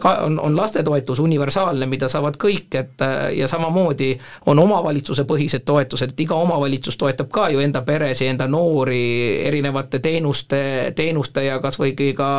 Ka 0.00 0.14
on, 0.24 0.38
on 0.40 0.56
lastetoetus 0.56 1.18
universaalne, 1.18 1.86
mida 1.86 2.08
saavad 2.08 2.38
kõik, 2.40 2.74
et 2.78 3.04
ja 3.36 3.48
samamoodi 3.48 4.12
on 4.46 4.58
omavalitsuse 4.58 5.24
põhised 5.28 5.64
toetused, 5.68 6.14
et 6.14 6.20
iga 6.20 6.38
omavalitsus 6.38 6.96
toetab 6.96 7.30
ka 7.32 7.48
ju 7.52 7.62
enda 7.62 7.82
peresid, 7.86 8.28
enda 8.32 8.48
noori 8.50 9.02
erinevate 9.48 9.98
teenuste, 10.04 10.60
teenuste 10.96 11.44
ja 11.44 11.58
kas 11.62 11.78
või 11.80 11.94
ka 12.16 12.30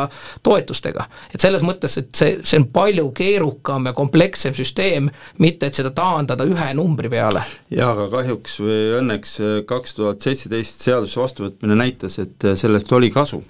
toetustega. 0.42 1.06
et 1.34 1.40
selles 1.40 1.62
mõttes, 1.66 1.98
et 1.98 2.14
see, 2.14 2.38
see 2.42 2.60
on 2.60 2.68
palju 2.72 3.10
keerukam 3.16 3.86
ja 3.86 3.92
komplekssem 3.96 4.54
süsteem, 4.56 5.10
mitte 5.38 5.70
et 5.70 5.78
seda 5.78 5.90
taandada 5.94 6.44
ühe 6.48 6.70
numbri 6.74 7.10
peale. 7.12 7.42
jaa, 7.70 7.92
aga 7.92 8.08
kahjuks 8.16 8.60
või 8.60 8.80
õnneks 9.00 9.36
kaks 9.66 9.94
tuhat 9.98 10.20
seitseteist 10.24 10.84
seaduse 10.86 11.20
vastuvõtmine 11.20 11.76
näitas, 11.78 12.18
et 12.22 12.29
sellest 12.54 12.92
oli 12.92 13.10
kasu. 13.10 13.42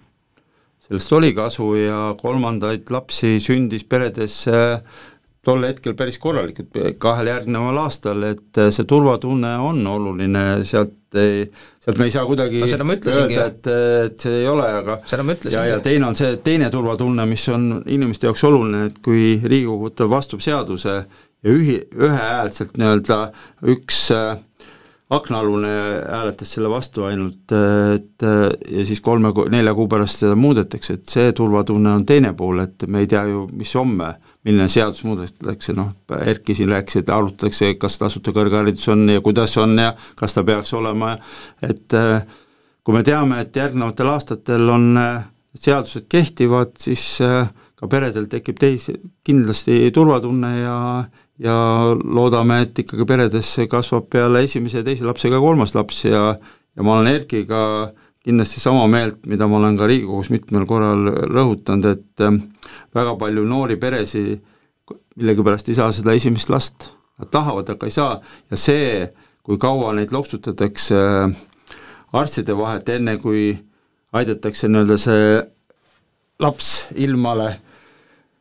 sellest 0.89 1.13
oli 1.13 1.33
kasu 1.35 1.75
ja 1.75 2.15
kolmandaid 2.21 2.91
lapsi 2.91 3.39
sündis 3.41 3.85
peredes 3.85 4.47
tol 5.45 5.65
hetkel 5.65 5.95
päris 5.97 6.19
korralikult, 6.21 6.75
kahel 7.01 7.31
järgneval 7.31 7.79
aastal, 7.85 8.25
et 8.29 8.61
see 8.75 8.85
turvatunne 8.89 9.55
on 9.65 9.81
oluline, 9.89 10.43
sealt 10.69 11.17
ei, 11.17 11.47
sealt 11.81 11.99
me 11.99 12.07
ei 12.07 12.13
saa 12.15 12.27
kuidagi 12.29 12.61
no, 12.61 12.69
öelda, 13.23 13.47
et, 13.49 13.71
et 14.05 14.27
see 14.27 14.43
ei 14.43 14.51
ole, 14.51 14.67
aga 14.83 14.99
ja, 15.51 15.65
ja 15.73 15.81
teine 15.85 16.11
on 16.11 16.19
see 16.19 16.37
teine 16.45 16.69
turvatunne, 16.71 17.27
mis 17.31 17.47
on 17.53 17.71
inimeste 17.87 18.29
jaoks 18.29 18.45
oluline, 18.51 18.85
et 18.91 19.01
kui 19.05 19.33
Riigikogu 19.41 19.89
võtab 19.89 20.13
vastu 20.13 20.41
seaduse 20.43 20.95
ja 21.01 21.57
ühi-, 21.57 21.83
ühehäälselt 21.97 22.77
nii-öelda 22.77 23.21
üks 23.73 24.05
äh, 24.15 24.37
aknaalune 25.11 25.71
hääletas 26.07 26.53
selle 26.55 26.71
vastu 26.71 27.03
ainult, 27.09 27.51
et 27.95 28.23
ja 28.23 28.85
siis 28.87 29.01
kolme, 29.03 29.33
nelja 29.51 29.75
kuu 29.75 29.89
pärast 29.91 30.23
seda 30.23 30.37
muudetakse, 30.39 30.95
et 30.95 31.11
see 31.11 31.33
turvatunne 31.35 31.97
on 31.99 32.05
teine 32.07 32.31
pool, 32.39 32.63
et 32.63 32.87
me 32.87 33.03
ei 33.03 33.11
tea 33.11 33.25
ju, 33.27 33.49
mis 33.59 33.75
homme 33.75 34.13
milline 34.47 34.69
seadus 34.73 35.03
muudetakse, 35.05 35.75
noh, 35.77 35.93
Erki 36.25 36.55
siin 36.57 36.71
rääkis, 36.73 37.01
et 37.03 37.11
arutatakse, 37.13 37.75
kas 37.81 37.99
tasuta 38.01 38.33
kõrgharidus 38.37 38.89
on 38.93 39.09
ja 39.13 39.23
kuidas 39.25 39.57
on 39.61 39.77
ja 39.79 39.93
kas 40.19 40.37
ta 40.37 40.45
peaks 40.47 40.73
olema, 40.79 41.17
et 41.67 41.97
äh, 41.97 42.23
kui 42.85 42.97
me 42.97 43.05
teame, 43.07 43.43
et 43.45 43.57
järgnevatel 43.57 44.13
aastatel 44.15 44.73
on 44.73 44.87
äh, 45.01 45.27
seadused 45.61 46.09
kehtivad, 46.09 46.73
siis 46.81 47.05
äh, 47.25 47.51
ka 47.77 47.89
peredel 47.91 48.29
tekib 48.33 48.61
teisi, 48.61 48.97
kindlasti 49.25 49.83
turvatunne 49.95 50.55
ja 50.59 50.77
ja 51.41 51.57
loodame, 51.97 52.63
et 52.67 52.79
ikkagi 52.83 53.07
peredes 53.09 53.55
kasvab 53.71 54.11
peale 54.13 54.45
esimese 54.45 54.83
ja 54.83 54.87
teise 54.87 55.09
lapse 55.09 55.31
ka 55.33 55.41
kolmas 55.41 55.75
laps 55.75 56.05
ja 56.05 56.35
ja 56.77 56.85
ma 56.87 56.99
olen 56.99 57.09
Erkiga 57.15 57.63
kindlasti 58.25 58.61
sama 58.61 58.85
meelt, 58.87 59.25
mida 59.27 59.49
ma 59.49 59.57
olen 59.59 59.79
ka 59.81 59.89
Riigikogus 59.89 60.29
mitmel 60.31 60.67
korral 60.69 61.09
rõhutanud, 61.33 61.87
et 61.89 62.25
väga 62.95 63.17
palju 63.19 63.47
noori 63.49 63.79
peresid 63.81 64.45
millegipärast 65.21 65.69
ei 65.69 65.77
saa 65.79 65.93
seda 65.93 66.15
esimest 66.17 66.51
last, 66.53 66.91
nad 67.21 67.31
tahavad, 67.33 67.69
aga 67.73 67.89
ei 67.89 67.95
saa. 67.95 68.19
Ja 68.51 68.59
see, 68.59 69.09
kui 69.45 69.59
kaua 69.61 69.93
neid 69.97 70.13
loksutatakse 70.15 71.01
äh, 71.01 71.35
arstide 72.17 72.57
vahet, 72.59 72.89
enne 72.89 73.17
kui 73.23 73.53
aidatakse 74.17 74.69
nii-öelda 74.69 74.99
see 75.01 75.27
laps 76.41 76.71
ilmale 76.99 77.53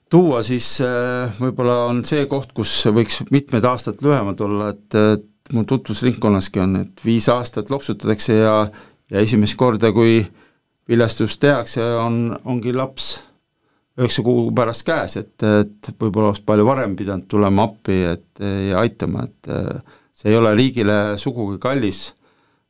tuua, 0.09 0.43
siis 0.45 0.77
äh, 0.85 1.39
võib-olla 1.41 1.83
on 1.89 2.03
see 2.07 2.25
koht, 2.29 2.53
kus 2.57 2.73
võiks 2.93 3.21
mitmed 3.33 3.65
aastad 3.69 4.01
lühemad 4.05 4.41
olla, 4.45 4.71
et, 4.73 4.97
et 4.97 5.55
mu 5.55 5.65
tutvusringkonnaski 5.69 6.61
on, 6.63 6.75
et 6.83 7.05
viis 7.05 7.29
aastat 7.33 7.71
loksutatakse 7.73 8.39
ja 8.41 8.55
ja 9.09 9.23
esimest 9.25 9.57
korda, 9.57 9.89
kui 9.93 10.21
viljastus 10.89 11.39
tehakse, 11.41 11.81
on, 11.97 12.37
ongi 12.45 12.73
laps 12.75 13.15
üheksa 13.99 14.23
kuu 14.23 14.51
pärast 14.55 14.85
käes, 14.87 15.17
et, 15.19 15.33
et 15.43 15.89
võib-olla 15.99 16.31
oleks 16.31 16.43
palju 16.45 16.65
varem 16.67 16.93
pidanud 16.97 17.27
tulema 17.29 17.65
appi, 17.67 17.97
et 18.13 18.43
ja 18.69 18.79
aitama, 18.79 19.25
et 19.27 19.49
see 20.15 20.31
ei 20.31 20.37
ole 20.39 20.53
riigile 20.55 20.99
sugugi 21.19 21.59
kallis 21.61 22.03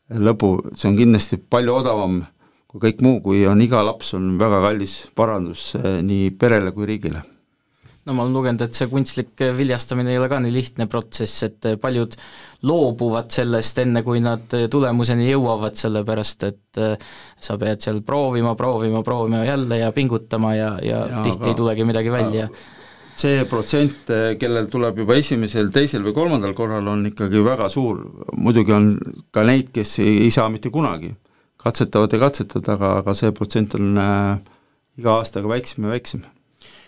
lõbu, 0.10 0.56
see 0.74 0.90
on 0.90 0.98
kindlasti 0.98 1.38
palju 1.38 1.76
odavam 1.84 2.22
kui 2.70 2.84
kõik 2.86 3.02
muu, 3.02 3.18
kui 3.26 3.44
on 3.50 3.62
iga 3.66 3.82
laps, 3.86 4.14
on 4.18 4.36
väga 4.40 4.62
kallis 4.68 5.02
parandus 5.18 5.74
eh, 5.80 6.00
nii 6.06 6.32
perele 6.38 6.74
kui 6.76 6.90
riigile. 6.90 7.26
No 8.08 8.16
ma 8.18 8.24
olen 8.24 8.34
lugenud, 8.34 8.62
et 8.64 8.78
see 8.78 8.88
kunstlik 8.90 9.42
viljastamine 9.58 10.10
ei 10.14 10.18
ole 10.18 10.30
ka 10.32 10.40
nii 10.42 10.54
lihtne 10.54 10.88
protsess, 10.90 11.44
et 11.46 11.68
paljud 11.82 12.16
loobuvad 12.66 13.30
sellest 13.34 13.82
enne, 13.84 14.02
kui 14.06 14.22
nad 14.24 14.50
tulemuseni 14.72 15.28
jõuavad, 15.28 15.78
sellepärast 15.78 16.46
et 16.48 16.80
sa 16.80 17.58
pead 17.62 17.84
seal 17.86 18.02
proovima, 18.08 18.56
proovima, 18.58 19.04
proovima 19.06 19.44
jälle 19.46 19.82
ja 19.84 19.92
pingutama 19.94 20.56
ja, 20.56 20.72
ja, 20.82 21.04
ja 21.12 21.24
tihti 21.28 21.52
ei 21.52 21.60
tulegi 21.60 21.86
midagi 21.86 22.12
välja. 22.12 22.50
see 23.20 23.46
protsent, 23.52 24.10
kellel 24.40 24.72
tuleb 24.72 25.04
juba 25.04 25.20
esimesel, 25.20 25.70
teisel 25.76 26.02
või 26.08 26.16
kolmandal 26.16 26.56
korral, 26.58 26.88
on 26.88 27.06
ikkagi 27.12 27.44
väga 27.46 27.68
suur, 27.70 28.00
muidugi 28.32 28.74
on 28.74 28.94
ka 29.36 29.44
neid, 29.44 29.74
kes 29.76 29.98
ei, 30.00 30.22
ei 30.24 30.32
saa 30.32 30.48
mitte 30.50 30.72
kunagi, 30.74 31.12
katsetavad 31.60 32.14
ja 32.16 32.22
katsetavad, 32.22 32.74
aga, 32.76 32.92
aga 33.04 33.16
see 33.18 33.32
protsent 33.36 33.76
on 33.80 33.98
äh, 34.00 34.60
iga 35.00 35.20
aastaga 35.20 35.52
väiksem 35.52 35.88
ja 35.88 35.96
väiksem. 35.96 36.28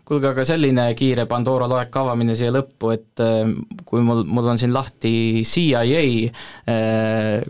Kuulge, 0.08 0.32
aga 0.32 0.44
selline 0.48 0.88
kiire 0.98 1.28
Pandora 1.30 1.68
laeka 1.70 2.02
avamine 2.06 2.34
siia 2.38 2.54
lõppu, 2.56 2.94
et 2.96 3.24
äh, 3.24 3.52
kui 3.88 4.04
mul, 4.06 4.24
mul 4.28 4.52
on 4.54 4.62
siin 4.62 4.74
lahti 4.76 5.14
CIA 5.48 5.84
äh, 5.92 7.44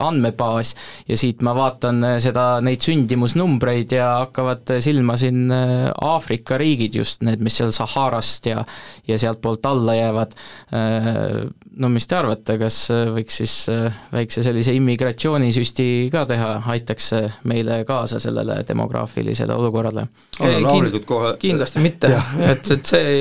andmebaas 0.00 0.74
ja 1.08 1.16
siit 1.18 1.42
ma 1.42 1.54
vaatan 1.56 2.04
äh, 2.06 2.16
seda, 2.22 2.60
neid 2.64 2.84
sündimusnumbreid 2.84 3.96
ja 3.96 4.10
hakkavad 4.22 4.76
silma 4.82 5.16
siin 5.18 5.50
Aafrika 5.50 6.58
riigid 6.60 6.94
just, 7.00 7.24
need, 7.26 7.42
mis 7.42 7.58
seal 7.58 7.72
Saharast 7.74 8.46
ja 8.46 8.62
ja 9.08 9.18
sealtpoolt 9.18 9.64
alla 9.66 9.94
jäävad, 9.96 10.34
no 11.82 11.88
mis 11.90 12.06
te 12.06 12.16
arvate, 12.16 12.54
kas 12.60 12.76
võiks 13.14 13.40
siis 13.40 13.54
väikse 14.12 14.44
sellise 14.44 14.74
immigratsioonisüsti 14.76 15.86
ka 16.12 16.24
teha, 16.30 16.50
aitaks 16.74 17.10
meile 17.50 17.80
kaasa 17.88 18.20
sellele 18.22 18.60
demograafilisele 18.68 19.54
olukorrale? 19.56 20.06
rahulikult 20.38 21.08
kohe. 21.08 21.32
kindlasti 21.42 21.82
mitte, 21.86 22.12
et, 22.38 22.70
et 22.76 22.92
see, 22.92 23.18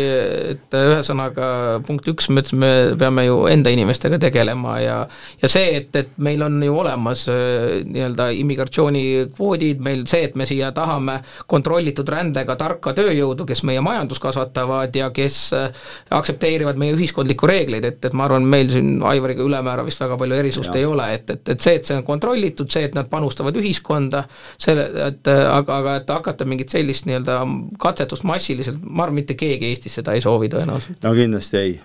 et 0.54 0.78
ühesõnaga 0.78 1.50
punkt 1.88 2.08
üks, 2.12 2.30
me 2.30 2.44
ütlesime, 2.44 2.60
me 2.60 2.98
peame 3.00 3.26
ju 3.26 3.42
enda 3.50 3.74
inimestega 3.74 4.20
tegelema 4.22 4.78
ja 4.84 5.00
ja 5.42 5.52
see, 5.52 5.70
et, 5.80 5.96
et 5.96 6.19
meil 6.20 6.42
on 6.44 6.58
ju 6.64 6.76
olemas 6.80 7.26
äh, 7.30 7.80
nii-öelda 7.88 8.30
immigratsioonikvoodid, 8.40 9.82
meil 9.84 10.06
see, 10.10 10.26
et 10.28 10.36
me 10.40 10.46
siia 10.50 10.72
tahame 10.76 11.20
kontrollitud 11.50 12.10
rändega 12.10 12.56
tarka 12.60 12.94
tööjõudu, 12.98 13.48
kes 13.50 13.64
meie 13.68 13.82
majandust 13.86 14.24
kasvatavad 14.24 14.96
ja 14.96 15.10
kes 15.16 15.40
äh, 15.58 15.86
aktsepteerivad 16.16 16.80
meie 16.80 16.96
ühiskondlikku 16.98 17.50
reegleid, 17.50 17.88
et, 17.88 18.02
et 18.06 18.18
ma 18.18 18.28
arvan, 18.28 18.48
meil 18.50 18.72
siin 18.72 18.98
Aivariga 19.10 19.44
ülemäära 19.46 19.86
vist 19.88 20.02
väga 20.04 20.18
palju 20.20 20.40
erisust 20.40 20.74
ja. 20.74 20.82
ei 20.82 20.88
ole, 20.90 21.08
et, 21.16 21.30
et, 21.36 21.54
et 21.56 21.64
see, 21.64 21.78
et 21.80 21.88
see 21.88 21.98
on 21.98 22.06
kontrollitud, 22.08 22.70
see, 22.72 22.86
et 22.90 22.98
nad 22.98 23.10
panustavad 23.12 23.56
ühiskonda, 23.60 24.26
selle, 24.60 24.90
et 25.08 25.32
aga, 25.32 25.80
aga 25.80 25.96
et 26.02 26.12
hakata 26.14 26.48
mingit 26.50 26.74
sellist 26.74 27.08
nii-öelda 27.10 27.40
katsetust 27.82 28.28
massiliselt, 28.28 28.82
ma 28.84 29.08
arvan, 29.08 29.22
mitte 29.22 29.38
keegi 29.40 29.70
Eestis 29.70 30.00
seda 30.00 30.16
ei 30.18 30.24
soovi 30.24 30.50
tõenäoliselt. 30.52 31.02
no 31.04 31.14
kindlasti 31.18 31.62
ei. 31.62 31.80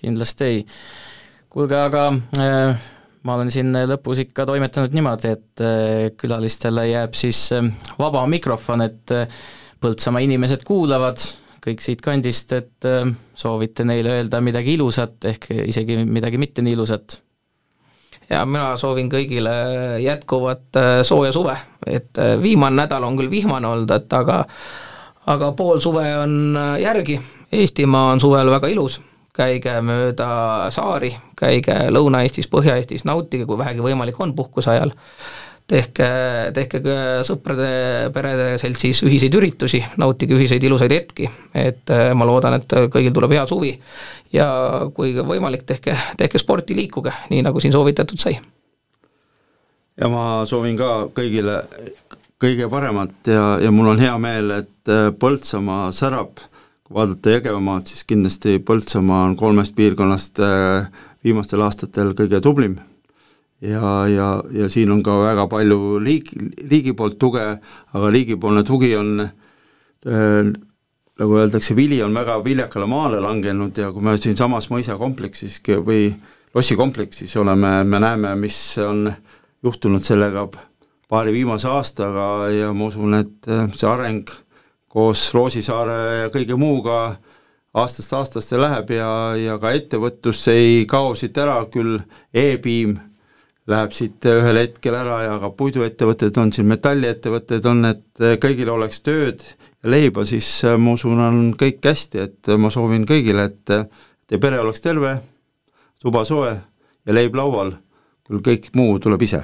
kindlasti 0.00 0.50
ei. 0.50 0.64
kuulge, 1.54 1.78
aga 1.78 2.08
äh, 2.40 2.84
ma 3.24 3.38
olen 3.38 3.50
siin 3.52 3.72
lõpus 3.88 4.20
ikka 4.24 4.46
toimetanud 4.48 4.94
niimoodi, 4.94 5.32
et 5.32 5.64
äh, 5.64 6.10
külalistele 6.20 6.86
jääb 6.90 7.16
siis 7.16 7.46
äh, 7.56 7.66
vaba 8.00 8.24
mikrofon, 8.30 8.84
et 8.84 9.14
äh, 9.14 9.44
Põltsamaa 9.84 10.22
inimesed 10.24 10.62
kuulavad 10.64 11.20
kõik 11.60 11.82
siit 11.84 12.00
kandist, 12.00 12.54
et 12.56 12.86
soovite 13.36 13.84
neile 13.84 14.14
öelda 14.14 14.38
midagi 14.40 14.78
ilusat, 14.78 15.18
ehk 15.28 15.50
isegi 15.66 15.98
midagi 16.08 16.40
mitte 16.40 16.64
nii 16.64 16.72
ilusat. 16.72 17.18
ja 18.30 18.46
mina 18.48 18.78
soovin 18.80 19.10
kõigile 19.12 19.52
jätkuvat 20.00 20.80
sooja 21.04 21.32
suve, 21.36 21.58
et 21.84 22.16
viimane 22.40 22.80
nädal 22.80 23.04
on 23.04 23.20
küll 23.20 23.32
vihmane 23.32 23.68
olnud, 23.68 23.92
et 23.92 24.16
aga 24.16 24.38
aga 25.36 25.52
pool 25.52 25.84
suve 25.84 26.06
on 26.16 26.56
järgi, 26.80 27.20
Eestimaa 27.52 28.12
on 28.14 28.24
suvel 28.24 28.48
väga 28.56 28.72
ilus 28.72 29.02
käige 29.34 29.78
mööda 29.82 30.28
saari, 30.74 31.10
käige 31.38 31.74
Lõuna-Eestis, 31.90 32.48
Põhja-Eestis, 32.50 33.06
nautige, 33.08 33.46
kui 33.48 33.58
vähegi 33.58 33.82
võimalik 33.82 34.20
on 34.20 34.34
puhkuse 34.34 34.70
ajal. 34.70 34.94
tehke, 35.66 36.06
tehke 36.54 36.80
sõprade, 37.24 37.68
perede 38.12 38.58
seltsis 38.60 39.00
ühiseid 39.02 39.34
üritusi, 39.34 39.80
nautige 39.96 40.36
ühiseid 40.36 40.62
ilusaid 40.62 40.92
hetki, 40.92 41.30
et 41.54 41.90
äh, 41.90 42.12
ma 42.14 42.26
loodan, 42.28 42.58
et 42.60 42.74
kõigil 42.92 43.14
tuleb 43.16 43.32
hea 43.32 43.46
suvi 43.48 43.72
ja 44.32 44.48
kui 44.94 45.14
võimalik, 45.16 45.64
tehke, 45.64 45.96
tehke 46.20 46.38
sporti, 46.38 46.76
liikuge, 46.76 47.12
nii 47.30 47.42
nagu 47.46 47.60
siin 47.64 47.72
soovitatud 47.72 48.20
sai. 48.20 48.36
ja 49.96 50.08
ma 50.08 50.44
soovin 50.46 50.76
ka 50.76 51.08
kõigile 51.16 51.62
kõige 52.44 52.68
paremat 52.70 53.30
ja, 53.30 53.44
ja 53.62 53.70
mul 53.72 53.94
on 53.94 54.02
hea 54.02 54.14
meel, 54.20 54.50
et 54.60 54.92
äh, 54.92 55.08
Põltsamaa 55.18 55.88
särab, 55.94 56.44
kui 56.84 56.98
vaadata 56.98 57.38
Jõgevamaad, 57.38 57.86
siis 57.88 58.04
kindlasti 58.08 58.58
Põltsamaa 58.60 59.22
on 59.30 59.36
kolmest 59.40 59.74
piirkonnast 59.76 60.40
äh, 60.44 60.90
viimastel 61.24 61.64
aastatel 61.64 62.12
kõige 62.18 62.42
tublim. 62.44 62.76
Ja, 63.64 64.04
ja, 64.10 64.28
ja 64.52 64.68
siin 64.68 64.92
on 64.92 65.00
ka 65.04 65.14
väga 65.22 65.46
palju 65.48 65.96
riik, 66.04 66.34
riigi 66.68 66.92
poolt 66.92 67.16
tuge, 67.18 67.44
aga 67.96 68.10
riigipoolne 68.12 68.64
tugi 68.68 68.92
on 68.98 69.24
äh, 69.24 70.52
nagu 71.18 71.38
öeldakse, 71.38 71.76
vili 71.78 72.02
on 72.04 72.14
väga 72.14 72.36
viljakale 72.44 72.86
maale 72.90 73.22
langenud 73.22 73.78
ja 73.78 73.88
kui 73.94 74.04
me 74.04 74.18
siinsamas 74.20 74.68
mõisakompleksis 74.72 75.62
või 75.86 76.10
lossikompleksis 76.54 77.36
oleme, 77.40 77.78
me 77.88 78.02
näeme, 78.02 78.34
mis 78.36 78.58
on 78.84 79.06
juhtunud 79.64 80.04
sellega 80.04 80.44
paari 81.08 81.32
viimase 81.32 81.68
aastaga 81.70 82.50
ja 82.52 82.72
ma 82.76 82.90
usun, 82.90 83.16
et 83.22 83.48
äh, 83.48 83.70
see 83.72 83.88
areng 83.88 84.28
koos 84.94 85.26
Roosisaare 85.34 85.96
ja 86.22 86.28
kõige 86.34 86.56
muuga 86.58 86.98
aastast 87.74 88.12
aastasse 88.14 88.58
läheb 88.60 88.92
ja, 88.94 89.08
ja 89.38 89.56
ka 89.58 89.72
ettevõtlus 89.74 90.44
ei 90.52 90.84
kao 90.90 91.14
siit 91.18 91.38
ära, 91.42 91.56
küll 91.72 91.98
e-piim 92.30 92.94
läheb 93.70 93.94
siit 93.96 94.28
ühel 94.30 94.60
hetkel 94.60 94.94
ära 94.94 95.18
ja 95.24 95.36
ka 95.42 95.50
puiduettevõtted 95.58 96.38
on 96.38 96.52
siin, 96.54 96.68
metalliettevõtted 96.70 97.66
on, 97.66 97.88
et 97.90 98.24
kõigil 98.42 98.70
oleks 98.70 99.02
tööd 99.02 99.42
ja 99.42 99.90
leiba, 99.96 100.26
siis 100.28 100.48
äh, 100.68 100.78
ma 100.78 100.94
usun, 100.94 101.20
on 101.20 101.40
kõik 101.58 101.82
hästi, 101.84 102.28
et 102.28 102.54
ma 102.60 102.70
soovin 102.70 103.08
kõigile, 103.08 103.48
et 103.50 103.74
teie 104.28 104.40
pere 104.40 104.62
oleks 104.62 104.84
terve, 104.84 105.16
tuba 106.04 106.22
soe 106.28 106.54
ja 106.54 107.18
leib 107.18 107.34
laual, 107.34 107.74
küll 108.28 108.44
kõik 108.44 108.70
muu 108.78 109.00
tuleb 109.02 109.26
ise 109.26 109.42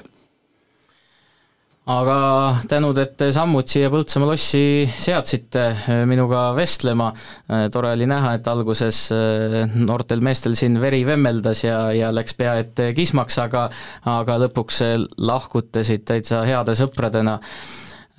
aga 1.89 2.61
tänud, 2.69 2.98
et 3.01 3.15
te 3.19 3.31
sammud 3.32 3.69
siia 3.69 3.89
Põltsamaa 3.93 4.31
lossi 4.31 4.62
seadsite 5.01 5.62
äh, 5.73 6.02
minuga 6.09 6.51
vestlema, 6.57 7.11
äh, 7.48 7.66
tore 7.73 7.94
oli 7.97 8.09
näha, 8.11 8.35
et 8.36 8.48
alguses 8.51 9.07
äh, 9.16 9.65
noortel 9.74 10.23
meestel 10.24 10.57
siin 10.59 10.81
veri 10.82 11.02
vemmeldas 11.09 11.65
ja, 11.65 11.82
ja 11.97 12.12
läks 12.12 12.36
pea 12.36 12.59
ette 12.61 12.90
kismaks, 12.97 13.40
aga 13.43 13.69
aga 14.11 14.39
lõpuks 14.44 14.82
lahkutasid 15.19 16.05
täitsa 16.09 16.44
heade 16.48 16.77
sõpradena 16.78 17.39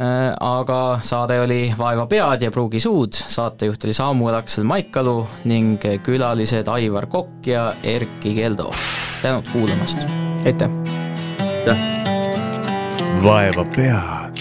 aga 0.02 0.78
saade 1.06 1.36
oli 1.44 1.60
Vaeva 1.78 2.08
pead 2.10 2.42
ja 2.42 2.50
pruugi 2.50 2.80
suud, 2.82 3.14
saatejuht 3.14 3.86
oli 3.86 3.94
Samuel 3.94 4.40
Aksel 4.40 4.66
Maikalu 4.66 5.20
ning 5.46 5.86
külalised 6.02 6.74
Aivar 6.74 7.06
Kokk 7.12 7.54
ja 7.54 7.70
Erkki 7.86 8.34
Keldo. 8.40 8.72
tänud 9.22 9.54
kuulamast! 9.54 10.08
aitäh! 10.42 10.74
aitäh! 11.46 12.01
Vaeva 13.20 13.66
pead 13.76 14.40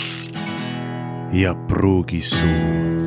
ja 1.33 1.55
pruugi 1.55 2.23
suud. 2.23 3.00